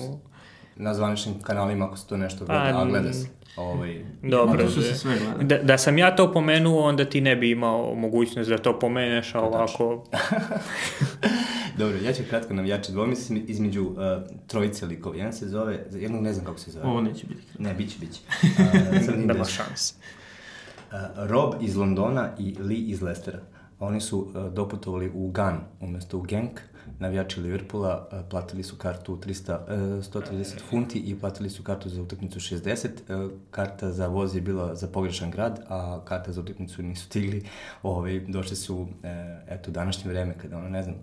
Na 0.76 0.94
zvaničnim 0.94 1.36
kanalima 1.42 1.86
ako 1.86 1.98
se 1.98 2.08
to 2.08 2.18
nešto 2.18 2.46
gleda, 2.46 2.62
a, 2.62 2.82
a 2.82 2.86
gleda 2.86 3.14
se. 3.14 3.28
Ovaj, 3.58 4.06
dobro, 4.22 4.68
da, 5.42 5.58
da 5.58 5.78
sam 5.78 5.98
ja 5.98 6.16
to 6.16 6.32
pomenuo, 6.32 6.88
onda 6.88 7.06
ti 7.06 7.22
ne 7.22 7.36
bi 7.36 7.52
imao 7.52 7.96
mogućnost 7.96 8.50
da 8.50 8.58
to 8.58 8.80
pomeneš, 8.80 9.36
a 9.36 9.42
ovako... 9.42 10.04
dobro, 11.80 11.98
ja 12.06 12.14
ću 12.14 12.24
kratko 12.30 12.54
navijači 12.54 12.92
dvomislim 12.92 13.46
između 13.48 13.84
uh, 13.84 13.96
trojice 14.48 14.86
likova. 14.86 15.16
Jedan 15.16 15.34
se 15.34 15.48
zove, 15.48 15.86
jednog 15.92 16.24
ne 16.24 16.34
znam 16.34 16.46
kako 16.46 16.60
se 16.60 16.72
zove. 16.72 16.86
Ovo 16.86 17.02
neće 17.02 17.28
biti. 17.28 17.42
Ne, 17.60 17.74
bit 17.74 17.92
će, 17.92 18.00
bit 18.00 18.14
će. 18.14 18.22
Uh, 19.12 19.26
Nema 19.26 19.46
šans. 19.46 19.94
Uh, 19.94 20.98
Rob 21.16 21.54
iz 21.62 21.76
Londona 21.76 22.30
i 22.40 22.56
Lee 22.60 22.78
iz 22.78 23.02
Lestera. 23.02 23.40
Oni 23.80 24.02
su 24.02 24.20
uh, 24.20 24.54
doputovali 24.54 25.12
u 25.14 25.32
Gun 25.32 25.60
umesto 25.80 26.18
u 26.18 26.22
Genk 26.22 26.60
navijači 27.00 27.42
Liverpoola 27.42 28.26
platili 28.30 28.64
su 28.64 28.76
kartu 28.76 29.18
300, 29.18 29.58
130 29.68 30.60
funti 30.70 31.00
i 31.00 31.20
platili 31.20 31.50
su 31.50 31.64
kartu 31.64 31.90
za 31.90 32.02
utakmicu 32.02 32.40
60. 32.40 33.30
Karta 33.52 33.92
za 33.92 34.08
voz 34.08 34.36
je 34.36 34.42
bila 34.42 34.76
za 34.76 34.88
pogrešan 34.88 35.32
grad, 35.32 35.60
a 35.70 36.02
karta 36.06 36.32
za 36.32 36.42
utakmicu 36.42 36.84
nisu 36.84 37.06
stigli. 37.06 37.44
Ove, 37.84 38.20
došli 38.20 38.56
su, 38.56 38.88
e, 39.04 39.40
eto, 39.48 39.72
današnje 39.72 40.12
vreme, 40.12 40.34
kada 40.42 40.58
ono, 40.58 40.70
ne 40.70 40.84
znam, 40.84 40.96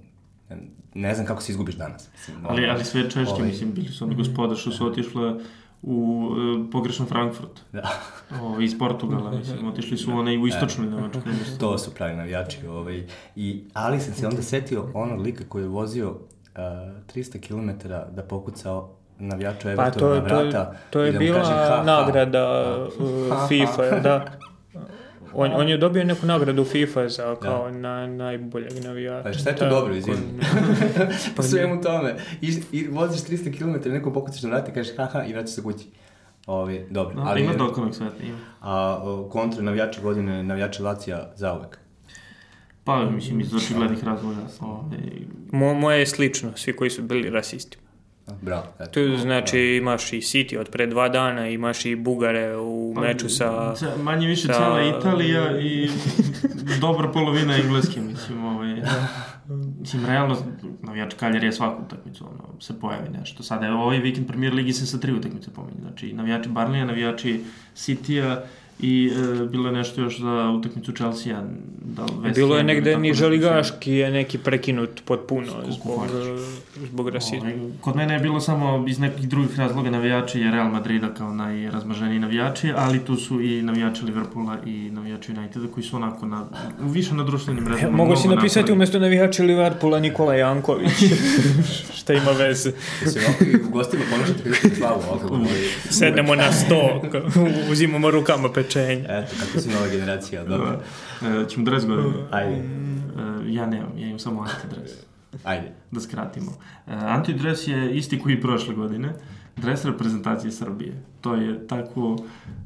ne 0.94 1.14
znam 1.14 1.26
kako 1.26 1.42
se 1.42 1.52
izgubiš 1.52 1.74
danas. 1.74 2.08
Mislim, 2.12 2.36
ali, 2.46 2.66
ali 2.66 2.84
sve 2.84 3.02
češće, 3.02 3.32
ovaj, 3.32 3.48
mislim, 3.48 3.72
bili 3.72 3.88
su 3.88 4.04
oni 4.04 4.14
gospoda 4.14 4.54
što 4.54 4.70
su 4.70 4.86
otišle 4.86 5.34
u 5.82 6.28
e, 6.66 6.70
pogrešan 6.70 7.06
Frankfurt. 7.06 7.60
Da. 7.72 7.82
O, 8.42 8.60
iz 8.60 8.78
Portugala, 8.78 9.30
mislim, 9.30 9.68
otišli 9.68 9.96
su 9.96 10.10
da. 10.10 10.16
onaj 10.16 10.38
u 10.38 10.46
istočnoj 10.46 10.86
Nemačkoj. 10.86 11.22
to 11.60 11.78
su 11.78 11.94
pravi 11.94 12.16
navijači. 12.16 12.66
Ovaj. 12.66 13.06
I, 13.36 13.64
ali 13.72 14.00
sam 14.00 14.14
se 14.14 14.26
onda 14.26 14.42
setio 14.42 14.90
onog 14.94 15.20
lika 15.20 15.44
koji 15.48 15.62
je 15.62 15.68
vozio 15.68 16.10
uh, 16.10 16.16
300 17.14 17.40
km 17.40 17.88
da 17.88 18.22
pokucao 18.22 18.90
navijaču 19.18 19.68
Evertona 19.68 19.90
pa 19.92 19.98
to, 19.98 20.14
na 20.14 20.20
vrata. 20.20 20.64
To, 20.64 20.76
to 20.90 21.00
je 21.00 21.12
da 21.12 21.18
bila 21.18 21.38
kaže, 21.38 21.52
ha, 21.52 21.82
nagrada 21.84 22.76
uh, 22.86 23.48
FIFA, 23.48 23.98
da. 24.02 24.26
On, 25.34 25.52
on 25.54 25.68
je 25.68 25.76
dobio 25.76 26.04
neku 26.04 26.26
nagradu 26.26 26.64
FIFA 26.64 27.08
za 27.08 27.26
da. 27.26 27.36
kao 27.36 27.70
da. 27.70 27.78
na, 27.78 28.06
najboljeg 28.06 28.84
navijača. 28.84 29.22
Pa 29.22 29.32
šta 29.32 29.50
je 29.50 29.56
to 29.56 29.64
da, 29.64 29.70
dobro, 29.70 29.94
izvini? 29.94 30.18
pa 31.36 31.42
svemu 31.42 31.82
tome. 31.82 32.16
I, 32.40 32.62
I 32.72 32.88
voziš 32.88 33.20
300 33.20 33.58
km, 33.58 33.90
neko 33.90 34.12
pokucaš 34.12 34.42
na 34.42 34.48
vrati, 34.48 34.72
kažeš 34.72 34.96
haha 34.96 35.24
i 35.24 35.32
vraćaš 35.32 35.54
se 35.54 35.62
kući. 35.62 35.84
Ovi, 36.46 36.86
dobro. 36.90 37.14
No, 37.16 37.22
ali, 37.26 37.42
ima 37.42 37.52
dokonog 37.52 37.94
sveta, 37.94 38.22
ima. 38.22 38.38
A 38.60 39.00
kontra 39.30 39.62
navijača 39.62 40.00
godine, 40.00 40.42
navijača 40.42 40.82
Lacija 40.82 41.32
zauvek. 41.36 41.78
Pa, 42.84 43.10
mislim, 43.10 43.40
iz 43.40 43.54
očiglednih 43.54 44.04
razloga. 44.04 44.40
Ovaj... 44.60 44.98
Mo, 45.52 45.74
moje 45.74 45.98
je 45.98 46.06
slično, 46.06 46.52
svi 46.56 46.76
koji 46.76 46.90
su 46.90 47.02
bili 47.02 47.30
rasisti. 47.30 47.78
Bravo. 48.40 48.66
Eto. 48.80 48.90
Tu 48.90 49.16
znači 49.16 49.58
imaš 49.58 50.12
i 50.12 50.16
City 50.16 50.58
od 50.58 50.68
pre 50.68 50.86
dva 50.86 51.08
dana, 51.08 51.48
imaš 51.48 51.84
i 51.84 51.96
Bugare 51.96 52.56
u 52.56 52.92
pa, 52.94 53.00
meču 53.00 53.28
sa... 53.28 53.74
Manje 54.02 54.26
više 54.26 54.46
sa... 54.46 54.52
cijela 54.52 54.98
Italija 54.98 55.60
i 55.60 55.88
dobra 56.80 57.08
polovina 57.08 57.56
engleske, 57.56 58.00
mislim, 58.00 58.44
ovaj... 58.44 58.74
Mislim, 59.80 60.06
realno, 60.06 60.36
navijač 60.82 61.14
Kaljari 61.14 61.46
je 61.46 61.52
svaku 61.52 61.82
utakmicu, 61.82 62.24
ono, 62.24 62.60
se 62.60 62.80
pojavi 62.80 63.08
nešto. 63.18 63.42
Sada 63.42 63.66
je 63.66 63.72
ovaj 63.72 63.98
vikend 63.98 64.26
premier 64.26 64.54
ligi 64.54 64.72
se 64.72 64.86
sa 64.86 64.98
tri 64.98 65.12
utakmice 65.12 65.50
pominje. 65.50 65.80
Znači, 65.80 66.12
navijači 66.12 66.48
Barlija, 66.48 66.84
navijači 66.84 67.44
City-a, 67.76 68.42
i 68.82 69.12
e, 69.42 69.46
bilo 69.46 69.66
je 69.68 69.72
nešto 69.72 70.00
još 70.00 70.20
za 70.20 70.50
utakmicu 70.58 70.92
Chelsea 70.92 71.42
da 71.84 72.06
bilo 72.34 72.56
je 72.56 72.64
negde 72.64 72.98
ni 72.98 73.14
Žaligaški 73.14 73.92
je 73.92 74.10
neki 74.10 74.38
prekinut 74.38 75.02
potpuno 75.04 75.52
zbog, 75.70 76.06
zbog 76.86 77.08
rasizma 77.08 77.48
ovaj, 77.48 77.54
kod 77.80 77.96
mene 77.96 78.14
je 78.14 78.20
bilo 78.20 78.40
samo 78.40 78.84
iz 78.88 78.98
nekih 78.98 79.28
drugih 79.28 79.58
razloga 79.58 79.90
navijači 79.90 80.40
je 80.40 80.50
Real 80.50 80.68
Madrida 80.70 81.14
kao 81.14 81.34
najrazmaženiji 81.34 82.18
navijači 82.18 82.72
ali 82.76 82.98
tu 82.98 83.16
su 83.16 83.40
i 83.40 83.62
navijači 83.62 84.04
Liverpoola 84.04 84.56
i 84.66 84.90
navijači 84.90 85.32
Uniteda 85.32 85.66
koji 85.74 85.84
su 85.84 85.96
onako 85.96 86.26
na, 86.26 86.44
više 86.80 87.14
na 87.14 87.24
društvenim 87.24 87.64
mrežama 87.64 87.96
mogu 87.96 88.16
si 88.16 88.28
napisati 88.28 88.60
napravi. 88.60 88.76
umesto 88.76 88.98
navijači 88.98 89.42
Liverpoola 89.42 90.00
Nikola 90.00 90.34
Janković 90.34 90.90
šta 91.98 92.12
ima 92.12 92.30
veze 92.30 92.72
u 93.68 93.70
gostima 93.70 94.02
ponašate 94.10 94.70
slavu 94.76 95.02
sednemo 95.90 96.34
na 96.34 96.52
sto 96.52 97.02
uzimamo 97.70 98.10
rukama 98.10 98.52
pečenje. 98.52 99.04
Eto, 99.08 99.34
kako 99.40 99.60
si 99.60 99.68
nova 99.68 99.88
generacija, 99.88 100.44
dobro. 100.44 100.80
E, 101.22 101.48
ćemo 101.48 101.64
dres 101.64 101.84
godine. 101.84 102.14
Ajde. 102.30 102.56
E, 102.56 102.62
ja 103.46 103.66
nemam, 103.66 103.92
ja 103.98 104.06
imam 104.06 104.18
samo 104.18 104.42
antidres. 104.42 104.90
Ajde. 105.44 105.72
Da 105.90 106.00
skratimo. 106.00 106.52
E, 106.86 106.94
antidres 106.94 107.68
je 107.68 107.96
isti 107.96 108.18
koji 108.18 108.40
prošle 108.40 108.74
godine. 108.74 109.12
Dres 109.56 109.84
reprezentacije 109.84 110.52
Srbije. 110.52 111.02
To 111.20 111.34
je 111.34 111.66
tako... 111.66 112.18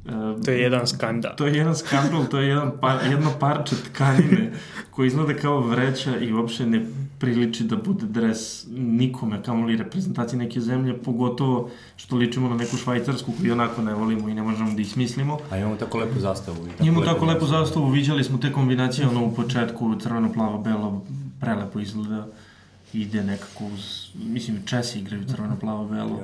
E, 0.06 0.42
to 0.44 0.50
je 0.50 0.60
jedan 0.60 0.86
skandal. 0.86 1.36
To 1.36 1.46
je 1.46 1.54
jedan 1.54 1.76
skandal, 1.76 2.26
to 2.30 2.38
je 2.38 2.48
jedan 2.48 2.72
par, 2.80 2.98
jedno 3.10 3.30
parče 3.40 3.76
tkanine 3.76 4.52
koji 4.90 5.06
izgleda 5.06 5.40
kao 5.40 5.60
vreća 5.60 6.18
i 6.18 6.32
uopšte 6.32 6.66
ne 6.66 6.86
priliči 7.18 7.64
da 7.64 7.76
bude 7.76 8.06
dres 8.06 8.66
nikome, 8.70 9.42
kamo 9.42 9.66
li 9.66 9.76
reprezentaciji 9.76 10.38
neke 10.38 10.60
zemlje, 10.60 10.98
pogotovo 11.02 11.70
što 11.96 12.16
ličimo 12.16 12.48
na 12.48 12.56
neku 12.56 12.76
švajcarsku 12.76 13.32
koju 13.38 13.52
onako 13.52 13.82
ne 13.82 13.94
volimo 13.94 14.28
i 14.28 14.34
ne 14.34 14.42
možemo 14.42 14.74
da 14.74 14.80
ih 14.80 14.92
smislimo. 14.92 15.38
A 15.50 15.58
imamo 15.58 15.76
tako 15.76 15.98
lepu 15.98 16.20
zastavu. 16.20 16.56
I 16.66 16.70
tako 16.70 16.84
imamo 16.84 17.00
lepu 17.00 17.12
tako 17.12 17.24
lepu 17.24 17.46
zastavu, 17.46 17.90
viđali 17.90 18.24
smo 18.24 18.38
te 18.38 18.52
kombinacije 18.52 19.08
ono 19.08 19.24
u 19.24 19.34
početku, 19.34 19.94
crveno, 20.00 20.32
plavo, 20.32 20.58
belo, 20.58 21.04
prelepo 21.40 21.80
izgleda 21.80 22.26
ide 22.92 23.24
nekako 23.24 23.64
uz, 23.64 24.08
mislim, 24.14 24.62
Česi 24.66 24.98
igraju 24.98 25.24
crveno, 25.28 25.56
plavo, 25.60 25.88
belo, 25.88 26.20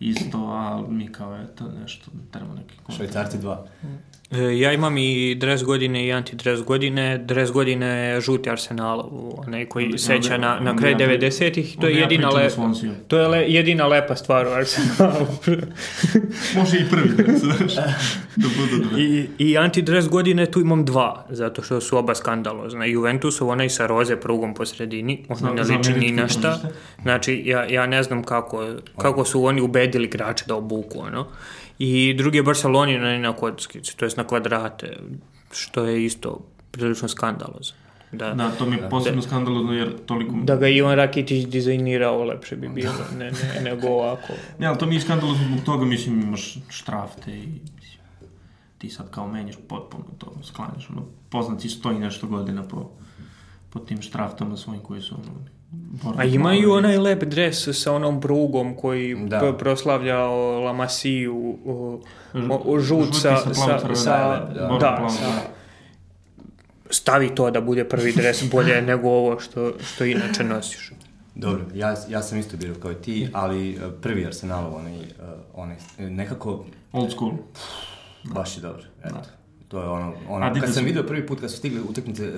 isto, 0.00 0.38
a 0.38 0.86
mi 0.88 1.12
kao, 1.12 1.36
eto, 1.42 1.72
nešto, 1.82 2.10
trebamo 2.30 2.54
neki... 2.54 2.74
Švajcarci 2.96 3.38
dva. 3.38 3.66
E, 4.30 4.58
ja 4.58 4.72
imam 4.72 4.98
i 4.98 5.34
dres 5.34 5.62
godine 5.64 6.06
i 6.06 6.12
antidres 6.12 6.62
godine. 6.62 7.18
Dres 7.18 7.50
godine 7.50 7.86
je 7.86 8.20
žuti 8.20 8.50
Arsenal, 8.50 9.08
onaj 9.46 9.66
koji 9.66 9.84
onda, 9.84 9.98
seća 9.98 10.34
onda, 10.34 10.60
na, 10.60 10.72
na 10.72 10.76
kraj 10.76 10.94
90-ih. 10.94 11.76
To 11.80 11.86
je 11.86 11.96
jedina, 11.96 12.30
le, 12.30 12.50
to 13.08 13.18
je 13.18 13.28
le, 13.28 13.44
jedina 13.48 13.86
lepa 13.86 14.16
stvar 14.16 14.46
u 14.46 14.50
Arsenalu. 14.50 15.26
Može 16.56 16.78
i 16.78 16.90
prvi 16.90 17.08
dres, 17.08 17.40
znaš. 17.40 17.74
Da 18.36 18.48
budu 18.58 18.98
I, 19.00 19.26
I 19.38 19.58
antidres 19.58 20.08
godine 20.08 20.46
tu 20.46 20.60
imam 20.60 20.84
dva, 20.84 21.26
zato 21.30 21.62
što 21.62 21.80
su 21.80 21.98
oba 21.98 22.14
skandalozna. 22.14 22.84
Juventusov, 22.84 23.48
onaj 23.48 23.68
sa 23.68 23.86
roze 23.86 24.16
prugom 24.16 24.54
po 24.54 24.66
sredini, 24.66 25.24
on 25.28 25.54
ne 25.54 25.62
liči 25.62 25.92
ni 25.92 26.12
na 26.12 26.28
šta. 26.28 26.60
Znači, 27.02 27.42
ja, 27.44 27.64
ja 27.64 27.86
ne 27.86 28.02
znam 28.02 28.22
kako, 28.22 28.66
kako 28.98 29.24
su 29.24 29.44
oni 29.44 29.60
ubedili 29.60 30.04
igrače 30.04 30.44
da 30.48 30.54
obuku, 30.54 31.00
ono 31.00 31.26
i 31.78 32.14
drugi 32.14 32.38
je 32.38 32.42
Barceloni 32.42 32.98
na, 32.98 33.18
na 33.18 33.32
kockici, 33.32 33.96
to 33.96 34.04
jest 34.04 34.16
na 34.16 34.24
kvadrate, 34.24 34.96
što 35.52 35.84
je 35.84 36.04
isto 36.04 36.40
prilično 36.70 37.08
skandalozno. 37.08 37.76
Da, 38.12 38.34
da, 38.34 38.50
to 38.50 38.66
mi 38.66 38.76
je 38.76 38.88
posebno 38.90 39.20
da, 39.20 39.26
skandalozno 39.28 39.72
jer 39.72 39.96
toliko... 40.06 40.34
Da 40.42 40.56
ga 40.56 40.68
Ivan 40.68 40.96
Rakitić 40.96 41.46
dizajnirao, 41.46 42.24
lepše 42.24 42.56
bi 42.56 42.68
bilo, 42.68 42.92
ne, 43.18 43.30
ne, 43.30 43.60
nego 43.62 43.88
ovako. 43.88 44.32
Ne, 44.58 44.66
ali 44.66 44.78
to 44.78 44.86
mi 44.86 44.94
je 44.94 45.00
skandalozno 45.00 45.44
zbog 45.48 45.64
toga, 45.64 45.84
mislim, 45.84 46.20
imaš 46.20 46.58
štrafte 46.68 47.30
i 47.30 47.46
mislim, 47.76 48.00
ti 48.78 48.90
sad 48.90 49.10
kao 49.10 49.28
menjaš 49.28 49.56
potpuno 49.68 50.04
to, 50.18 50.32
sklanjaš, 50.42 50.90
ono, 50.90 51.02
poznaci 51.30 51.68
stoji 51.68 51.98
nešto 51.98 52.26
godina 52.26 52.62
po, 52.62 52.90
po 53.70 53.78
tim 53.78 54.02
štraftama 54.02 54.56
svojim 54.56 54.82
koji 54.82 55.00
su 55.00 55.14
ono, 55.14 55.55
A 56.16 56.24
imaju 56.24 56.72
onaj 56.72 56.96
lep 56.98 57.24
dres 57.24 57.68
sa 57.72 57.92
onom 57.92 58.20
prugom 58.20 58.76
koji 58.76 59.14
da. 59.14 59.54
proslavlja 59.58 60.18
La 60.64 60.72
Masiju, 60.72 61.58
žut 62.80 63.14
sa, 63.14 63.36
sa, 63.36 63.94
sa, 63.94 64.46
da, 64.54 64.78
da, 64.80 65.08
sa, 65.08 65.26
stavi 66.90 67.34
to 67.34 67.50
da 67.50 67.60
bude 67.60 67.84
prvi 67.84 68.12
dres 68.12 68.50
bolje 68.50 68.82
nego 68.92 69.08
ovo 69.08 69.40
što, 69.40 69.72
što 69.92 70.04
inače 70.04 70.44
nosiš. 70.44 70.92
Dobro, 71.34 71.64
ja, 71.74 71.96
ja 72.08 72.22
sam 72.22 72.38
isto 72.38 72.56
birao 72.56 72.76
kao 72.82 72.92
i 72.92 72.94
ti, 72.94 73.28
ali 73.32 73.70
e, 73.70 73.78
prvi 74.02 74.26
Arsenal, 74.26 74.74
onaj, 74.74 74.96
e, 74.96 75.04
onaj 75.54 75.76
nekako... 75.98 76.64
Old 76.92 77.10
school. 77.10 77.32
Baš 78.24 78.56
je 78.56 78.60
dobro, 78.60 78.82
eto. 79.04 79.14
Da. 79.14 79.35
To 79.68 79.80
je 79.82 79.88
ono, 79.88 80.12
ono 80.28 80.54
kad 80.60 80.74
sam 80.74 80.84
video 80.84 81.02
prvi 81.02 81.26
put 81.26 81.40
kad 81.40 81.50
su 81.50 81.56
stigli 81.56 81.80
utakmice, 81.88 82.28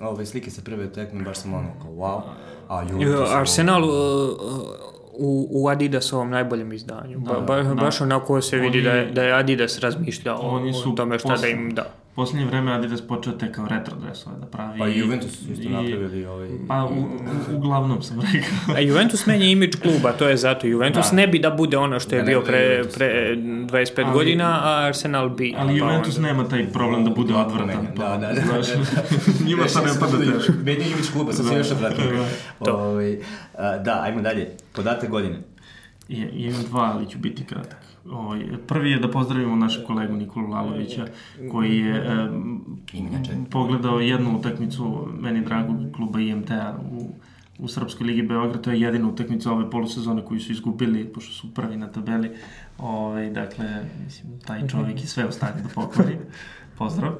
uh, 0.00 0.08
ove 0.08 0.26
slike 0.26 0.50
sa 0.50 0.62
prve 0.64 0.84
utakmice, 0.84 1.24
baš 1.24 1.38
sam 1.38 1.54
ono 1.54 1.68
kao 1.82 1.90
wow. 1.90 2.20
A 2.68 2.82
Juventus... 2.82 3.30
Arsenal 3.34 3.84
uh, 3.84 3.90
u, 5.18 5.48
u 5.50 5.68
Adidasovom 5.68 6.30
najboljem 6.30 6.72
izdanju. 6.72 7.18
Da, 7.18 7.32
ba, 7.32 7.40
ba, 7.40 7.62
da. 7.62 7.74
Baš 7.74 8.00
onako 8.00 8.42
se 8.42 8.56
vidi 8.56 8.78
oni, 8.78 8.82
da, 8.82 8.90
je, 8.90 9.10
da 9.10 9.22
je 9.22 9.32
Adidas 9.32 9.78
razmišljao 9.78 10.38
o, 10.42 10.60
o 10.86 10.92
tome 10.96 11.18
šta 11.18 11.36
da 11.36 11.48
im 11.48 11.74
da. 11.74 11.86
Posljednje 12.18 12.46
vreme 12.46 12.72
Adidas 12.72 13.00
počeo 13.00 13.32
te 13.32 13.52
kao 13.52 13.66
retro 13.68 13.96
dresove 13.96 14.36
da 14.40 14.46
pravi. 14.46 14.78
Pa 14.78 14.88
i 14.88 14.98
Juventus 14.98 15.38
su 15.38 15.52
isto 15.52 15.68
napravili 15.68 16.24
ovaj... 16.26 16.48
Pa 16.68 16.84
u, 16.84 16.88
u, 16.88 17.56
uglavnom 17.56 18.02
sam 18.02 18.20
rekao. 18.20 18.76
A 18.76 18.80
Juventus 18.80 19.26
menja 19.26 19.46
imidž 19.46 19.76
kluba, 19.82 20.12
to 20.12 20.28
je 20.28 20.36
zato. 20.36 20.66
Juventus 20.66 21.10
da. 21.10 21.16
ne 21.16 21.26
bi 21.26 21.38
da 21.38 21.50
bude 21.50 21.76
ono 21.76 22.00
što 22.00 22.16
je 22.16 22.22
da 22.22 22.26
bio 22.26 22.40
pre, 22.40 22.82
pre 22.94 23.36
25 23.36 24.04
ali, 24.04 24.12
godina, 24.12 24.60
a 24.62 24.86
Arsenal 24.86 25.28
bi. 25.28 25.54
Ali 25.58 25.80
pa 25.80 25.86
Juventus 25.86 26.16
onda... 26.16 26.28
nema 26.28 26.48
taj 26.48 26.66
problem 26.72 27.04
da 27.04 27.10
bude 27.10 27.34
odvratan. 27.34 27.86
Da, 27.96 28.16
da, 28.16 28.32
da. 28.32 28.40
Znaš, 28.40 28.66
njima 29.48 29.68
sad 29.68 29.84
ne 29.84 29.90
pada 30.00 30.18
teško. 30.18 30.52
Menja 30.64 30.86
imidž 30.86 31.10
kluba, 31.12 31.32
sad 31.32 31.46
se 31.46 31.54
još 31.54 31.70
odvratan. 31.70 32.04
Ovaj, 32.60 33.18
da, 33.84 34.00
ajmo 34.02 34.22
dalje. 34.22 34.50
Podatak 34.72 35.10
godine. 35.10 35.38
I, 36.08 36.16
imam 36.16 36.62
dva, 36.62 36.92
ali 36.94 37.10
ću 37.10 37.18
biti 37.18 37.44
kratak. 37.44 37.87
Ovaj, 38.10 38.46
prvi 38.66 38.90
je 38.90 38.98
da 38.98 39.10
pozdravimo 39.10 39.56
našeg 39.56 39.86
kolegu 39.86 40.16
Nikolu 40.16 40.48
Lalovića, 40.48 41.06
koji 41.50 41.78
je 41.78 41.96
e, 41.96 42.28
pogledao 43.50 44.00
jednu 44.00 44.38
utakmicu 44.38 45.08
meni 45.20 45.44
dragog 45.44 45.76
kluba 45.96 46.20
IMT-a 46.20 46.78
u, 46.92 47.08
u 47.58 47.68
Srpskoj 47.68 48.06
ligi 48.06 48.22
Beograd. 48.22 48.60
To 48.60 48.70
je 48.70 48.80
jedina 48.80 49.08
utakmica 49.08 49.52
ove 49.52 49.70
polusezone 49.70 50.24
koju 50.24 50.40
su 50.40 50.52
izgubili, 50.52 51.04
pošto 51.04 51.32
su 51.32 51.54
prvi 51.54 51.76
na 51.76 51.86
tabeli. 51.86 52.30
Ovaj, 52.78 53.30
dakle, 53.30 53.66
mislim, 54.04 54.40
taj 54.46 54.68
čovjek 54.68 55.00
je 55.00 55.06
sve 55.06 55.26
u 55.26 55.32
stanju 55.32 55.62
da 55.62 55.68
pokvari. 55.74 56.18
Pozdrav. 56.78 57.12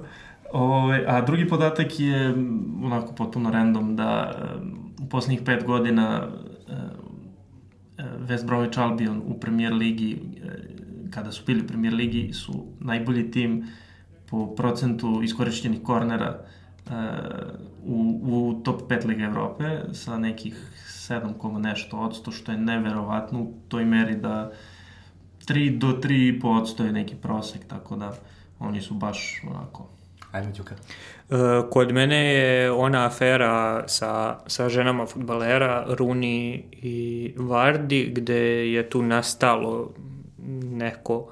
Ove, 0.52 1.04
a 1.08 1.20
drugi 1.20 1.48
podatak 1.48 2.00
je 2.00 2.34
onako 2.82 3.12
potpuno 3.12 3.50
random 3.50 3.96
da 3.96 4.34
u 5.02 5.08
poslednjih 5.08 5.42
pet 5.44 5.64
godina 5.64 6.28
West 8.28 8.46
Bromwich 8.46 8.78
Albion 8.78 9.22
u 9.26 9.40
premier 9.40 9.72
ligi, 9.72 10.20
e, 10.44 11.10
kada 11.10 11.32
su 11.32 11.42
bili 11.46 11.62
u 11.62 11.66
premier 11.66 11.94
ligi, 11.94 12.32
su 12.32 12.66
najbolji 12.80 13.30
tim 13.30 13.66
po 14.30 14.54
procentu 14.54 15.22
iskorišćenih 15.22 15.82
kornera 15.82 16.38
e, 16.38 16.92
u, 17.84 18.20
u 18.22 18.60
top 18.64 18.82
5 18.90 19.06
Liga 19.06 19.24
Evrope 19.24 19.80
sa 19.92 20.18
nekih 20.18 20.72
7, 21.08 21.58
nešto 21.58 21.98
odsto, 21.98 22.30
što 22.30 22.52
je 22.52 22.58
neverovatno 22.58 23.40
u 23.40 23.54
toj 23.68 23.84
meri 23.84 24.16
da 24.16 24.52
3 25.46 25.78
do 25.78 25.86
3,5 25.86 26.60
odsto 26.60 26.84
je 26.84 26.92
neki 26.92 27.16
prosek, 27.16 27.64
tako 27.64 27.96
da 27.96 28.14
oni 28.58 28.80
su 28.80 28.94
baš 28.94 29.42
onako 29.50 29.97
Ajmo, 30.32 30.52
Đuka. 30.56 30.74
E, 31.30 31.36
kod 31.70 31.92
mene 31.92 32.34
je 32.34 32.72
ona 32.72 33.06
afera 33.06 33.88
sa, 33.88 34.38
sa 34.46 34.68
ženama 34.68 35.06
futbalera, 35.06 35.84
Runi 35.88 36.64
i 36.72 37.32
Vardi, 37.36 38.10
gde 38.14 38.72
je 38.72 38.90
tu 38.90 39.02
nastalo 39.02 39.90
neko 40.62 41.28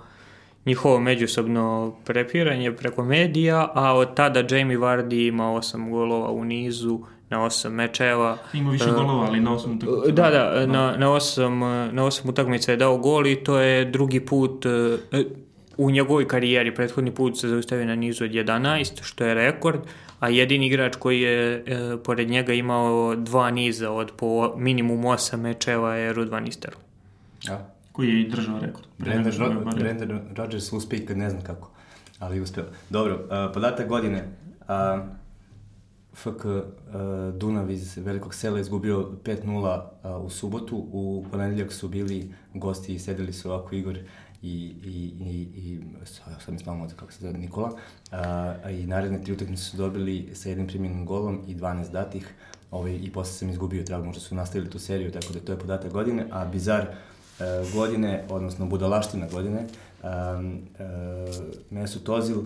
njihovo 0.67 1.01
međusobno 1.01 1.95
prepiranje 2.05 2.73
preko 2.73 3.05
medija, 3.05 3.71
a 3.75 3.95
od 3.95 4.15
tada 4.15 4.45
Jamie 4.51 4.79
Vardy 4.79 5.29
ima 5.29 5.53
osam 5.53 5.91
golova 5.91 6.31
u 6.31 6.45
nizu 6.45 7.01
na 7.31 7.45
osam 7.45 7.75
mečeva. 7.75 8.39
Ima 8.53 8.71
više 8.71 8.91
uh, 8.91 8.95
golova, 8.95 9.27
ali 9.27 9.41
na 9.41 9.53
osam 9.53 9.77
utakmica. 9.77 10.13
Da, 10.13 10.31
da, 10.31 10.67
na, 10.67 10.97
na, 10.97 11.13
osam, 11.13 11.59
na 11.93 12.05
osam 12.05 12.31
utakmica 12.31 12.71
je 12.71 12.77
dao 12.77 12.99
gol 12.99 13.27
i 13.27 13.45
to 13.45 13.59
je 13.59 13.85
drugi 13.85 14.21
put, 14.21 14.67
uh, 14.67 15.21
u 15.77 15.91
njegovoj 15.91 16.29
karijeri 16.29 16.75
prethodni 16.75 17.15
put 17.15 17.39
se 17.39 17.49
zaustavio 17.49 17.87
na 17.87 17.95
nizu 17.95 18.25
od 18.25 18.31
11, 18.31 19.03
što 19.03 19.25
je 19.25 19.35
rekord, 19.35 19.81
a 20.21 20.29
jedini 20.29 20.67
igrač 20.67 20.97
koji 20.97 21.21
je 21.21 21.65
e, 21.67 21.97
pored 22.05 22.31
njega 22.31 22.53
imao 22.53 23.17
dva 23.17 23.51
niza 23.51 23.91
od 23.91 24.13
po 24.17 24.55
minimum 24.57 25.03
8 25.03 25.37
mečeva 25.37 25.95
je 25.95 26.13
Rudvan 26.13 26.45
Nistelrooy. 26.45 26.87
Ja. 27.49 27.69
Koji 27.93 28.09
je 28.09 28.21
i 28.21 28.29
držao 28.29 28.59
rekord. 28.61 28.87
Brendan, 28.99 29.33
Ro 29.39 29.73
Brendan 29.77 30.21
Rodgers 30.37 30.73
uspije 30.73 31.07
kad 31.07 31.19
ne 31.19 31.31
znam 31.31 31.43
kako, 31.43 31.71
ali 32.19 32.41
uspeo. 32.41 32.65
Dobro, 32.91 33.15
uh, 33.15 33.55
podatak 33.55 33.89
godine. 33.89 34.29
Uh, 34.61 34.67
FK 36.15 36.45
uh, 36.45 36.61
Dunav 37.35 37.71
iz 37.71 37.97
Velikog 37.97 38.35
sela 38.35 38.61
izgubio 38.61 39.09
5-0 39.25 39.81
uh, 40.19 40.25
u 40.25 40.31
subotu, 40.31 40.77
u 40.77 41.25
ponedeljak 41.31 41.73
su 41.73 41.89
bili 41.89 42.33
gosti 42.55 42.95
i 42.95 42.99
sedeli 42.99 43.33
su 43.33 43.51
ovako 43.51 43.75
Igor 43.75 43.99
i, 44.43 44.75
i, 44.85 45.13
i, 45.21 45.49
i 45.57 45.81
sad 46.05 46.55
mi 46.55 46.59
spavamo 46.59 46.89
kako 46.97 47.13
se 47.13 47.19
zove 47.21 47.39
Nikola, 47.39 47.77
a, 48.13 48.71
i 48.71 48.87
naredne 48.87 49.23
tri 49.23 49.33
utakmice 49.33 49.63
su 49.63 49.77
dobili 49.77 50.31
sa 50.35 50.49
jednim 50.49 50.67
primjenim 50.67 51.07
golom 51.07 51.41
i 51.47 51.55
12 51.55 51.91
datih, 51.91 52.35
ovaj, 52.71 52.99
i 53.03 53.13
posle 53.13 53.33
sam 53.33 53.51
izgubio, 53.51 53.85
treba 53.85 54.05
možda 54.05 54.21
su 54.21 54.35
nastavili 54.35 54.71
tu 54.71 54.79
seriju, 54.79 55.13
tako 55.13 55.33
da 55.33 55.41
to 55.41 55.53
je 55.53 55.59
podatak 55.59 55.93
godine, 55.93 56.27
a 56.31 56.45
bizar 56.45 56.83
e, 56.83 56.95
godine, 57.75 58.25
odnosno 58.29 58.67
budalaština 58.67 59.29
godine, 59.29 59.67
a, 60.03 60.09
a, 60.79 61.27
Mesut 61.71 62.09
Ozil 62.09 62.43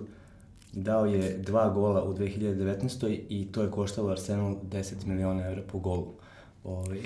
dao 0.72 1.07
je 1.07 1.38
dva 1.38 1.68
gola 1.68 2.05
u 2.05 2.14
2019. 2.14 3.20
i 3.28 3.53
to 3.53 3.62
je 3.62 3.70
koštalo 3.70 4.11
Arsenal 4.11 4.57
10 4.70 5.07
miliona 5.07 5.47
eura 5.47 5.62
po 5.72 5.78
golu. 5.78 6.12
Ovaj, 6.65 6.99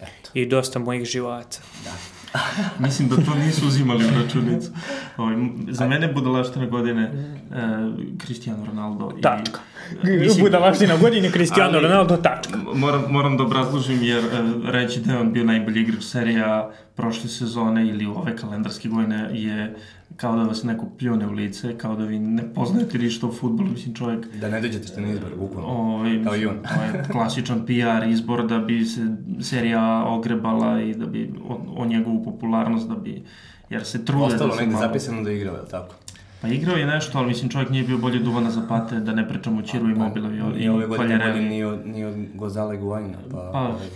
eto. 0.00 0.30
I 0.34 0.46
dosta 0.46 0.78
mojih 0.78 1.04
živaca. 1.04 1.62
Da. 1.84 1.92
Mislim 2.86 3.08
da 3.08 3.16
to 3.16 3.34
nisu 3.34 3.66
uzimali 3.66 4.04
u 4.04 4.22
računicu. 4.22 4.70
Ovaj, 5.16 5.36
za 5.68 5.86
mene 5.86 6.12
budalaština 6.12 6.66
godine 6.66 7.12
uh, 7.12 8.18
Cristiano 8.24 8.66
Ronaldo. 8.66 9.12
Tačka. 9.22 9.60
I, 10.04 10.10
mislim, 10.10 10.44
budalaština 10.44 10.96
godine 10.96 11.30
Cristiano 11.30 11.78
ali, 11.78 11.88
Ronaldo, 11.88 12.16
tačka. 12.16 12.58
Moram, 12.74 13.04
moram 13.10 13.36
da 13.36 13.42
obrazložim 13.42 14.02
jer 14.02 14.24
uh, 14.24 14.68
reći 14.70 15.00
da 15.00 15.12
je 15.12 15.18
on 15.18 15.32
bio 15.32 15.44
najbolji 15.44 15.80
igrač 15.80 16.02
serija 16.02 16.70
prošle 16.94 17.28
sezone 17.28 17.88
ili 17.88 18.06
ove 18.06 18.36
kalendarske 18.36 18.88
godine 18.88 19.30
je 19.32 19.76
kao 20.16 20.36
da 20.36 20.42
vas 20.42 20.62
neko 20.62 20.86
pljune 20.98 21.26
u 21.26 21.32
lice, 21.32 21.78
kao 21.78 21.96
da 21.96 22.04
vi 22.04 22.18
ne 22.18 22.54
poznajete 22.54 22.98
ništa 22.98 23.26
o 23.26 23.32
futbolu, 23.32 23.70
mislim 23.70 23.94
čovjek... 23.94 24.36
Da 24.36 24.48
ne 24.48 24.60
dođete 24.60 24.86
što 24.86 25.00
na 25.00 25.08
izbor, 25.08 25.30
bukvalno, 25.38 25.68
ovaj, 25.68 26.24
kao 26.24 26.36
i 26.36 26.46
on. 26.46 26.56
Je 26.56 27.04
klasičan 27.12 27.66
PR 27.66 28.08
izbor 28.08 28.46
da 28.46 28.58
bi 28.58 28.84
se 28.84 29.16
serija 29.40 30.04
ogrebala 30.06 30.80
i 30.80 30.94
da 30.94 31.06
bi 31.06 31.32
o, 31.48 31.60
o 31.76 31.86
njegovu 31.86 32.24
popularnost, 32.24 32.88
da 32.88 32.94
bi... 32.94 33.22
Jer 33.70 33.84
se 33.84 34.04
trude 34.04 34.24
Ostalo 34.24 34.50
da 34.50 34.56
se 34.56 34.60
negde 34.60 34.74
malo... 34.74 34.86
zapisano 34.86 35.22
da 35.22 35.30
je 35.30 35.36
igrao, 35.36 35.54
je 35.54 35.62
li 35.62 35.68
tako? 35.68 35.94
Pa 36.40 36.48
igrao 36.48 36.76
je 36.76 36.86
nešto, 36.86 37.18
ali 37.18 37.26
mislim 37.26 37.50
čovjek 37.50 37.70
nije 37.70 37.84
bio 37.84 37.98
bolje 37.98 38.18
duvana 38.18 38.50
za 38.50 38.62
pate, 38.68 39.00
da 39.00 39.14
ne 39.14 39.28
pričamo 39.28 39.58
o 39.58 39.62
Čiru 39.62 39.90
i 39.90 39.94
Mobilovi. 39.94 40.38
I 40.56 40.68
ove 40.68 40.86
godine 40.86 41.18
bolje 41.18 41.42
ni 41.42 41.64
od, 41.64 41.86
ni 41.86 42.04
od 42.04 42.14
Gozala 42.34 42.74
i 42.74 42.78
Guanina, 42.78 43.18
pa, 43.30 43.50
pa, 43.52 43.60
ovaj, 43.60 43.88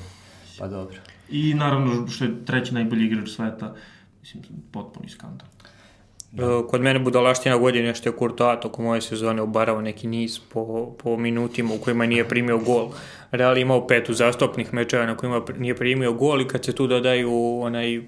pa 0.59 0.69
dobro. 0.69 0.97
I 1.31 1.55
naravno 1.55 2.07
što 2.07 2.25
je 2.25 2.45
treći 2.45 2.75
najbolji 2.75 3.07
igrač 3.07 3.29
sveta, 3.29 3.75
mislim, 4.21 4.43
potpuni 4.73 5.09
skandal. 5.09 5.49
Da. 6.33 6.63
Kod 6.71 6.81
mene 6.81 6.99
budalaština 6.99 7.57
godine 7.57 7.95
što 7.95 8.09
je 8.09 8.17
Courtois 8.19 8.61
tokom 8.61 8.85
moje 8.85 9.01
sezone 9.01 9.43
obarao 9.43 9.81
neki 9.81 10.07
niz 10.07 10.39
po, 10.49 10.95
po 11.03 11.17
minutima 11.17 11.75
u 11.75 11.79
kojima 11.79 12.07
nije 12.07 12.29
primio 12.29 12.59
gol. 12.59 12.89
Real 13.31 13.59
imao 13.59 13.87
pet 13.87 14.09
uzastopnih 14.09 14.75
mečeva 14.75 15.07
na 15.07 15.17
kojima 15.17 15.43
nije 15.59 15.77
primio 15.77 16.13
gol 16.13 16.41
i 16.41 16.49
kad 16.49 16.65
se 16.65 16.75
tu 16.75 16.87
dodaju 16.87 17.61
onaj 17.61 18.03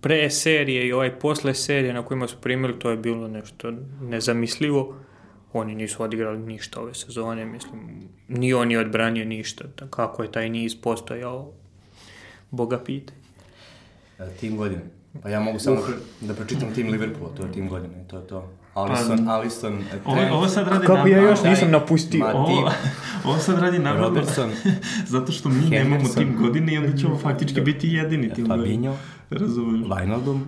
pre 0.00 0.30
serije 0.30 0.86
i 0.86 0.92
ovaj 0.92 1.18
posle 1.18 1.54
serije 1.54 1.92
na 1.92 2.04
kojima 2.04 2.28
su 2.28 2.36
primili, 2.40 2.78
to 2.78 2.90
je 2.90 2.96
bilo 2.96 3.28
nešto 3.28 3.72
nezamislivo. 4.02 4.94
Oni 5.52 5.74
nisu 5.74 6.02
odigrali 6.02 6.38
ništa 6.38 6.80
ove 6.80 6.94
sezone, 6.94 7.44
mislim, 7.44 8.08
ni 8.28 8.54
on 8.54 8.70
je 8.70 8.78
odbranio 8.78 9.24
ništa. 9.24 9.64
Kako 9.90 10.22
je 10.22 10.32
taj 10.32 10.48
niz 10.48 10.80
postojao, 10.80 11.52
boga 12.50 12.78
pite. 12.78 13.12
Tim 14.40 14.56
godine. 14.56 14.97
Pa 15.22 15.28
ja 15.28 15.40
mogu 15.40 15.58
samo 15.58 15.76
uh. 15.76 15.88
da 16.20 16.34
pročitam 16.34 16.74
tim 16.74 16.90
Liverpoola, 16.90 17.34
to 17.34 17.42
je 17.42 17.52
tim 17.52 17.68
godine, 17.68 18.04
to 18.08 18.16
je 18.18 18.26
to. 18.26 18.48
Alisson, 18.74 19.26
pa, 19.26 19.32
Alisson, 19.32 19.84
Trent. 19.90 20.06
Ovo, 20.06 20.36
ovo 20.36 20.48
sad 20.48 20.68
radi 20.68 20.86
Kako 20.86 21.08
ja 21.08 21.22
još 21.22 21.42
nisam 21.42 21.70
napustio. 21.70 22.26
Ovo, 22.34 22.70
ovo 23.24 23.38
sad 23.38 23.58
radi 23.58 23.78
Robertson. 23.78 24.50
zato 25.14 25.32
što 25.32 25.48
mi 25.48 25.60
Henderson. 25.60 25.90
nemamo 25.90 26.08
tim 26.08 26.36
godine 26.40 26.74
i 26.74 26.78
onda 26.78 26.96
ćemo 26.96 27.18
faktički 27.18 27.60
biti 27.60 27.88
jedini 27.88 28.34
tim 28.34 28.48
godine. 28.48 28.66
Fabinho, 28.66 28.96
Razumem. 29.30 29.84
Wijnaldum, 29.84 30.40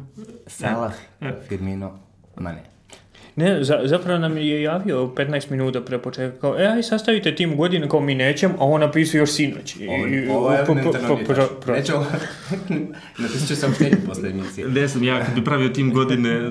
Salah, 0.47 0.93
e. 1.21 1.33
Firmino, 1.49 1.99
Mane. 2.37 2.70
Ne, 3.41 3.65
za, 3.65 3.81
zapravo 3.85 4.19
nam 4.19 4.37
je 4.37 4.63
javio 4.63 5.07
15 5.17 5.51
minuta 5.51 5.81
pre 5.81 5.99
početka, 5.99 6.41
kao, 6.41 6.59
e, 6.59 6.67
aj 6.67 6.83
sastavite 6.83 7.35
tim 7.35 7.57
godine, 7.57 7.89
kao 7.89 8.01
mi 8.01 8.15
nećem, 8.15 8.51
a 8.59 8.65
on 8.65 8.81
napisao 8.81 9.19
još 9.19 9.31
sinoć. 9.31 9.77
I, 9.77 9.89
ovo 10.31 10.53
je 10.53 10.59
elementarno 10.59 11.15
nije. 11.15 11.27
Neću, 11.67 11.93
napisat 13.23 13.49
ću 13.49 13.57
sam 13.57 13.75
štenje 13.75 13.97
posle 14.07 14.31
emisije. 14.31 14.69
Ne 14.69 14.89
sam, 14.89 15.03
ja 15.03 15.25
kad 15.25 15.35
bi 15.35 15.45
pravio 15.45 15.69
tim 15.69 15.93
godine, 15.93 16.51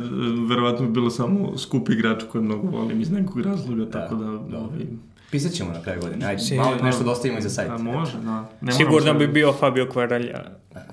verovatno 0.49 0.85
bi 0.85 0.91
bilo 0.91 1.09
samo 1.09 1.57
skup 1.57 1.89
igrač 1.89 2.23
koje 2.31 2.41
mnogo 2.41 2.67
volim 2.67 3.01
iz 3.01 3.11
nekog 3.11 3.41
razloga, 3.41 3.85
da, 3.85 3.91
tako 3.91 4.15
da... 4.15 4.25
da. 4.25 4.57
Ovaj, 4.57 4.79
Pisat 5.31 5.51
ćemo 5.51 5.71
na 5.71 5.81
kraju 5.81 6.01
godine. 6.01 6.25
Ajde, 6.25 6.55
malo 6.55 6.75
nešto 6.83 7.03
da 7.03 7.11
ostavimo 7.11 7.39
i 7.39 7.41
za 7.41 7.49
sajt. 7.49 7.69
A 7.69 7.77
može, 7.77 8.17
da. 8.17 8.49
Ne 8.61 8.71
Sigurno 8.71 9.13
bi 9.13 9.27
bio 9.27 9.53
Fabio 9.53 9.89
Kvaralja, 9.91 10.43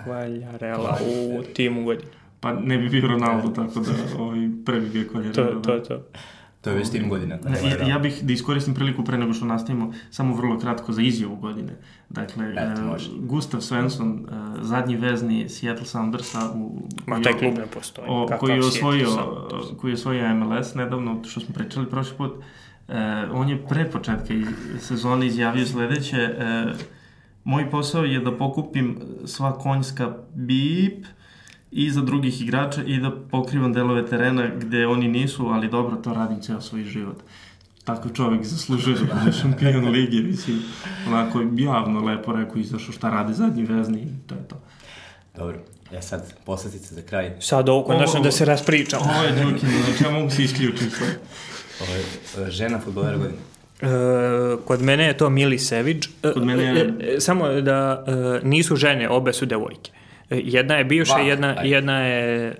Kvaljarela 0.04 0.98
u 1.06 1.42
timu 1.42 1.84
godine. 1.84 2.10
Pa 2.40 2.52
ne 2.52 2.78
bi 2.78 2.88
bio 2.88 3.08
Ronaldo, 3.08 3.48
tako 3.48 3.80
da 3.80 3.92
ovaj, 4.18 4.48
pre 4.64 4.80
bi 4.80 4.88
bio 4.88 5.08
Kvaljarela. 5.10 5.62
To, 5.62 5.78
to, 5.78 5.78
to. 5.78 6.02
To 6.60 6.70
je 6.70 6.76
već 6.76 6.90
tim 6.90 7.08
godina. 7.08 7.38
Ne, 7.44 7.70
ja, 7.70 7.86
ja 7.88 7.98
bih 7.98 8.18
da 8.22 8.32
iskoristim 8.32 8.74
priliku 8.74 9.04
pre 9.04 9.18
nego 9.18 9.32
što 9.32 9.44
nastavimo 9.44 9.92
samo 10.10 10.34
vrlo 10.34 10.58
kratko 10.58 10.92
za 10.92 11.02
izjavu 11.02 11.36
godine. 11.36 11.72
Dakle, 12.08 12.54
Eto, 12.56 12.82
uh, 12.82 13.26
Gustav 13.26 13.60
Svensson, 13.60 14.10
uh, 14.10 14.62
zadnji 14.62 14.96
vezni 14.96 15.48
Seattle 15.48 15.86
Soundersa 15.86 16.50
u... 16.54 16.88
Ma 17.06 17.22
taj 17.22 17.32
klub 17.32 17.54
ne 17.58 17.66
postoji. 17.66 18.06
O, 18.10 18.28
koji, 18.40 18.54
je 18.54 18.60
osvojio, 18.60 19.08
koji 19.80 19.90
je 19.90 19.94
osvojio 19.94 20.34
MLS 20.34 20.74
nedavno, 20.74 21.24
što 21.24 21.40
smo 21.40 21.54
pričali 21.54 21.90
prošli 21.90 22.16
put, 22.16 22.32
E, 22.88 23.26
on 23.32 23.48
je 23.48 23.66
pre 23.68 23.90
početka 23.90 24.34
sezone 24.78 25.26
izjavio 25.26 25.66
sledeće, 25.66 26.16
e, 26.16 26.64
moj 27.44 27.70
posao 27.70 28.04
je 28.04 28.20
da 28.20 28.36
pokupim 28.36 28.98
sva 29.24 29.58
konjska 29.58 30.16
bip 30.34 31.06
i 31.76 31.90
za 31.90 32.00
drugih 32.00 32.42
igrača 32.42 32.82
i 32.82 32.98
da 33.00 33.10
pokrivam 33.30 33.72
delove 33.72 34.06
terena 34.06 34.46
gde 34.58 34.86
oni 34.86 35.08
nisu, 35.08 35.46
ali 35.46 35.68
dobro, 35.68 35.96
to 35.96 36.14
radim 36.14 36.40
ceo 36.40 36.60
svoj 36.60 36.84
život. 36.84 37.16
Takav 37.84 38.12
čovjek 38.12 38.44
zaslužuje 38.44 38.96
da 38.96 39.14
bude 39.14 39.32
šampion 39.32 39.88
lige, 39.88 40.20
mislim, 40.20 40.62
onako 41.06 41.42
javno 41.56 42.00
lepo 42.00 42.32
rekao 42.32 42.56
izašao 42.56 42.92
šta 42.92 43.10
radi 43.10 43.34
zadnji 43.34 43.64
vezni 43.64 43.98
i 43.98 44.28
to 44.28 44.34
je 44.34 44.48
to. 44.48 44.56
Dobro, 45.36 45.58
ja 45.92 46.02
sad 46.02 46.34
poslatica 46.44 46.94
za 46.94 47.02
kraj. 47.02 47.32
Sad 47.40 47.68
ovo 47.68 47.84
konačno 47.84 48.20
da 48.20 48.30
se 48.30 48.44
raspričam. 48.44 49.00
Ovo 49.02 49.22
je 49.22 49.32
Đukin, 49.32 49.68
znači 49.84 50.04
ja 50.04 50.10
mogu 50.10 50.30
se 50.30 50.44
isključiti 50.44 50.90
sve. 50.90 51.06
Ovo 51.80 52.44
je 52.44 52.50
žena 52.50 52.80
futbolera 52.80 53.16
godine. 53.16 53.38
E, 53.80 53.86
kod 54.64 54.82
mene 54.82 55.04
je 55.04 55.16
to 55.16 55.30
Mili 55.30 55.58
Sević. 55.58 56.06
E, 56.22 56.32
kod 56.32 56.44
mene 56.44 56.62
je... 56.62 56.94
E, 57.00 57.20
samo 57.20 57.48
da 57.48 58.04
e, 58.06 58.46
nisu 58.46 58.76
žene, 58.76 59.08
obe 59.08 59.32
su 59.32 59.46
devojke. 59.46 59.95
Jedna 60.30 60.74
je 60.74 60.84
bivša, 60.84 61.14
Va, 61.14 61.20
jedna, 61.20 61.54
aj. 61.58 61.70
jedna 61.70 62.00
je 62.00 62.48
e, 62.50 62.54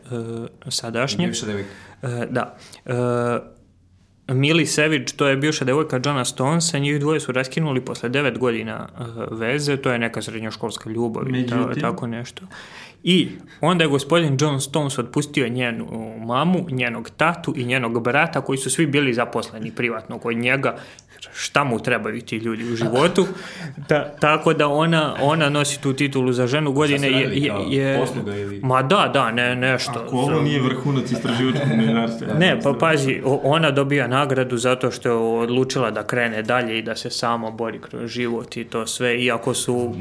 sadašnja. 0.68 1.26
Bivša 1.26 1.46
devojka. 1.46 1.68
E, 2.02 2.26
da. 2.30 2.56
E, 2.84 3.56
Mili 4.28 4.66
Sević, 4.66 5.12
to 5.12 5.28
je 5.28 5.36
bivša 5.36 5.64
devojka 5.64 6.00
Johna 6.04 6.24
Stonesa, 6.24 6.78
njih 6.78 7.00
dvoje 7.00 7.20
su 7.20 7.32
raskinuli 7.32 7.80
posle 7.80 8.08
devet 8.08 8.38
godina 8.38 8.88
uh, 8.98 9.38
veze, 9.38 9.76
to 9.76 9.92
je 9.92 9.98
neka 9.98 10.22
srednjoškolska 10.22 10.90
ljubav 10.90 11.22
i 11.76 11.80
tako 11.80 12.06
nešto. 12.06 12.42
I 13.02 13.28
onda 13.60 13.84
je 13.84 13.88
gospodin 13.88 14.36
John 14.40 14.60
Stones 14.60 14.98
otpustio 14.98 15.48
njenu 15.48 16.14
mamu, 16.26 16.66
njenog 16.70 17.10
tatu 17.16 17.54
i 17.56 17.64
njenog 17.64 18.02
brata 18.02 18.40
koji 18.40 18.58
su 18.58 18.70
svi 18.70 18.86
bili 18.86 19.14
zaposleni 19.14 19.72
privatno 19.72 20.18
kod 20.18 20.36
njega 20.36 20.76
šta 21.34 21.64
mu 21.64 21.82
trebaju 21.82 22.20
ti 22.20 22.36
ljudi 22.36 22.72
u 22.72 22.76
životu. 22.76 23.26
Ta, 23.88 24.10
tako 24.20 24.52
da 24.52 24.68
ona, 24.68 25.16
ona 25.20 25.48
nosi 25.48 25.80
tu 25.80 25.92
titulu 25.92 26.32
za 26.32 26.46
ženu 26.46 26.72
godine. 26.72 27.10
Je, 27.10 27.30
je, 27.34 27.52
je, 27.68 27.98
posluga 28.00 28.36
ili... 28.36 28.60
Ma 28.62 28.82
da, 28.82 29.10
da, 29.12 29.30
ne, 29.30 29.56
nešto. 29.56 30.02
Ako 30.06 30.16
ovo 30.16 30.40
nije 30.42 30.60
vrhunac 30.60 31.10
istraživačkog 31.10 31.68
novinarstva. 31.68 32.34
Ne, 32.38 32.60
pa 32.62 32.72
pazi, 32.80 33.20
ona 33.24 33.70
dobija 33.70 34.06
nagradu 34.06 34.56
zato 34.56 34.90
što 34.90 35.08
je 35.08 35.14
odlučila 35.14 35.90
da 35.90 36.06
krene 36.06 36.42
dalje 36.42 36.78
i 36.78 36.82
da 36.82 36.96
se 36.96 37.10
samo 37.10 37.50
bori 37.50 37.78
kroz 37.80 38.10
život 38.10 38.56
i 38.56 38.64
to 38.64 38.86
sve, 38.86 39.22
iako 39.22 39.54
su 39.54 39.94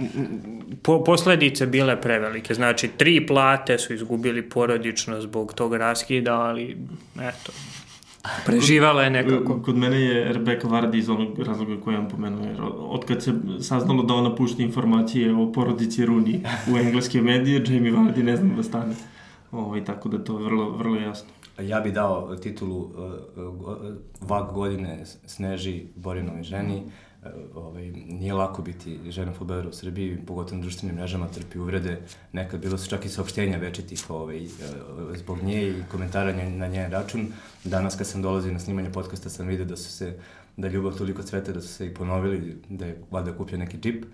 po, 0.84 1.04
posledice 1.04 1.66
bile 1.66 2.02
prevelike. 2.02 2.54
Znači, 2.54 2.88
tri 2.88 3.28
plate 3.28 3.78
su 3.78 3.94
izgubili 3.94 4.50
porodično 4.50 5.22
zbog 5.22 5.54
tog 5.54 5.76
raskida, 5.76 6.34
ali 6.34 6.78
eto, 7.16 7.52
Preživala 8.46 9.04
je 9.04 9.10
nekako. 9.10 9.62
Kod 9.62 9.78
mene 9.78 10.02
je 10.02 10.34
Rebecca 10.34 10.68
Vardy 10.68 10.98
iz 10.98 11.10
onog 11.10 11.40
razloga 11.40 11.82
koji 11.84 11.96
vam 11.96 12.08
pomenuo. 12.10 12.46
Jer 12.46 12.62
od 12.78 13.06
kad 13.06 13.24
se 13.24 13.34
saznalo 13.62 14.04
da 14.04 14.14
ona 14.14 14.36
pušta 14.36 14.64
informacije 14.64 15.36
o 15.36 15.52
porodici 15.52 16.06
Runi 16.06 16.42
u 16.74 16.78
engleske 16.78 17.22
medije, 17.22 17.64
Jamie 17.68 17.92
Vardy 17.92 18.24
ne 18.24 18.38
znam 18.38 18.56
da 18.56 18.64
stane. 18.64 18.96
Ovo, 19.52 19.80
tako 19.80 20.10
da 20.10 20.24
to 20.24 20.40
je 20.40 20.46
vrlo, 20.46 20.70
vrlo 20.70 20.96
jasno. 20.96 21.30
Ja 21.60 21.80
bih 21.80 21.94
dao 21.94 22.36
titulu 22.36 22.78
uh, 22.78 22.90
uh, 23.36 23.78
Vag 24.22 24.54
godine 24.54 25.06
Sneži 25.06 25.84
Borinovoj 25.96 26.44
ženi. 26.44 26.84
Uh, 26.86 26.92
ovaj, 27.56 27.92
nije 27.92 28.34
lako 28.34 28.62
biti 28.62 29.12
žena 29.12 29.34
futbolera 29.34 29.70
u 29.70 29.74
Srbiji, 29.74 30.18
pogotovo 30.28 30.56
na 30.58 30.62
društvenim 30.62 30.96
mrežama, 30.96 31.28
trpi 31.28 31.60
uvrede. 31.60 32.02
Nekad 32.34 32.60
bilo 32.60 32.78
su 32.78 32.90
čak 32.90 33.06
i 33.06 33.10
saopštenja 33.10 33.58
večetih 33.58 34.10
ovaj, 34.10 34.44
e, 34.46 34.48
zbog 35.14 35.44
nje 35.44 35.70
i 35.70 35.84
komentara 35.92 36.34
na 36.50 36.68
njen 36.68 36.92
račun. 36.92 37.28
Danas 37.64 37.96
kad 37.96 38.08
sam 38.08 38.22
dolazio 38.22 38.54
na 38.54 38.60
snimanje 38.60 38.92
podcasta 38.92 39.30
sam 39.30 39.48
vidio 39.48 39.66
da 39.66 39.78
su 39.78 39.92
se, 39.92 40.18
da 40.58 40.68
ljubav 40.68 40.98
toliko 40.98 41.24
cvete 41.24 41.54
da 41.54 41.62
su 41.62 41.68
se 41.68 41.88
i 41.88 41.94
ponovili, 41.94 42.58
da 42.70 42.86
je 42.86 43.02
valjda 43.12 43.38
kupio 43.38 43.58
neki 43.58 43.78
džip. 43.78 44.06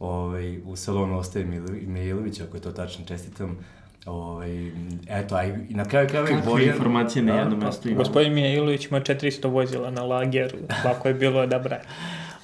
Ovaj, 0.00 0.58
u 0.64 0.76
salonu 0.76 1.18
ostaje 1.18 1.44
Milović, 1.86 2.40
ako 2.40 2.56
je 2.56 2.60
to 2.60 2.72
tačno, 2.72 3.04
čestitam. 3.04 3.58
Ovaj, 4.06 4.72
eto, 5.08 5.34
aj, 5.34 5.54
i 5.68 5.74
na 5.74 5.84
kraju 5.84 6.08
kraju 6.08 6.26
Kakve 6.26 6.42
Bojan... 6.50 6.68
informacije 6.68 7.22
na 7.22 7.34
jednom 7.34 7.60
pa, 7.60 7.66
mestu 7.66 7.88
ima? 7.88 7.98
Gospodin 7.98 8.32
Mijailović 8.32 8.86
ima 8.86 9.00
400 9.00 9.50
vozila 9.50 9.90
na 9.90 10.02
lageru, 10.02 10.58
lako 10.84 11.08
je 11.08 11.14
bilo 11.14 11.46
da 11.46 11.58
branje. 11.58 11.82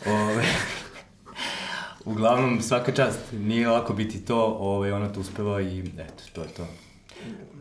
Ove, 0.07 0.45
uglavnom, 2.05 2.63
svaka 2.63 2.93
čast, 2.93 3.19
nije 3.33 3.69
lako 3.69 3.93
biti 3.93 4.25
to, 4.25 4.57
ove, 4.61 4.93
ona 4.95 5.13
to 5.13 5.21
uspeva 5.21 5.61
i 5.63 5.81
eto, 5.99 6.25
to 6.33 6.43
je 6.43 6.49
to. 6.49 6.67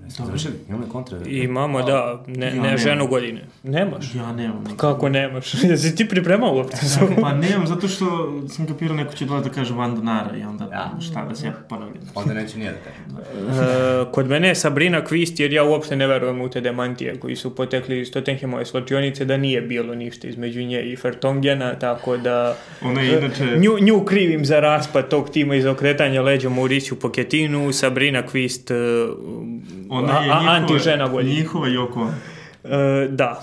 Završili? 0.08 0.54
Imamo 0.70 0.88
kontra? 0.92 1.18
Imamo, 1.26 1.82
da. 1.82 2.24
Ne, 2.28 2.56
ja 2.56 2.62
ne 2.62 2.78
ženu 2.78 3.08
godine. 3.08 3.42
Nemaš? 3.64 4.16
Ja 4.16 4.32
nemam. 4.34 4.64
Kako 4.78 5.10
nemaš? 5.10 5.54
Jesi 5.70 5.96
ti 5.96 6.08
pripremao 6.08 6.56
uopšte? 6.56 6.78
pa 7.22 7.34
nemam, 7.34 7.68
zato 7.68 7.88
što 7.88 8.06
sam 8.50 8.68
kapirao 8.68 8.96
neko 8.96 9.14
će 9.14 9.26
dolaz 9.26 9.44
da 9.44 9.50
kaže 9.50 9.74
Van 9.74 9.96
Donara 9.96 10.38
i 10.38 10.44
onda 10.44 10.68
ja. 10.72 10.92
šta 11.02 11.26
da 11.26 11.36
se 11.36 11.46
ja 11.46 11.54
ponavljam. 11.70 12.04
Onda 12.16 12.34
neću 12.34 12.58
nije 12.60 12.72
da 12.72 12.78
kažem. 12.78 13.04
uh, 13.48 14.12
kod 14.12 14.28
mene 14.28 14.48
je 14.48 14.56
Sabrina 14.56 15.04
Kvist, 15.04 15.40
jer 15.40 15.54
ja 15.54 15.64
uopšte 15.64 15.96
ne 15.96 16.08
verujem 16.08 16.42
u 16.42 16.50
te 16.50 16.62
demantije 16.62 17.20
koji 17.20 17.36
su 17.36 17.56
potekli 17.56 18.02
iz 18.02 18.12
Tottenhamove 18.12 18.66
slačionice 18.66 19.26
da 19.26 19.38
nije 19.38 19.62
bilo 19.62 19.96
ništa 19.96 20.28
između 20.28 20.62
nje 20.62 20.82
i 20.82 20.96
Fertongena, 20.96 21.76
tako 21.76 22.18
da... 22.18 22.56
Ona 22.82 23.02
je 23.02 23.18
inače... 23.20 23.58
Nju, 23.58 23.80
nju 23.80 24.06
krivim 24.06 24.46
za 24.46 24.60
raspad 24.60 25.10
tog 25.10 25.30
tima 25.30 25.56
iz 25.56 25.66
okretanja 25.66 26.22
leđa 26.22 26.50
Mauriciju 26.50 27.00
Poketinu, 27.00 27.74
Sabrina 27.74 28.26
Kvist 28.26 28.72
uh, 28.72 28.78
Ona 29.90 30.20
je 30.20 30.28
njihova, 30.28 30.52
anti-žena 30.52 31.06
volja. 31.06 31.30
Njihova 31.30 31.68
Joko. 31.68 32.02
Uh, 32.02 32.12
da. 33.10 33.42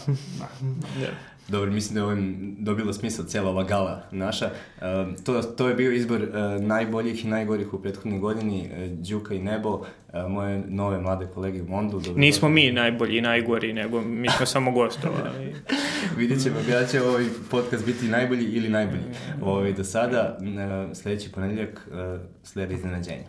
da. 1.01 1.09
Dobro, 1.49 1.71
mislim 1.71 1.95
da 1.95 2.01
je 2.01 2.05
ovim 2.05 2.57
dobila 2.59 2.93
smisla 2.93 3.25
cijela 3.25 3.51
ova 3.51 3.65
gala 3.65 4.03
naša. 4.11 4.47
Uh, 4.47 4.83
to, 5.25 5.43
to 5.43 5.69
je 5.69 5.75
bio 5.75 5.93
izbor 5.93 6.23
uh, 6.23 6.63
najboljih 6.63 7.25
i 7.25 7.29
najgorih 7.29 7.75
u 7.75 7.83
prethodnoj 7.83 8.19
godini, 8.19 8.71
uh, 8.73 8.99
Đuka 9.09 9.35
i 9.35 9.39
Nebo, 9.39 9.69
uh, 9.69 9.85
moje 10.29 10.63
nove 10.69 11.01
mlade 11.01 11.27
kolege 11.35 11.63
u 11.63 11.67
Mondu. 11.67 12.01
Dobro, 12.01 12.21
Nismo 12.21 12.49
mi 12.49 12.73
najbolji 12.73 13.19
i 13.19 13.21
najgori, 13.21 13.73
nego 13.73 14.01
mi 14.01 14.29
smo 14.31 14.47
samo 14.47 14.71
gostovali. 14.71 15.55
Vidjet 16.19 16.43
ćemo, 16.43 16.57
ja 16.71 16.87
će 16.87 17.03
ovaj 17.03 17.25
podcast 17.51 17.87
biti 17.87 18.09
najbolji 18.09 18.45
ili 18.45 18.69
najbolji. 18.69 19.03
Ovaj, 19.43 19.73
do 19.73 19.85
sada, 19.85 20.39
uh, 20.41 20.97
sledeći 20.97 21.33
ponedeljak, 21.33 21.89
uh, 21.91 22.21
sledi 22.43 22.75
iznenađenje. 22.75 23.25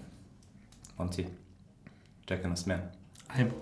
Momci, 0.97 1.25
čeka 2.25 2.47
nas 2.47 2.63
smena. 2.63 2.96
Ajmo. 3.29 3.53